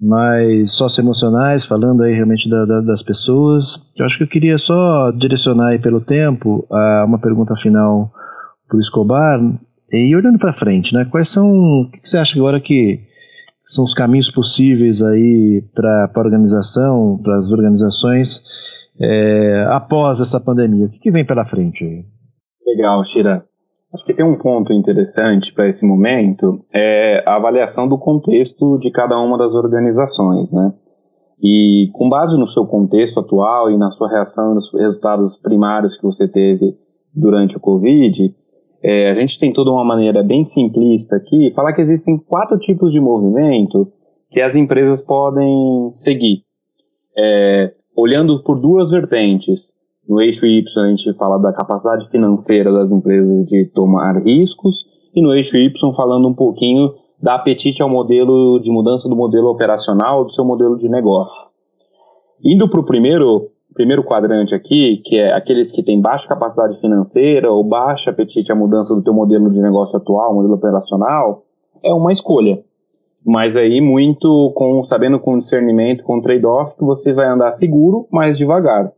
mais 0.01 0.71
socioemocionais, 0.71 1.65
falando 1.65 2.03
aí 2.03 2.13
realmente 2.13 2.49
da, 2.49 2.65
da, 2.65 2.81
das 2.81 3.03
pessoas. 3.03 3.79
Eu 3.99 4.05
acho 4.07 4.17
que 4.17 4.23
eu 4.23 4.27
queria 4.27 4.57
só 4.57 5.11
direcionar 5.11 5.67
aí 5.69 5.79
pelo 5.79 6.01
tempo 6.01 6.65
a 6.71 7.03
uma 7.05 7.19
pergunta 7.21 7.53
final 7.55 8.09
para 8.67 8.77
o 8.77 8.79
Escobar, 8.79 9.39
e 9.91 10.15
olhando 10.15 10.37
para 10.37 10.53
frente, 10.53 10.93
né? 10.93 11.05
Quais 11.09 11.29
são, 11.29 11.47
o 11.47 11.91
que 11.91 12.07
você 12.07 12.17
acha 12.17 12.37
agora 12.37 12.59
que 12.59 12.99
são 13.61 13.83
os 13.83 13.93
caminhos 13.93 14.31
possíveis 14.31 15.01
aí 15.01 15.61
para 15.75 16.11
a 16.13 16.19
organização, 16.19 17.17
para 17.23 17.35
as 17.35 17.51
organizações 17.51 18.41
é, 19.01 19.65
após 19.69 20.19
essa 20.19 20.39
pandemia? 20.39 20.87
O 20.87 20.89
que, 20.89 20.99
que 20.99 21.11
vem 21.11 21.25
pela 21.25 21.45
frente? 21.45 22.05
Legal, 22.65 23.03
Shira. 23.03 23.45
Acho 23.93 24.05
que 24.05 24.13
tem 24.13 24.25
um 24.25 24.37
ponto 24.37 24.71
interessante 24.71 25.51
para 25.51 25.67
esse 25.67 25.83
momento, 25.83 26.63
é 26.71 27.23
a 27.27 27.37
avaliação 27.37 27.87
do 27.87 27.97
contexto 27.97 28.77
de 28.77 28.91
cada 28.91 29.19
uma 29.19 29.35
das 29.35 29.53
organizações, 29.55 30.51
né? 30.51 30.73
E 31.41 31.89
com 31.93 32.07
base 32.07 32.37
no 32.37 32.45
seu 32.45 32.67
contexto 32.67 33.19
atual 33.19 33.71
e 33.71 33.77
na 33.77 33.89
sua 33.91 34.09
reação 34.09 34.53
nos 34.53 34.71
resultados 34.73 35.37
primários 35.37 35.95
que 35.97 36.03
você 36.03 36.27
teve 36.27 36.77
durante 37.15 37.57
o 37.57 37.59
Covid, 37.59 38.35
é, 38.82 39.11
a 39.11 39.15
gente 39.15 39.39
tem 39.39 39.51
toda 39.51 39.71
uma 39.71 39.84
maneira 39.84 40.23
bem 40.23 40.45
simplista 40.45 41.15
aqui, 41.15 41.51
falar 41.53 41.73
que 41.73 41.82
existem 41.82 42.17
quatro 42.17 42.57
tipos 42.57 42.91
de 42.91 42.99
movimento 42.99 43.91
que 44.30 44.39
as 44.39 44.55
empresas 44.55 45.05
podem 45.05 45.89
seguir. 45.91 46.43
É, 47.17 47.73
olhando 47.95 48.41
por 48.43 48.59
duas 48.59 48.91
vertentes, 48.91 49.59
no 50.07 50.21
eixo 50.21 50.45
Y 50.45 50.63
a 50.77 50.88
gente 50.88 51.13
fala 51.13 51.38
da 51.38 51.53
capacidade 51.53 52.09
financeira 52.09 52.71
das 52.71 52.91
empresas 52.91 53.45
de 53.45 53.65
tomar 53.65 54.23
riscos 54.23 54.86
e 55.13 55.21
no 55.21 55.34
eixo 55.34 55.57
Y 55.57 55.71
falando 55.95 56.27
um 56.27 56.34
pouquinho 56.34 56.93
da 57.21 57.36
apetite 57.36 57.82
ao 57.82 57.89
modelo 57.89 58.59
de 58.59 58.71
mudança 58.71 59.09
do 59.09 59.15
modelo 59.15 59.49
operacional 59.49 60.23
do 60.23 60.32
seu 60.32 60.45
modelo 60.45 60.77
de 60.77 60.89
negócio. 60.89 61.49
Indo 62.43 62.69
para 62.69 62.80
o 62.80 62.86
primeiro, 62.86 63.49
primeiro 63.80 64.03
quadrante 64.03 64.53
aqui, 64.53 65.01
que 65.05 65.15
é 65.15 65.32
aqueles 65.32 65.71
que 65.71 65.82
têm 65.82 66.01
baixa 66.01 66.27
capacidade 66.27 66.77
financeira 66.82 67.49
ou 67.49 67.63
baixa 67.63 68.09
apetite 68.09 68.51
à 68.51 68.55
mudança 68.55 68.93
do 68.93 69.01
teu 69.01 69.13
modelo 69.13 69.49
de 69.49 69.61
negócio 69.61 69.95
atual, 69.95 70.36
modelo 70.36 70.55
operacional, 70.55 71.43
é 71.82 71.93
uma 71.93 72.11
escolha. 72.11 72.59
Mas 73.25 73.55
aí 73.55 73.80
muito 73.80 74.51
com 74.53 74.84
sabendo 74.84 75.17
com 75.17 75.39
discernimento, 75.39 76.03
com 76.03 76.19
trade-off, 76.19 76.75
que 76.75 76.84
você 76.84 77.13
vai 77.13 77.27
andar 77.27 77.53
seguro, 77.53 78.05
mas 78.11 78.38
devagar 78.38 78.91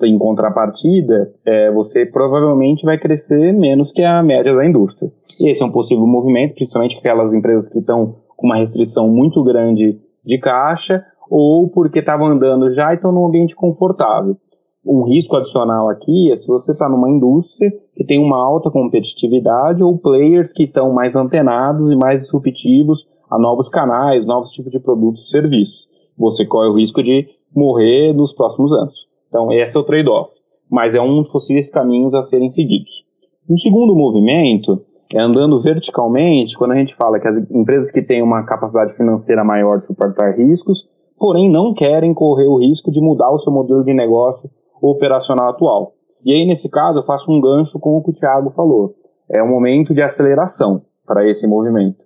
em 0.00 0.16
contrapartida, 0.16 1.32
é, 1.44 1.72
você 1.72 2.06
provavelmente 2.06 2.84
vai 2.84 2.96
crescer 2.96 3.52
menos 3.52 3.90
que 3.90 4.00
a 4.00 4.22
média 4.22 4.54
da 4.54 4.64
indústria. 4.64 5.10
Esse 5.40 5.60
é 5.60 5.66
um 5.66 5.72
possível 5.72 6.06
movimento, 6.06 6.54
principalmente 6.54 6.96
aquelas 6.96 7.34
empresas 7.34 7.68
que 7.68 7.80
estão 7.80 8.14
com 8.36 8.46
uma 8.46 8.56
restrição 8.56 9.08
muito 9.08 9.42
grande 9.42 9.98
de 10.24 10.38
caixa 10.38 11.04
ou 11.30 11.68
porque 11.68 11.98
estavam 11.98 12.26
andando 12.26 12.74
já 12.74 12.92
e 12.92 12.96
estão 12.96 13.12
num 13.12 13.26
ambiente 13.26 13.54
confortável. 13.54 14.36
Um 14.84 15.04
risco 15.04 15.36
adicional 15.36 15.88
aqui 15.90 16.32
é 16.32 16.36
se 16.36 16.46
você 16.46 16.72
está 16.72 16.88
numa 16.88 17.10
indústria 17.10 17.70
que 17.94 18.04
tem 18.04 18.18
uma 18.18 18.38
alta 18.38 18.70
competitividade 18.70 19.82
ou 19.82 19.98
players 19.98 20.52
que 20.52 20.64
estão 20.64 20.92
mais 20.92 21.14
antenados 21.14 21.90
e 21.90 21.96
mais 21.96 22.22
disruptivos 22.22 23.06
a 23.30 23.38
novos 23.38 23.68
canais, 23.68 24.24
novos 24.24 24.50
tipos 24.52 24.72
de 24.72 24.80
produtos 24.80 25.26
e 25.26 25.30
serviços. 25.30 25.88
Você 26.16 26.46
corre 26.46 26.68
o 26.68 26.76
risco 26.76 27.02
de 27.02 27.28
morrer 27.54 28.14
nos 28.14 28.32
próximos 28.32 28.72
anos. 28.72 28.94
Então, 29.28 29.52
esse 29.52 29.76
é 29.76 29.80
o 29.80 29.84
trade-off. 29.84 30.30
Mas 30.70 30.94
é 30.94 31.00
um 31.00 31.22
dos 31.22 31.30
possíveis 31.30 31.70
caminhos 31.70 32.14
a 32.14 32.22
serem 32.22 32.48
seguidos. 32.48 33.04
Um 33.48 33.56
segundo 33.56 33.94
movimento 33.94 34.82
é 35.12 35.20
andando 35.20 35.62
verticalmente, 35.62 36.56
quando 36.56 36.72
a 36.72 36.76
gente 36.76 36.94
fala 36.96 37.18
que 37.18 37.28
as 37.28 37.36
empresas 37.50 37.90
que 37.90 38.02
têm 38.02 38.22
uma 38.22 38.44
capacidade 38.44 38.94
financeira 38.94 39.42
maior 39.42 39.78
de 39.78 39.86
suportar 39.86 40.36
riscos, 40.36 40.86
porém 41.18 41.50
não 41.50 41.74
querem 41.74 42.14
correr 42.14 42.46
o 42.46 42.58
risco 42.58 42.90
de 42.90 43.00
mudar 43.00 43.30
o 43.30 43.38
seu 43.38 43.52
modelo 43.52 43.84
de 43.84 43.92
negócio 43.92 44.48
operacional 44.80 45.50
atual. 45.50 45.92
E 46.24 46.32
aí, 46.32 46.46
nesse 46.46 46.68
caso, 46.70 46.98
eu 46.98 47.04
faço 47.04 47.30
um 47.30 47.40
gancho 47.40 47.78
com 47.78 47.96
o 47.96 48.02
que 48.02 48.10
o 48.10 48.14
Thiago 48.14 48.50
falou. 48.50 48.94
É 49.30 49.42
um 49.42 49.48
momento 49.48 49.94
de 49.94 50.02
aceleração 50.02 50.82
para 51.06 51.28
esse 51.28 51.46
movimento. 51.46 52.04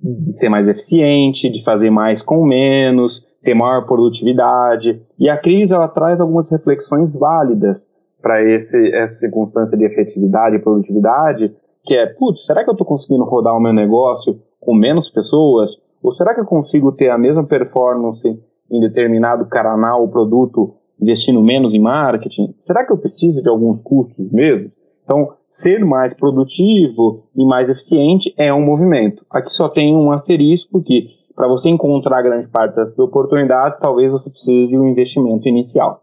De 0.00 0.32
ser 0.32 0.48
mais 0.48 0.68
eficiente, 0.68 1.50
de 1.50 1.62
fazer 1.62 1.90
mais 1.90 2.22
com 2.22 2.44
menos, 2.44 3.26
ter 3.42 3.54
maior 3.54 3.86
produtividade. 3.86 5.02
E 5.18 5.28
a 5.28 5.36
crise 5.36 5.72
ela 5.72 5.88
traz 5.88 6.20
algumas 6.20 6.50
reflexões 6.50 7.18
válidas 7.18 7.88
para 8.20 8.42
essa 8.42 9.18
circunstância 9.18 9.76
de 9.76 9.84
efetividade 9.84 10.56
e 10.56 10.60
produtividade, 10.60 11.54
que 11.84 11.94
é, 11.94 12.06
putz, 12.06 12.44
será 12.44 12.62
que 12.62 12.70
eu 12.70 12.72
estou 12.72 12.86
conseguindo 12.86 13.24
rodar 13.24 13.56
o 13.56 13.60
meu 13.60 13.72
negócio 13.72 14.38
com 14.60 14.74
menos 14.74 15.08
pessoas? 15.10 15.70
Ou 16.02 16.12
será 16.14 16.34
que 16.34 16.40
eu 16.40 16.46
consigo 16.46 16.92
ter 16.92 17.10
a 17.10 17.18
mesma 17.18 17.44
performance 17.44 18.38
em 18.70 18.80
determinado 18.80 19.46
canal 19.46 20.02
ou 20.02 20.08
produto 20.08 20.74
investindo 21.00 21.42
menos 21.42 21.74
em 21.74 21.80
marketing? 21.80 22.54
Será 22.58 22.84
que 22.84 22.92
eu 22.92 22.98
preciso 22.98 23.42
de 23.42 23.48
alguns 23.48 23.80
custos 23.82 24.30
mesmo? 24.30 24.70
Então, 25.04 25.32
ser 25.48 25.84
mais 25.84 26.14
produtivo 26.14 27.24
e 27.34 27.44
mais 27.44 27.68
eficiente 27.68 28.32
é 28.36 28.52
um 28.52 28.64
movimento. 28.64 29.24
Aqui 29.30 29.50
só 29.50 29.68
tem 29.68 29.94
um 29.96 30.12
asterisco 30.12 30.82
que 30.82 31.08
para 31.34 31.48
você 31.48 31.70
encontrar 31.70 32.22
grande 32.22 32.48
parte 32.48 32.76
dessas 32.76 32.98
oportunidades, 32.98 33.78
talvez 33.80 34.12
você 34.12 34.28
precise 34.30 34.68
de 34.68 34.78
um 34.78 34.86
investimento 34.88 35.48
inicial. 35.48 36.02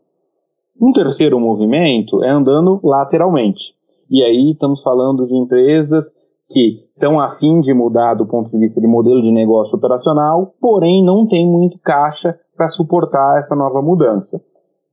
Um 0.81 0.91
terceiro 0.91 1.39
movimento 1.39 2.23
é 2.23 2.29
andando 2.29 2.79
lateralmente. 2.83 3.75
E 4.09 4.23
aí 4.23 4.51
estamos 4.51 4.81
falando 4.81 5.27
de 5.27 5.35
empresas 5.35 6.15
que 6.47 6.85
estão 6.93 7.19
a 7.19 7.35
fim 7.35 7.59
de 7.59 7.73
mudar 7.73 8.13
do 8.13 8.25
ponto 8.25 8.49
de 8.49 8.57
vista 8.57 8.79
de 8.79 8.87
modelo 8.87 9.21
de 9.21 9.31
negócio 9.31 9.77
operacional, 9.77 10.53
porém 10.61 11.03
não 11.03 11.27
tem 11.27 11.45
muito 11.45 11.77
caixa 11.79 12.37
para 12.55 12.69
suportar 12.69 13.37
essa 13.37 13.55
nova 13.55 13.81
mudança. 13.81 14.41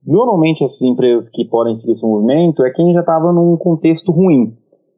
Normalmente 0.05 0.63
essas 0.63 0.81
empresas 0.81 1.29
que 1.29 1.45
podem 1.45 1.73
seguir 1.75 1.93
esse 1.93 2.05
movimento 2.05 2.63
é 2.63 2.69
quem 2.69 2.93
já 2.93 2.99
estava 2.99 3.31
num 3.31 3.57
contexto 3.57 4.11
ruim, 4.11 4.53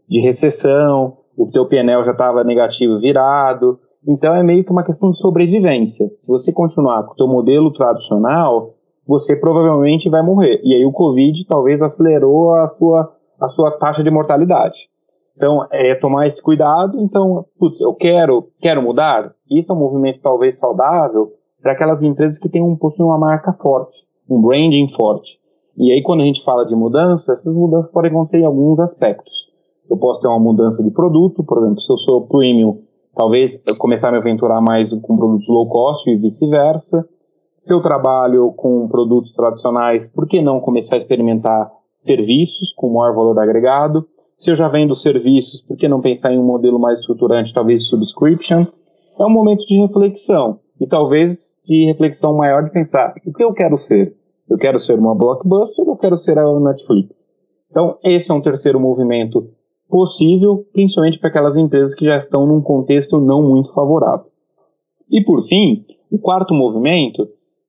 de 0.09 0.19
recessão, 0.19 1.17
o 1.37 1.49
teu 1.51 1.67
PNL 1.67 2.03
já 2.03 2.11
estava 2.11 2.43
negativo 2.43 2.99
virado, 2.99 3.79
então 4.07 4.33
é 4.33 4.41
meio 4.41 4.63
que 4.63 4.71
uma 4.71 4.83
questão 4.83 5.11
de 5.11 5.19
sobrevivência. 5.19 6.09
Se 6.19 6.31
você 6.31 6.51
continuar 6.51 7.03
com 7.03 7.13
o 7.13 7.15
teu 7.15 7.27
modelo 7.27 7.71
tradicional, 7.71 8.73
você 9.05 9.35
provavelmente 9.35 10.09
vai 10.09 10.21
morrer. 10.21 10.59
E 10.63 10.73
aí 10.73 10.85
o 10.85 10.91
Covid 10.91 11.45
talvez 11.47 11.81
acelerou 11.81 12.53
a 12.53 12.67
sua, 12.67 13.13
a 13.39 13.47
sua 13.49 13.71
taxa 13.71 14.03
de 14.03 14.09
mortalidade. 14.09 14.77
Então, 15.37 15.67
é 15.71 15.93
tomar 15.93 16.25
esse 16.25 16.41
cuidado. 16.41 16.99
Então, 16.99 17.45
putz, 17.59 17.79
eu 17.79 17.93
quero, 17.93 18.49
quero 18.59 18.81
mudar. 18.81 19.31
Isso 19.49 19.71
é 19.71 19.75
um 19.75 19.79
movimento 19.79 20.19
talvez 20.21 20.57
saudável 20.57 21.31
para 21.61 21.73
aquelas 21.73 22.01
empresas 22.01 22.39
que 22.39 22.49
têm 22.49 22.61
um, 22.61 22.75
possuem 22.75 23.07
uma 23.07 23.19
marca 23.19 23.53
forte, 23.53 23.99
um 24.27 24.41
branding 24.41 24.89
forte. 24.95 25.37
E 25.77 25.91
aí, 25.91 26.01
quando 26.01 26.21
a 26.21 26.25
gente 26.25 26.43
fala 26.43 26.65
de 26.65 26.75
mudança, 26.75 27.33
essas 27.33 27.53
mudanças 27.53 27.91
podem 27.91 28.09
acontecer 28.09 28.39
em 28.39 28.45
alguns 28.45 28.79
aspectos. 28.79 29.51
Eu 29.87 29.95
posso 29.95 30.19
ter 30.19 30.27
uma 30.27 30.39
mudança 30.39 30.83
de 30.83 30.89
produto, 30.89 31.43
por 31.43 31.59
exemplo, 31.59 31.81
se 31.81 31.93
eu 31.93 31.97
sou 31.97 32.27
premium, 32.27 32.81
talvez 33.15 33.61
começar 33.77 34.09
a 34.09 34.11
me 34.11 34.17
aventurar 34.17 34.59
mais 34.59 34.89
com 35.01 35.15
produtos 35.15 35.47
low 35.47 35.69
cost 35.69 36.09
e 36.09 36.17
vice-versa. 36.17 37.07
Se 37.55 37.73
eu 37.73 37.79
trabalho 37.79 38.51
com 38.53 38.87
produtos 38.87 39.33
tradicionais, 39.33 40.09
por 40.11 40.27
que 40.27 40.41
não 40.41 40.59
começar 40.59 40.95
a 40.95 40.97
experimentar 40.97 41.71
serviços 41.95 42.73
com 42.73 42.93
maior 42.93 43.15
valor 43.15 43.39
agregado? 43.39 44.07
Se 44.37 44.51
eu 44.51 44.55
já 44.55 44.67
vendo 44.67 44.95
serviços, 44.95 45.61
por 45.61 45.75
que 45.75 45.87
não 45.87 45.99
pensar 45.99 46.31
em 46.31 46.37
um 46.37 46.45
modelo 46.45 46.79
mais 46.79 46.99
estruturante, 46.99 47.51
talvez 47.51 47.87
subscription? 47.87 48.65
É 49.19 49.25
um 49.25 49.31
momento 49.31 49.65
de 49.65 49.79
reflexão 49.79 50.59
e 50.79 50.85
talvez 50.85 51.35
de 51.65 51.85
reflexão 51.85 52.37
maior 52.37 52.63
de 52.63 52.71
pensar 52.71 53.15
o 53.25 53.33
que 53.33 53.43
eu 53.43 53.51
quero 53.51 53.75
ser. 53.77 54.15
Eu 54.47 54.57
quero 54.57 54.77
ser 54.77 54.99
uma 54.99 55.15
blockbuster 55.15 55.83
ou 55.83 55.93
eu 55.93 55.97
quero 55.97 56.15
ser 56.17 56.37
a 56.37 56.59
Netflix? 56.59 57.27
Então, 57.71 57.97
esse 58.03 58.31
é 58.31 58.33
um 58.33 58.41
terceiro 58.41 58.79
movimento 58.79 59.49
possível, 59.89 60.63
principalmente 60.71 61.17
para 61.17 61.29
aquelas 61.29 61.57
empresas 61.57 61.95
que 61.95 62.05
já 62.05 62.17
estão 62.17 62.45
num 62.45 62.61
contexto 62.61 63.19
não 63.19 63.41
muito 63.41 63.73
favorável. 63.73 64.27
E 65.09 65.23
por 65.23 65.47
fim, 65.47 65.83
o 66.11 66.19
quarto 66.19 66.53
movimento, 66.53 67.27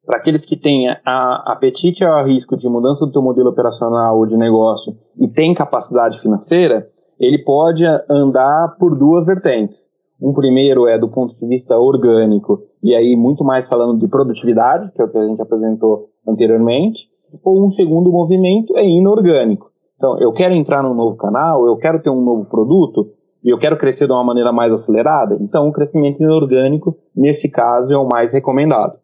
para 0.09 0.20
aqueles 0.20 0.46
que 0.46 0.56
têm 0.56 0.88
a, 1.04 1.52
apetite 1.52 2.02
ao 2.02 2.24
risco 2.24 2.56
de 2.56 2.66
mudança 2.66 3.04
do 3.04 3.12
seu 3.12 3.20
modelo 3.20 3.50
operacional 3.50 4.16
ou 4.16 4.24
de 4.24 4.38
negócio 4.38 4.94
e 5.20 5.28
têm 5.28 5.52
capacidade 5.52 6.18
financeira, 6.22 6.88
ele 7.20 7.44
pode 7.44 7.84
andar 8.09 8.74
por 8.78 8.96
duas 8.96 9.26
vertentes. 9.26 9.76
Um 10.18 10.32
primeiro 10.32 10.88
é 10.88 10.98
do 10.98 11.11
ponto 11.11 11.38
de 11.38 11.46
vista 11.46 11.76
orgânico, 11.76 12.62
e 12.82 12.94
aí 12.94 13.14
muito 13.16 13.44
mais 13.44 13.68
falando 13.68 13.98
de 13.98 14.09
produtividade, 14.09 14.90
que 14.92 15.02
é 15.02 15.04
o 15.04 15.11
que 15.11 15.18
a 15.18 15.26
gente 15.26 15.42
apresentou 15.42 16.06
anteriormente, 16.26 17.00
ou 17.44 17.66
um 17.66 17.68
segundo 17.68 18.11
movimento 18.11 18.78
é 18.78 18.88
inorgânico. 18.88 19.70
Então, 19.98 20.18
eu 20.20 20.32
quero 20.32 20.54
entrar 20.54 20.82
num 20.82 20.94
novo 20.94 21.18
canal, 21.18 21.66
eu 21.66 21.76
quero 21.76 22.00
ter 22.00 22.09
um 22.09 22.24
novo 22.24 22.46
produto, 22.46 23.11
e 23.44 23.50
eu 23.50 23.59
quero 23.59 23.76
crescer 23.76 24.06
de 24.06 24.12
uma 24.12 24.24
maneira 24.24 24.52
mais 24.52 24.72
acelerada, 24.72 25.36
então 25.38 25.68
o 25.68 25.72
crescimento 25.72 26.22
inorgânico, 26.22 26.96
nesse 27.14 27.50
caso, 27.50 27.92
é 27.92 27.98
o 27.98 28.09
mais 28.09 28.32
recomendado. 28.32 28.94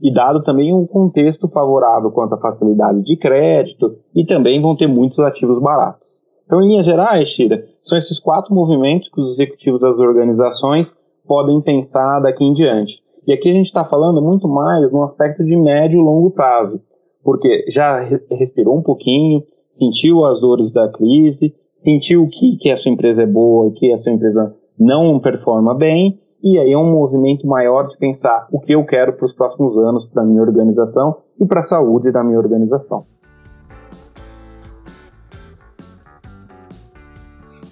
E 0.00 0.12
dado 0.12 0.42
também 0.42 0.74
um 0.74 0.86
contexto 0.86 1.48
favorável 1.48 2.10
quanto 2.10 2.34
à 2.34 2.38
facilidade 2.38 3.02
de 3.02 3.16
crédito, 3.16 3.96
e 4.14 4.24
também 4.24 4.60
vão 4.60 4.76
ter 4.76 4.86
muitos 4.86 5.18
ativos 5.20 5.60
baratos. 5.60 6.04
Então, 6.46 6.60
em 6.62 6.68
linhas 6.68 6.84
gerais, 6.84 7.28
Shira, 7.30 7.64
são 7.78 7.96
esses 7.96 8.20
quatro 8.20 8.54
movimentos 8.54 9.08
que 9.08 9.20
os 9.20 9.32
executivos 9.32 9.80
das 9.80 9.98
organizações 9.98 10.92
podem 11.26 11.60
pensar 11.60 12.20
daqui 12.20 12.44
em 12.44 12.52
diante. 12.52 13.02
E 13.26 13.32
aqui 13.32 13.48
a 13.50 13.54
gente 13.54 13.66
está 13.66 13.84
falando 13.84 14.20
muito 14.20 14.46
mais 14.46 14.92
no 14.92 15.02
aspecto 15.02 15.42
de 15.42 15.56
médio 15.56 15.98
e 15.98 16.02
longo 16.02 16.30
prazo, 16.30 16.80
porque 17.22 17.64
já 17.68 17.98
respirou 18.30 18.76
um 18.76 18.82
pouquinho, 18.82 19.42
sentiu 19.70 20.24
as 20.26 20.38
dores 20.40 20.70
da 20.72 20.88
crise, 20.88 21.54
sentiu 21.72 22.28
que, 22.28 22.56
que 22.58 22.70
a 22.70 22.76
sua 22.76 22.92
empresa 22.92 23.22
é 23.22 23.26
boa, 23.26 23.72
que 23.72 23.90
a 23.90 23.98
sua 23.98 24.12
empresa 24.12 24.54
não 24.78 25.18
performa 25.18 25.74
bem, 25.74 26.18
e 26.44 26.58
aí 26.58 26.72
é 26.72 26.76
um 26.76 26.90
movimento 26.90 27.46
maior 27.46 27.88
de 27.88 27.96
pensar 27.96 28.46
o 28.52 28.60
que 28.60 28.74
eu 28.74 28.84
quero 28.84 29.14
para 29.14 29.24
os 29.24 29.34
próximos 29.34 29.78
anos 29.78 30.06
para 30.08 30.22
a 30.22 30.26
minha 30.26 30.42
organização 30.42 31.22
e 31.40 31.46
para 31.46 31.60
a 31.60 31.62
saúde 31.62 32.12
da 32.12 32.22
minha 32.22 32.38
organização. 32.38 33.06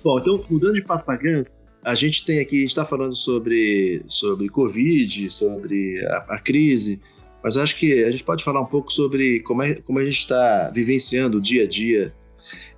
Bom, 0.02 0.18
então, 0.18 0.42
mudando 0.48 0.72
de 0.72 0.82
propaganda, 0.82 1.46
a 1.84 1.94
gente 1.94 2.24
tem 2.24 2.40
aqui, 2.40 2.56
a 2.56 2.60
gente 2.60 2.70
está 2.70 2.84
falando 2.86 3.14
sobre, 3.14 4.02
sobre 4.06 4.48
Covid, 4.48 5.30
sobre 5.30 6.02
a, 6.06 6.36
a 6.36 6.40
crise, 6.40 6.98
mas 7.44 7.58
acho 7.58 7.76
que 7.76 8.02
a 8.02 8.10
gente 8.10 8.24
pode 8.24 8.42
falar 8.42 8.62
um 8.62 8.66
pouco 8.66 8.90
sobre 8.90 9.40
como, 9.40 9.62
é, 9.62 9.74
como 9.82 9.98
a 9.98 10.04
gente 10.04 10.18
está 10.18 10.70
vivenciando 10.74 11.36
o 11.36 11.40
dia 11.42 11.64
a 11.64 11.68
dia 11.68 12.14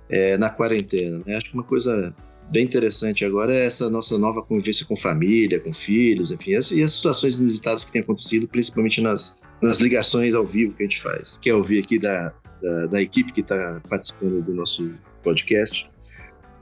é, 0.09 0.37
na 0.37 0.49
quarentena. 0.49 1.21
Né? 1.25 1.37
Acho 1.37 1.49
que 1.49 1.53
uma 1.53 1.63
coisa 1.63 2.13
bem 2.51 2.63
interessante 2.63 3.25
agora 3.25 3.55
é 3.55 3.65
essa 3.65 3.89
nossa 3.89 4.17
nova 4.17 4.41
convivência 4.41 4.85
com 4.85 4.95
família, 4.95 5.59
com 5.59 5.73
filhos, 5.73 6.31
enfim, 6.31 6.51
e 6.51 6.55
as, 6.55 6.71
e 6.71 6.81
as 6.81 6.91
situações 6.93 7.39
inusitadas 7.39 7.83
que 7.83 7.91
têm 7.91 8.01
acontecido, 8.01 8.47
principalmente 8.47 9.01
nas, 9.01 9.39
nas 9.61 9.79
ligações 9.79 10.33
ao 10.33 10.45
vivo 10.45 10.73
que 10.73 10.83
a 10.83 10.85
gente 10.85 11.01
faz. 11.01 11.37
Quer 11.41 11.53
ouvir 11.55 11.79
aqui 11.79 11.99
da, 11.99 12.33
da, 12.61 12.85
da 12.87 13.01
equipe 13.01 13.33
que 13.33 13.41
está 13.41 13.81
participando 13.89 14.41
do 14.41 14.53
nosso 14.53 14.91
podcast? 15.23 15.89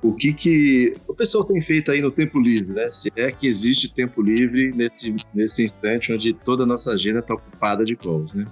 o 0.04 0.14
que, 0.14 0.34
que 0.34 0.94
o 1.08 1.16
pessoal 1.16 1.46
tem 1.46 1.62
feito 1.62 1.90
aí 1.90 2.02
no 2.02 2.12
tempo 2.12 2.40
livre, 2.40 2.74
né? 2.74 2.90
Se 2.90 3.10
é 3.16 3.32
que 3.32 3.48
existe 3.48 3.92
tempo 3.92 4.22
livre 4.22 4.74
nesse, 4.74 5.16
nesse 5.34 5.64
instante 5.64 6.12
onde 6.12 6.34
toda 6.34 6.64
a 6.64 6.66
nossa 6.66 6.92
agenda 6.92 7.20
está 7.20 7.34
ocupada 7.34 7.86
de 7.86 7.96
calls, 7.96 8.36
né? 8.36 8.46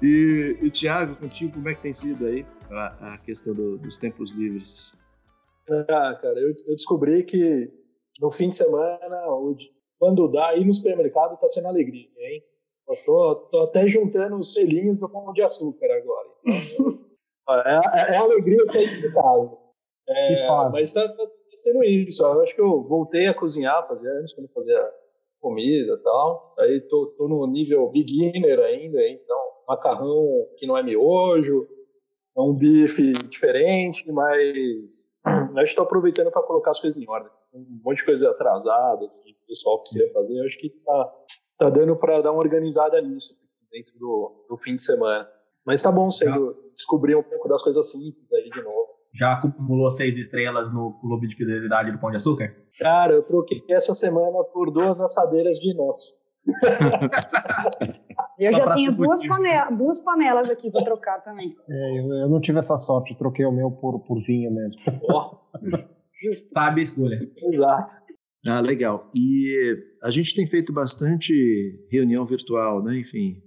E, 0.00 0.56
e 0.62 0.70
Tiago, 0.70 1.16
contigo, 1.16 1.52
como 1.52 1.68
é 1.68 1.74
que 1.74 1.82
tem 1.82 1.92
sido 1.92 2.26
aí 2.26 2.46
a, 2.70 3.14
a 3.14 3.18
questão 3.18 3.54
do, 3.54 3.76
dos 3.76 3.98
tempos 3.98 4.30
livres? 4.30 4.94
Ah, 5.68 6.18
cara, 6.20 6.38
eu, 6.38 6.48
eu, 6.48 6.74
descobri 6.74 7.24
que 7.24 7.70
no 8.20 8.30
fim 8.30 8.50
de 8.50 8.56
semana, 8.56 9.28
hoje, 9.28 9.70
quando 9.98 10.30
dá, 10.30 10.54
ir 10.54 10.64
no 10.64 10.74
supermercado 10.74 11.38
tá 11.38 11.48
sendo 11.48 11.68
alegria, 11.68 12.08
hein? 12.18 12.42
Eu 12.86 12.96
tô, 13.06 13.34
tô 13.50 13.60
até 13.62 13.88
juntando 13.88 14.36
os 14.36 14.52
selinhos 14.52 15.00
do 15.00 15.08
pão 15.08 15.32
de 15.32 15.42
açúcar 15.42 15.86
agora. 15.90 16.28
Então, 16.44 17.00
é, 17.64 17.80
é, 17.94 18.14
é 18.14 18.16
alegria 18.16 18.62
de 18.64 18.72
sair 18.72 19.00
de 19.00 19.12
casa. 19.12 19.56
É, 20.06 20.46
mas 20.70 20.92
tá, 20.92 21.08
tá, 21.08 21.26
sendo 21.54 21.82
isso. 21.82 22.22
Eu 22.22 22.42
acho 22.42 22.54
que 22.54 22.60
eu 22.60 22.82
voltei 22.82 23.26
a 23.26 23.34
cozinhar, 23.34 23.88
fazia 23.88 24.10
eu 24.10 24.42
não 24.42 24.48
fazia 24.48 24.92
comida 25.40 25.94
e 25.94 26.02
tal. 26.02 26.54
Aí 26.58 26.80
tô, 26.82 27.06
tô 27.16 27.26
no 27.26 27.46
nível 27.46 27.88
beginner 27.88 28.60
ainda, 28.60 29.06
então 29.08 29.38
macarrão 29.66 30.46
que 30.58 30.66
não 30.66 30.76
é 30.76 30.82
miojo, 30.82 31.66
é 32.36 32.40
um 32.40 32.54
bife 32.54 33.12
diferente, 33.12 34.10
mas 34.12 35.06
eu 35.56 35.64
estou 35.64 35.84
aproveitando 35.84 36.30
para 36.30 36.42
colocar 36.42 36.72
as 36.72 36.80
coisas 36.80 37.00
em 37.00 37.08
ordem. 37.08 37.30
Um 37.52 37.80
monte 37.84 37.98
de 37.98 38.04
coisa 38.04 38.30
atrasada, 38.30 39.04
assim, 39.04 39.30
o 39.30 39.46
pessoal 39.46 39.82
queria 39.82 40.12
fazer. 40.12 40.38
Eu 40.38 40.44
acho 40.44 40.58
que 40.58 40.70
tá, 40.70 41.12
tá 41.58 41.70
dando 41.70 41.96
para 41.96 42.20
dar 42.20 42.32
uma 42.32 42.40
organizada 42.40 43.00
nisso 43.00 43.34
dentro 43.70 43.98
do, 43.98 44.46
do 44.48 44.56
fim 44.56 44.76
de 44.76 44.82
semana. 44.82 45.28
Mas 45.64 45.82
tá 45.82 45.90
bom 45.90 46.10
sendo 46.10 46.54
descobrir 46.74 47.14
um 47.14 47.22
pouco 47.22 47.48
das 47.48 47.62
coisas 47.62 47.90
simples 47.90 48.32
aí 48.32 48.50
de 48.50 48.62
novo. 48.62 48.94
Já 49.14 49.34
acumulou 49.34 49.90
seis 49.90 50.16
estrelas 50.16 50.72
no 50.72 50.98
clube 51.00 51.28
de 51.28 51.36
fidelidade 51.36 51.92
do 51.92 51.98
Pão 51.98 52.10
de 52.10 52.16
Açúcar? 52.16 52.54
Cara, 52.78 53.12
eu 53.14 53.22
troquei 53.22 53.62
essa 53.70 53.94
semana 53.94 54.42
por 54.52 54.72
duas 54.72 55.00
assadeiras 55.00 55.56
de 55.56 55.70
inox. 55.70 56.24
eu 58.44 58.52
Só 58.52 58.58
já 58.58 58.74
tenho 58.74 58.92
duas, 58.94 59.26
panela, 59.26 59.70
duas 59.70 60.00
panelas 60.00 60.50
aqui 60.50 60.70
para 60.70 60.84
trocar 60.84 61.22
também. 61.22 61.54
É, 61.68 61.98
eu, 61.98 62.08
eu, 62.08 62.28
não 62.28 62.40
tive 62.40 62.58
essa 62.58 62.76
sorte, 62.76 63.16
troquei 63.16 63.44
o 63.44 63.52
meu 63.52 63.70
por, 63.70 64.00
por 64.00 64.22
vinho 64.22 64.52
mesmo. 64.52 64.80
Oh. 65.02 65.36
Sabe 66.52 66.80
a 66.80 66.84
escolha. 66.84 67.18
Exato. 67.36 67.94
Ah, 68.46 68.60
legal. 68.60 69.10
E 69.16 69.48
a 70.02 70.10
gente 70.10 70.34
tem 70.34 70.46
feito 70.46 70.72
bastante 70.72 71.32
reunião 71.90 72.26
virtual, 72.26 72.82
né? 72.82 72.98
Enfim, 72.98 73.42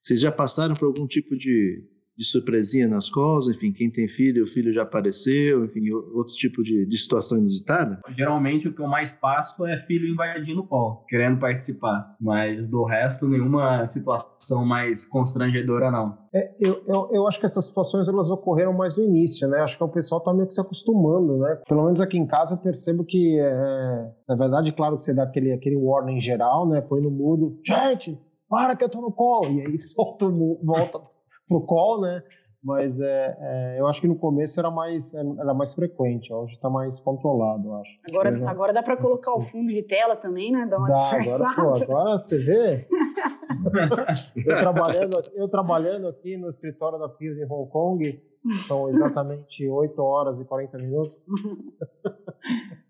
vocês 0.00 0.20
já 0.20 0.30
passaram 0.30 0.74
por 0.74 0.86
algum 0.86 1.06
tipo 1.06 1.36
de 1.36 1.82
de 2.16 2.24
surpresinha 2.24 2.88
nas 2.88 3.10
coisas, 3.10 3.54
enfim, 3.54 3.72
quem 3.72 3.90
tem 3.90 4.08
filho, 4.08 4.42
o 4.42 4.46
filho 4.46 4.72
já 4.72 4.82
apareceu, 4.82 5.64
enfim, 5.64 5.90
outro 5.90 6.34
tipo 6.34 6.62
de, 6.62 6.86
de 6.86 6.96
situação 6.96 7.38
inusitada? 7.38 8.00
Geralmente 8.16 8.68
o 8.68 8.74
que 8.74 8.80
eu 8.80 8.88
mais 8.88 9.12
passo 9.12 9.66
é 9.66 9.78
filho 9.86 10.08
invadindo 10.08 10.60
o 10.60 10.66
colo, 10.66 11.04
querendo 11.08 11.38
participar, 11.38 12.16
mas 12.20 12.66
do 12.66 12.84
resto 12.84 13.28
nenhuma 13.28 13.86
situação 13.86 14.64
mais 14.64 15.06
constrangedora 15.06 15.90
não. 15.90 16.18
É, 16.34 16.54
eu, 16.60 16.82
eu, 16.86 17.08
eu, 17.12 17.26
acho 17.26 17.38
que 17.40 17.46
essas 17.46 17.66
situações 17.66 18.08
elas 18.08 18.30
ocorreram 18.30 18.72
mais 18.72 18.96
no 18.96 19.04
início, 19.04 19.48
né? 19.48 19.60
Acho 19.60 19.76
que 19.76 19.84
o 19.84 19.88
pessoal 19.88 20.20
tá 20.20 20.32
meio 20.32 20.46
que 20.46 20.54
se 20.54 20.60
acostumando, 20.60 21.38
né? 21.38 21.60
Pelo 21.68 21.84
menos 21.84 22.00
aqui 22.00 22.18
em 22.18 22.26
casa 22.26 22.54
eu 22.54 22.58
percebo 22.58 23.04
que, 23.04 23.38
é, 23.38 24.10
na 24.28 24.36
verdade, 24.36 24.72
claro 24.72 24.98
que 24.98 25.04
você 25.04 25.14
dá 25.14 25.22
aquele, 25.22 25.52
aquele 25.52 25.76
warning 25.76 26.20
geral, 26.20 26.68
né? 26.68 26.80
Põe 26.80 27.00
no 27.00 27.10
mudo, 27.10 27.58
gente, 27.64 28.18
para 28.48 28.76
que 28.76 28.84
eu 28.84 28.90
tô 28.90 29.00
no 29.00 29.12
colo, 29.12 29.50
e 29.50 29.60
aí 29.66 29.76
solta, 29.78 30.26
volta 30.28 31.15
pro 31.48 31.60
call, 31.62 32.00
né? 32.00 32.22
Mas 32.66 32.98
é, 32.98 33.36
é, 33.40 33.76
eu 33.78 33.86
acho 33.86 34.00
que 34.00 34.08
no 34.08 34.16
começo 34.16 34.58
era 34.58 34.72
mais, 34.72 35.14
era 35.14 35.54
mais 35.54 35.72
frequente, 35.72 36.32
hoje 36.32 36.54
está 36.54 36.68
mais 36.68 36.98
controlado, 36.98 37.68
eu 37.68 37.74
acho. 37.76 37.90
Agora, 38.08 38.36
já... 38.36 38.50
agora 38.50 38.72
dá 38.72 38.82
para 38.82 38.96
colocar 38.96 39.34
o 39.34 39.42
fundo 39.42 39.72
de 39.72 39.84
tela 39.84 40.16
também, 40.16 40.50
né? 40.50 40.66
Dá 40.66 40.76
uma 40.76 40.88
dá, 40.88 41.12
agora, 41.12 41.54
pô, 41.54 41.74
agora 41.74 42.18
você 42.18 42.38
vê. 42.38 42.88
eu, 44.44 44.58
trabalhando, 44.58 45.16
eu 45.34 45.48
trabalhando 45.48 46.08
aqui 46.08 46.36
no 46.36 46.48
escritório 46.48 46.98
da 46.98 47.08
PIS 47.08 47.38
em 47.38 47.44
Hong 47.44 47.70
Kong, 47.70 48.20
são 48.66 48.88
exatamente 48.90 49.68
8 49.68 50.02
horas 50.02 50.40
e 50.40 50.44
40 50.44 50.76
minutos. 50.78 51.24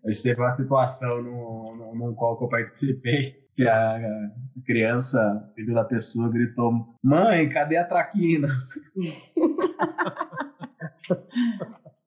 Hoje 0.03 0.23
teve 0.23 0.41
uma 0.41 0.53
situação 0.53 1.21
no, 1.21 1.75
no, 1.75 1.95
num 1.95 2.15
call 2.15 2.37
que 2.37 2.45
eu 2.45 2.49
participei 2.49 3.46
que 3.57 3.67
a, 3.67 3.99
criança, 4.65 5.51
filho 5.55 5.73
da 5.73 5.83
pessoa, 5.83 6.29
gritou: 6.29 6.71
Mãe, 7.03 7.49
cadê 7.49 7.75
a 7.77 7.83
traquina? 7.83 8.47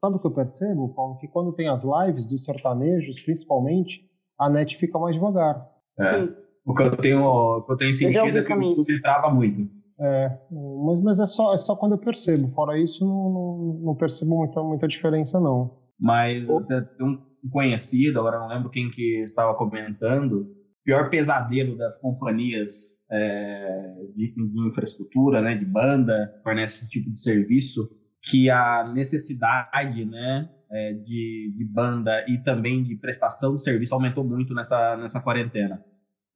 Sabe 0.00 0.16
o 0.16 0.18
que 0.20 0.26
eu 0.28 0.30
percebo, 0.30 0.94
Paulo? 0.94 1.18
Que 1.18 1.26
quando 1.28 1.52
tem 1.52 1.68
as 1.68 1.84
lives 1.84 2.26
dos 2.26 2.44
sertanejos, 2.44 3.20
principalmente, 3.20 4.08
a 4.38 4.48
net 4.48 4.78
fica 4.78 4.98
mais 4.98 5.14
devagar. 5.16 5.68
É. 5.98 6.04
Sim. 6.04 6.32
O 6.64 6.74
que 6.74 6.82
eu 6.82 6.96
tenho, 6.96 7.22
o 7.22 7.62
que 7.62 7.72
eu 7.72 7.76
tenho 7.76 7.92
sentido 7.92 8.38
é 8.38 8.44
que 8.44 8.54
o 8.54 8.62
YouTube 8.62 9.02
trava 9.02 9.28
muito. 9.28 9.68
É, 9.98 10.38
mas, 10.50 11.00
mas 11.00 11.18
é, 11.18 11.26
só, 11.26 11.52
é 11.52 11.58
só 11.58 11.74
quando 11.74 11.92
eu 11.92 11.98
percebo. 11.98 12.48
Fora 12.52 12.78
isso, 12.78 13.04
não, 13.04 13.30
não, 13.30 13.80
não 13.86 13.94
percebo 13.96 14.38
muita, 14.38 14.62
muita 14.62 14.86
diferença, 14.86 15.40
não. 15.40 15.78
Mas 15.98 16.46
tem 16.46 17.06
um 17.06 17.18
conhecido, 17.50 18.20
agora 18.20 18.38
não 18.38 18.48
lembro 18.48 18.70
quem 18.70 18.90
que 18.90 19.24
estava 19.24 19.54
comentando, 19.54 20.46
pior 20.84 21.10
pesadelo 21.10 21.76
das 21.76 21.98
companhias 22.00 23.04
é, 23.10 23.94
de, 24.14 24.34
de, 24.34 24.68
infraestrutura, 24.68 25.40
né, 25.40 25.54
de 25.54 25.64
banda, 25.64 26.32
fornece 26.42 26.80
esse 26.80 26.90
tipo 26.90 27.10
de 27.10 27.18
serviço, 27.18 27.88
que 28.22 28.50
a 28.50 28.84
necessidade, 28.92 30.04
né, 30.04 30.48
é, 30.70 30.92
de, 30.92 31.54
de, 31.56 31.64
banda 31.64 32.24
e 32.28 32.38
também 32.42 32.82
de 32.82 32.94
prestação 32.96 33.56
de 33.56 33.62
serviço 33.62 33.94
aumentou 33.94 34.24
muito 34.24 34.54
nessa, 34.54 34.96
nessa 34.96 35.20
quarentena. 35.20 35.84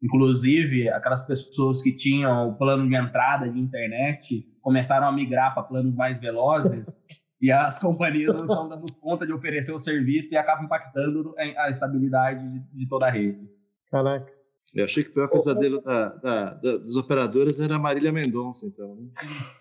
Inclusive, 0.03 0.89
aquelas 0.91 1.27
pessoas 1.27 1.81
que 1.81 1.95
tinham 1.95 2.51
o 2.51 2.59
plano 2.59 2.87
de 2.89 2.95
entrada 2.95 3.49
de 3.49 3.59
internet 3.59 4.47
começaram 4.61 5.07
a 5.07 5.13
migrar 5.13 5.55
para 5.55 5.63
planos 5.63 5.95
mais 5.95 6.19
velozes 6.19 7.01
e 7.41 7.51
as 7.51 7.79
companhias 7.79 8.35
não 8.35 8.45
estão 8.45 8.69
dando 8.69 8.93
conta 9.01 9.27
de 9.27 9.33
oferecer 9.33 9.73
o 9.73 9.79
serviço 9.79 10.35
e 10.35 10.37
acabam 10.37 10.67
impactando 10.67 11.35
a 11.57 11.71
estabilidade 11.71 12.47
de, 12.47 12.61
de 12.77 12.89
toda 12.89 13.07
a 13.07 13.11
rede. 13.11 13.49
Caraca. 13.91 14.34
Eu 14.73 14.85
achei 14.85 15.05
que 15.05 15.11
o 15.11 15.15
pior 15.15 15.29
pesadelo 15.29 15.81
da, 15.83 16.09
da, 16.09 16.55
da, 16.55 16.77
dos 16.79 16.97
operadores 16.97 17.61
era 17.61 17.77
a 17.77 17.79
Marília 17.79 18.13
Mendonça, 18.13 18.67
então. 18.67 18.97
Né? 18.97 19.09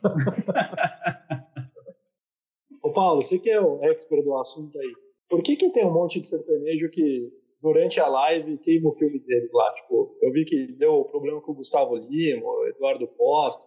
Ô 2.81 2.91
Paulo, 2.91 3.21
você 3.21 3.39
que 3.39 3.49
é 3.49 3.61
o 3.61 3.83
expert 3.83 4.23
do 4.23 4.37
assunto 4.37 4.77
aí, 4.79 4.93
por 5.29 5.41
que 5.41 5.55
que 5.55 5.69
tem 5.69 5.85
um 5.85 5.93
monte 5.93 6.19
de 6.19 6.27
sertanejo 6.27 6.89
que 6.89 7.31
durante 7.61 7.99
a 7.99 8.07
live 8.07 8.57
queima 8.57 8.89
o 8.89 8.93
filme 8.93 9.19
deles 9.19 9.53
lá? 9.53 9.73
Tipo, 9.73 10.17
eu 10.21 10.31
vi 10.31 10.45
que 10.45 10.67
deu 10.73 11.05
problema 11.05 11.41
com 11.41 11.53
o 11.53 11.55
Gustavo 11.55 11.95
Lima, 11.95 12.45
Eduardo 12.67 13.07
Costa, 13.07 13.65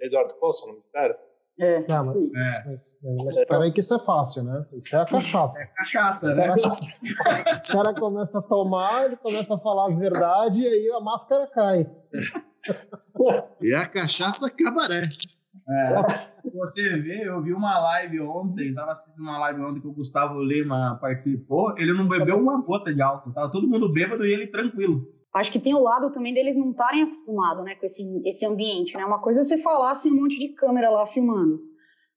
Eduardo 0.00 0.34
Costa, 0.34 0.64
o 0.64 0.68
nome 0.68 0.80
do 0.80 0.90
cara? 0.92 1.29
É, 1.60 1.86
não, 1.86 2.06
mas, 2.06 2.16
é. 2.16 2.64
mas, 2.66 2.98
mas 3.24 3.36
espera 3.36 3.64
aí 3.64 3.72
que 3.72 3.80
isso 3.80 3.94
é 3.94 3.98
fácil, 3.98 4.44
né? 4.44 4.64
Isso 4.72 4.96
é 4.96 5.00
a 5.00 5.04
cachaça. 5.04 5.62
É 5.62 5.66
cachaça, 5.66 6.34
né? 6.34 6.46
O 7.68 7.72
cara 7.72 7.92
começa 7.92 8.38
a 8.38 8.42
tomar, 8.42 9.04
ele 9.04 9.16
começa 9.16 9.54
a 9.54 9.58
falar 9.58 9.88
as 9.88 9.96
verdades 9.96 10.58
e 10.58 10.66
aí 10.66 10.90
a 10.90 11.00
máscara 11.00 11.46
cai. 11.48 11.86
e 13.60 13.74
a 13.74 13.86
cachaça 13.86 14.50
cabaré. 14.50 15.02
É, 15.68 16.50
você 16.50 16.96
vê, 16.98 17.28
eu 17.28 17.42
vi 17.42 17.52
uma 17.52 17.78
live 17.78 18.20
ontem, 18.22 18.74
tava 18.74 18.92
assistindo 18.92 19.22
uma 19.22 19.38
live 19.38 19.60
ontem 19.60 19.80
que 19.80 19.86
o 19.86 19.92
Gustavo 19.92 20.42
Lima 20.42 20.98
participou, 21.00 21.78
ele 21.78 21.92
não 21.92 22.08
bebeu 22.08 22.38
uma 22.38 22.64
gota 22.64 22.92
de 22.92 23.02
álcool, 23.02 23.32
tava 23.32 23.50
todo 23.52 23.68
mundo 23.68 23.92
bêbado 23.92 24.26
e 24.26 24.32
ele 24.32 24.46
tranquilo 24.46 25.19
acho 25.34 25.52
que 25.52 25.60
tem 25.60 25.74
o 25.74 25.82
lado 25.82 26.12
também 26.12 26.34
deles 26.34 26.56
não 26.56 26.70
estarem 26.70 27.02
acostumados, 27.02 27.64
né, 27.64 27.74
com 27.74 27.86
esse, 27.86 28.02
esse 28.26 28.44
ambiente, 28.44 28.96
né? 28.96 29.04
Uma 29.04 29.20
coisa 29.20 29.40
é 29.40 29.44
você 29.44 29.58
falar 29.58 29.94
sem 29.94 30.12
um 30.12 30.22
monte 30.22 30.38
de 30.38 30.54
câmera 30.54 30.90
lá 30.90 31.06
filmando. 31.06 31.60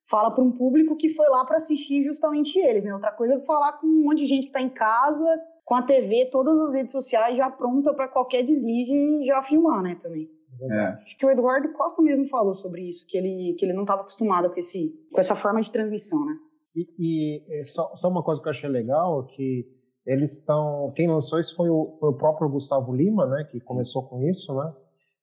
Fala 0.09 0.31
para 0.31 0.43
um 0.43 0.51
público 0.51 0.97
que 0.97 1.13
foi 1.13 1.27
lá 1.29 1.45
para 1.45 1.57
assistir 1.57 2.03
justamente 2.03 2.57
eles, 2.59 2.83
né? 2.83 2.93
Outra 2.93 3.11
coisa 3.11 3.35
é 3.35 3.39
falar 3.41 3.73
com 3.73 3.87
um 3.87 4.05
monte 4.05 4.19
de 4.19 4.27
gente 4.27 4.43
que 4.43 4.47
está 4.47 4.61
em 4.61 4.69
casa, 4.69 5.25
com 5.63 5.75
a 5.75 5.81
TV, 5.81 6.29
todas 6.31 6.59
as 6.59 6.73
redes 6.73 6.91
sociais 6.91 7.37
já 7.37 7.49
pronta 7.49 7.93
para 7.93 8.07
qualquer 8.07 8.43
deslize 8.43 8.93
e 8.93 9.25
já 9.25 9.41
filmar, 9.43 9.81
né, 9.81 9.97
também. 10.01 10.29
É. 10.61 10.85
Acho 11.03 11.17
que 11.17 11.25
o 11.25 11.29
Eduardo 11.29 11.73
Costa 11.73 12.01
mesmo 12.01 12.27
falou 12.29 12.53
sobre 12.53 12.87
isso, 12.87 13.05
que 13.07 13.17
ele, 13.17 13.55
que 13.57 13.65
ele 13.65 13.73
não 13.73 13.83
estava 13.83 14.01
acostumado 14.01 14.49
com, 14.49 14.59
esse, 14.59 14.93
com 15.11 15.19
essa 15.19 15.35
forma 15.35 15.61
de 15.61 15.71
transmissão, 15.71 16.23
né? 16.25 16.35
E, 16.75 16.87
e 16.99 17.59
é 17.59 17.63
só, 17.63 17.95
só, 17.95 18.09
uma 18.09 18.23
coisa 18.23 18.41
que 18.41 18.47
eu 18.47 18.51
achei 18.51 18.69
legal, 18.69 19.25
que 19.27 19.67
eles 20.05 20.33
estão. 20.33 20.91
Quem 20.95 21.07
lançou 21.07 21.39
isso 21.39 21.55
foi 21.55 21.69
o, 21.69 21.95
foi 21.99 22.09
o, 22.09 22.17
próprio 22.17 22.49
Gustavo 22.49 22.93
Lima, 22.93 23.25
né? 23.25 23.43
Que 23.45 23.59
começou 23.59 24.03
com 24.03 24.23
isso, 24.23 24.53
né? 24.53 24.73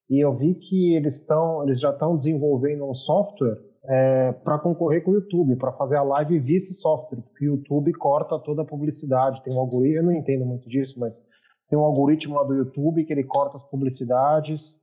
E 0.09 0.19
eu 0.19 0.35
vi 0.35 0.55
que 0.55 0.95
eles 0.95 1.15
estão, 1.15 1.63
eles 1.63 1.79
já 1.79 1.91
estão 1.91 2.17
desenvolvendo 2.17 2.85
um 2.85 2.93
software 2.93 3.57
é, 3.85 4.31
para 4.33 4.59
concorrer 4.59 5.03
com 5.03 5.11
o 5.11 5.15
YouTube, 5.15 5.55
para 5.55 5.71
fazer 5.71 5.95
a 5.95 6.03
live 6.03 6.39
via 6.39 6.57
esse 6.57 6.73
software, 6.73 7.21
porque 7.21 7.47
o 7.47 7.55
YouTube 7.55 7.93
corta 7.93 8.37
toda 8.39 8.63
a 8.63 8.65
publicidade. 8.65 9.41
Tem 9.43 9.55
um 9.55 9.59
algoritmo, 9.59 9.99
eu 9.99 10.03
não 10.03 10.11
entendo 10.11 10.45
muito 10.45 10.67
disso, 10.67 10.99
mas 10.99 11.23
tem 11.69 11.79
um 11.79 11.83
algoritmo 11.83 12.35
lá 12.35 12.43
do 12.43 12.53
YouTube 12.53 13.05
que 13.05 13.13
ele 13.13 13.23
corta 13.23 13.55
as 13.55 13.63
publicidades 13.63 14.80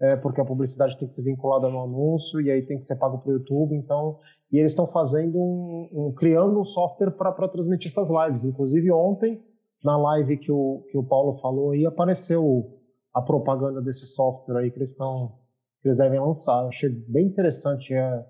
é, 0.00 0.16
porque 0.16 0.40
a 0.40 0.44
publicidade 0.44 0.98
tem 0.98 1.08
que 1.08 1.14
ser 1.14 1.22
vinculada 1.22 1.68
no 1.68 1.80
anúncio 1.80 2.40
e 2.40 2.50
aí 2.50 2.62
tem 2.62 2.78
que 2.78 2.84
ser 2.84 2.96
pago 2.96 3.18
para 3.18 3.30
o 3.30 3.34
YouTube. 3.34 3.74
Então, 3.74 4.18
e 4.50 4.58
eles 4.58 4.72
estão 4.72 4.86
fazendo 4.86 5.38
um, 5.38 5.88
um, 5.92 6.12
criando 6.12 6.58
um 6.58 6.64
software 6.64 7.12
para 7.12 7.48
transmitir 7.48 7.88
essas 7.88 8.08
lives. 8.10 8.44
Inclusive 8.44 8.90
ontem 8.90 9.42
na 9.82 9.96
live 9.96 10.38
que 10.38 10.50
o 10.50 10.84
que 10.90 10.96
o 10.96 11.04
Paulo 11.04 11.38
falou 11.40 11.72
aí 11.72 11.86
apareceu 11.86 12.80
a 13.12 13.22
propaganda 13.22 13.80
desse 13.80 14.06
software 14.06 14.58
aí 14.58 14.70
que 14.70 14.78
eles 14.78 14.90
estão 14.90 15.38
que 15.80 15.88
eles 15.88 15.98
devem 15.98 16.18
lançar. 16.18 16.62
Eu 16.62 16.68
achei 16.68 16.88
bem 16.88 17.26
interessante, 17.26 17.92
é, 17.92 18.26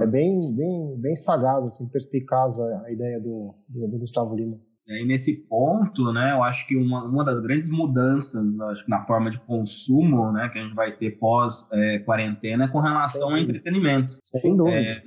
é 0.00 0.06
bem 0.06 0.40
bem 0.54 0.96
bem 0.98 1.14
sagaz, 1.14 1.64
assim, 1.64 1.86
perspicaz 1.88 2.58
a, 2.58 2.86
a 2.86 2.92
ideia 2.92 3.20
do, 3.20 3.54
do, 3.68 3.86
do 3.86 3.98
Gustavo 3.98 4.34
Lima. 4.34 4.58
E 4.86 4.92
aí, 4.92 5.04
nesse 5.06 5.46
ponto, 5.48 6.12
né, 6.12 6.32
eu 6.32 6.42
acho 6.42 6.66
que 6.66 6.76
uma, 6.76 7.04
uma 7.04 7.24
das 7.24 7.40
grandes 7.40 7.70
mudanças 7.70 8.44
na 8.86 9.04
forma 9.06 9.30
de 9.30 9.38
consumo 9.40 10.30
né, 10.30 10.50
que 10.50 10.58
a 10.58 10.62
gente 10.62 10.74
vai 10.74 10.92
ter 10.92 11.12
pós-quarentena 11.12 12.64
é, 12.64 12.66
é 12.66 12.70
com 12.70 12.80
relação 12.80 13.28
Sim. 13.28 13.34
ao 13.34 13.38
entretenimento. 13.38 14.18
Sem 14.22 14.54
dúvida. 14.54 14.76
É, 14.76 15.02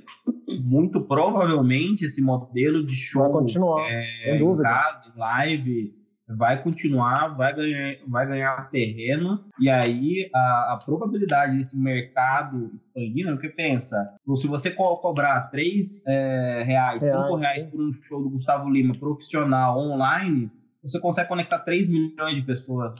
muito 0.60 1.00
provavelmente 1.02 2.04
esse 2.04 2.20
modelo 2.20 2.84
de 2.84 2.94
show 2.94 3.22
vai 3.22 3.32
continuar, 3.32 3.88
é, 3.88 4.36
em 4.36 4.56
casa, 4.56 5.12
em 5.14 5.18
live, 5.18 5.97
vai 6.28 6.62
continuar, 6.62 7.28
vai 7.28 7.54
ganhar, 7.54 7.96
vai 8.06 8.26
ganhar 8.26 8.70
terreno, 8.70 9.44
e 9.58 9.70
aí 9.70 10.28
a, 10.34 10.74
a 10.74 10.78
probabilidade 10.84 11.56
desse 11.56 11.78
mercado 11.80 12.70
expandir, 12.74 13.26
né, 13.26 13.32
porque 13.32 13.48
pensa, 13.48 14.14
se 14.36 14.46
você 14.46 14.70
co 14.70 14.96
cobrar 14.98 15.50
3 15.50 16.06
é, 16.06 16.62
reais, 16.64 17.04
5 17.04 17.36
reais 17.36 17.64
por 17.64 17.80
um 17.80 17.92
show 17.92 18.22
do 18.22 18.30
Gustavo 18.30 18.68
Lima 18.68 18.94
profissional 18.98 19.78
online, 19.78 20.50
você 20.82 21.00
consegue 21.00 21.28
conectar 21.28 21.60
3 21.60 21.88
milhões 21.88 22.36
de 22.36 22.42
pessoas. 22.42 22.94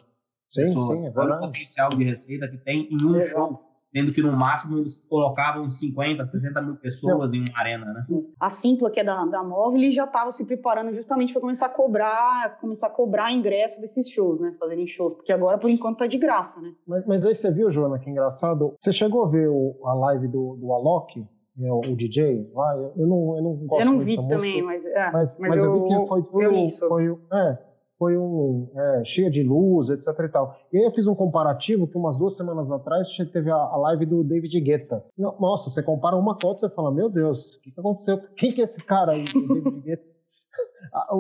Sim, 0.49 0.75
pessoas. 0.75 0.99
sim, 0.99 1.07
é 1.07 1.13
Olha 1.15 1.37
o 1.37 1.41
potencial 1.41 1.91
de 1.91 2.05
receita 2.05 2.49
que 2.49 2.57
tem 2.57 2.89
em 2.91 3.05
um 3.05 3.21
show 3.21 3.68
tendo 3.93 4.13
que 4.13 4.23
no 4.23 4.33
máximo 4.33 4.79
eles 4.79 5.05
colocavam 5.09 5.71
50, 5.71 6.25
60 6.27 6.63
mil 6.63 6.77
pessoas 6.77 7.31
Não. 7.31 7.39
em 7.39 7.45
uma 7.49 7.59
arena, 7.59 7.87
né? 7.87 8.07
A 8.39 8.51
Simpla, 8.51 8.91
que 8.91 9.01
é 9.01 9.05
da, 9.05 9.25
da 9.25 9.43
Móvel, 9.43 9.93
já 9.93 10.05
estava 10.05 10.31
se 10.31 10.47
preparando 10.47 10.95
justamente 10.95 11.33
para 11.33 11.41
começar 11.41 11.67
a 11.67 11.71
cobrar, 11.71 12.59
começar 12.61 12.89
a 12.89 12.91
cobrar 12.91 13.33
ingresso 13.33 13.81
desses 13.81 14.09
shows, 14.11 14.41
né? 14.41 14.55
Fazerem 14.59 14.87
shows, 14.87 15.15
porque 15.15 15.33
agora 15.33 15.59
por 15.59 15.71
enquanto 15.71 15.99
tá 15.99 16.07
de 16.07 16.19
graça, 16.19 16.61
né? 16.61 16.73
Mas, 16.87 17.07
mas 17.07 17.27
aí 17.27 17.35
você 17.35 17.53
viu, 17.53 17.71
Joana, 17.71 17.99
que 17.99 18.11
engraçado? 18.11 18.75
Você 18.77 18.93
chegou 18.93 19.25
a 19.25 19.29
ver 19.29 19.49
o, 19.49 19.79
a 19.85 19.95
live 19.95 20.29
do, 20.29 20.57
do 20.57 20.73
Alok? 20.73 21.27
É, 21.61 21.73
o, 21.73 21.79
o 21.79 21.97
DJ 21.97 22.49
lá, 22.55 22.77
eu, 22.77 22.93
eu, 22.97 23.07
não, 23.09 23.37
eu 23.37 23.43
não 23.43 23.55
gosto 23.67 23.85
Eu 23.85 23.93
não 23.93 23.99
vi 23.99 24.15
também, 24.29 24.63
mas, 24.63 24.87
é, 24.87 25.11
mas, 25.11 25.37
mas, 25.39 25.55
mas 25.55 25.57
eu, 25.57 25.65
eu, 25.65 25.83
vi 25.83 25.89
que 25.89 26.07
foi, 26.07 26.23
foi, 26.23 26.47
eu 26.47 26.51
foi, 26.53 26.89
foi, 26.89 27.19
é, 27.33 27.59
foi 27.99 28.17
um 28.17 28.71
é, 28.75 29.05
cheia 29.05 29.31
de 29.31 29.43
luz, 29.43 29.91
etc 29.91 30.09
e 30.21 30.29
tal. 30.29 30.57
E 30.73 30.79
aí 30.79 30.85
eu 30.85 30.93
fiz 30.93 31.07
um 31.09 31.15
comparativo 31.15 31.87
que 31.87 31.97
umas 31.97 32.17
duas 32.17 32.37
semanas 32.37 32.71
atrás 32.71 33.09
teve 33.33 33.51
a, 33.51 33.57
a 33.57 33.77
live 33.77 34.07
do 34.07 34.23
David 34.23 34.61
Guetta. 34.61 35.05
Nossa, 35.19 35.69
você 35.69 35.83
compara 35.83 36.17
uma 36.17 36.39
outra 36.45 36.69
e 36.69 36.75
fala, 36.75 36.93
meu 36.93 37.11
Deus, 37.11 37.57
o 37.57 37.61
que, 37.61 37.73
que 37.73 37.81
aconteceu? 37.81 38.21
Quem 38.37 38.53
que 38.53 38.61
é 38.61 38.65
esse 38.65 38.85
cara 38.85 39.13
aí, 39.13 39.25
o 39.25 39.55
David 39.55 39.81
Guetta? 39.83 40.19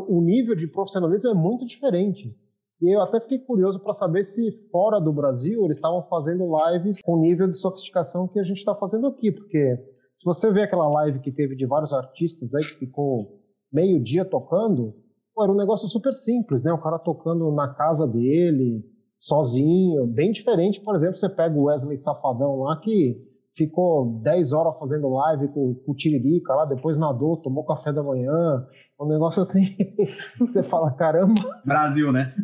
o 0.08 0.20
nível 0.20 0.54
de 0.54 0.66
profissionalismo 0.66 1.30
é 1.30 1.34
muito 1.34 1.66
diferente. 1.66 2.34
E 2.80 2.94
eu 2.94 3.00
até 3.00 3.20
fiquei 3.20 3.38
curioso 3.38 3.80
para 3.80 3.92
saber 3.92 4.24
se 4.24 4.52
fora 4.70 5.00
do 5.00 5.12
Brasil 5.12 5.64
eles 5.64 5.76
estavam 5.76 6.02
fazendo 6.04 6.48
lives 6.70 7.00
com 7.02 7.14
o 7.14 7.20
nível 7.20 7.48
de 7.48 7.58
sofisticação 7.58 8.28
que 8.28 8.38
a 8.38 8.44
gente 8.44 8.58
está 8.58 8.74
fazendo 8.74 9.08
aqui, 9.08 9.32
porque 9.32 9.76
se 10.14 10.24
você 10.24 10.50
vê 10.52 10.62
aquela 10.62 10.88
live 10.88 11.20
que 11.20 11.32
teve 11.32 11.56
de 11.56 11.66
vários 11.66 11.92
artistas 11.92 12.54
aí 12.54 12.64
que 12.64 12.86
ficou 12.86 13.40
meio 13.72 14.02
dia 14.02 14.24
tocando, 14.24 14.94
Pô, 15.38 15.44
era 15.44 15.52
um 15.52 15.56
negócio 15.56 15.86
super 15.86 16.12
simples, 16.12 16.64
né? 16.64 16.72
O 16.72 16.82
cara 16.82 16.98
tocando 16.98 17.48
na 17.52 17.72
casa 17.72 18.08
dele, 18.08 18.84
sozinho, 19.20 20.04
bem 20.04 20.32
diferente, 20.32 20.80
por 20.80 20.96
exemplo, 20.96 21.16
você 21.16 21.28
pega 21.28 21.56
o 21.56 21.66
Wesley 21.66 21.96
Safadão 21.96 22.56
lá, 22.56 22.76
que 22.80 23.24
ficou 23.56 24.20
10 24.20 24.52
horas 24.52 24.76
fazendo 24.80 25.08
live 25.08 25.46
com, 25.46 25.74
com 25.74 25.92
o 25.92 25.94
Tiririca 25.94 26.52
lá, 26.54 26.64
depois 26.64 26.96
nadou, 26.96 27.36
tomou 27.36 27.64
café 27.64 27.92
da 27.92 28.02
manhã, 28.02 28.66
um 29.00 29.06
negócio 29.06 29.42
assim, 29.42 29.76
você 30.40 30.60
fala, 30.60 30.90
caramba. 30.94 31.40
Brasil, 31.64 32.10
né? 32.10 32.34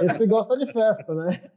É, 0.00 0.06
esse 0.06 0.26
gosta 0.26 0.56
de 0.56 0.72
festa, 0.72 1.14
né? 1.14 1.50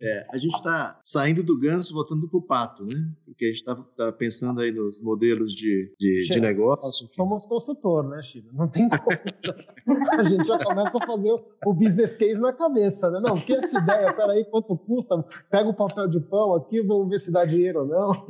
É, 0.00 0.26
a 0.30 0.36
gente 0.38 0.54
está 0.54 0.98
saindo 1.02 1.42
do 1.42 1.58
ganso, 1.58 1.94
voltando 1.94 2.28
para 2.28 2.38
o 2.38 2.42
pato, 2.42 2.84
né? 2.84 3.10
Porque 3.24 3.46
a 3.46 3.48
gente 3.48 3.58
está 3.58 3.76
tá 3.96 4.12
pensando 4.12 4.60
aí 4.60 4.70
nos 4.70 5.00
modelos 5.00 5.52
de, 5.52 5.92
de, 5.98 6.28
de 6.28 6.40
negócio. 6.40 7.08
Somos 7.14 7.46
consultor, 7.46 8.06
né, 8.08 8.22
Chico? 8.22 8.48
Não 8.52 8.68
tem 8.68 8.88
como. 8.88 9.00
a 10.20 10.28
gente 10.28 10.46
já 10.46 10.58
começa 10.58 10.98
a 11.02 11.06
fazer 11.06 11.32
o 11.64 11.74
business 11.74 12.16
case 12.16 12.38
na 12.38 12.52
cabeça, 12.52 13.10
né? 13.10 13.20
Não, 13.20 13.36
que 13.36 13.54
essa 13.54 13.80
ideia, 13.80 14.12
peraí, 14.12 14.44
quanto 14.44 14.76
custa? 14.76 15.24
Pega 15.50 15.68
o 15.68 15.74
papel 15.74 16.08
de 16.08 16.20
pão 16.20 16.54
aqui, 16.54 16.80
vamos 16.82 17.08
ver 17.08 17.18
se 17.18 17.32
dá 17.32 17.44
dinheiro 17.44 17.80
ou 17.80 17.86
não. 17.86 18.26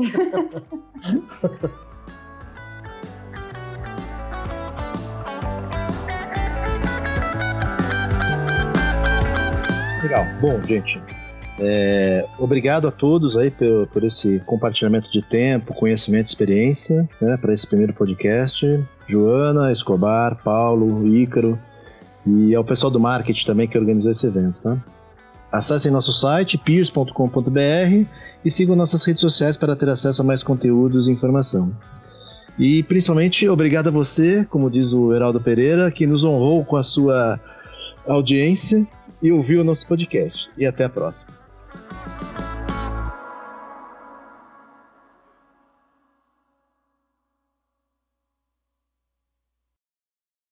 Legal. 10.07 10.25
Bom, 10.41 10.63
gente, 10.63 11.03
é, 11.59 12.25
obrigado 12.39 12.87
a 12.87 12.93
todos 12.93 13.37
aí 13.37 13.51
por, 13.51 13.89
por, 13.89 14.05
esse 14.05 14.39
compartilhamento 14.47 15.11
de 15.11 15.21
tempo, 15.21 15.75
conhecimento, 15.75 16.29
experiência, 16.29 17.09
né, 17.21 17.37
para 17.37 17.53
esse 17.53 17.67
primeiro 17.67 17.93
podcast. 17.93 18.85
Joana, 19.09 19.73
Escobar, 19.73 20.37
Paulo, 20.45 21.09
Ícaro 21.09 21.59
e 22.25 22.55
ao 22.55 22.65
pessoal 22.65 22.89
do 22.89 23.01
marketing 23.01 23.45
também 23.45 23.67
que 23.67 23.77
organizou 23.77 24.13
esse 24.13 24.29
evento, 24.29 24.63
tá? 24.63 24.77
Acessem 25.51 25.91
nosso 25.91 26.13
site 26.13 26.57
peers.com.br 26.57 28.07
e 28.45 28.51
sigam 28.51 28.77
nossas 28.77 29.05
redes 29.05 29.21
sociais 29.21 29.57
para 29.57 29.75
ter 29.75 29.89
acesso 29.89 30.23
a 30.23 30.25
mais 30.25 30.41
conteúdos 30.45 31.09
e 31.09 31.13
informação. 31.13 31.73
E 32.57 32.85
principalmente 32.85 33.49
obrigado 33.49 33.89
a 33.89 33.91
você, 33.91 34.45
como 34.45 34.71
diz 34.71 34.93
o 34.93 35.13
Heraldo 35.13 35.41
Pereira, 35.41 35.91
que 35.91 36.07
nos 36.07 36.23
honrou 36.23 36.65
com 36.65 36.77
a 36.77 36.83
sua 36.85 37.41
audiência 38.07 38.87
e 39.23 39.33
ouvir 39.33 39.59
o 39.59 39.65
nosso 39.65 39.87
podcast. 39.87 40.51
E 40.57 40.67
até 40.67 40.85
a 40.85 40.89
próxima. 40.89 41.35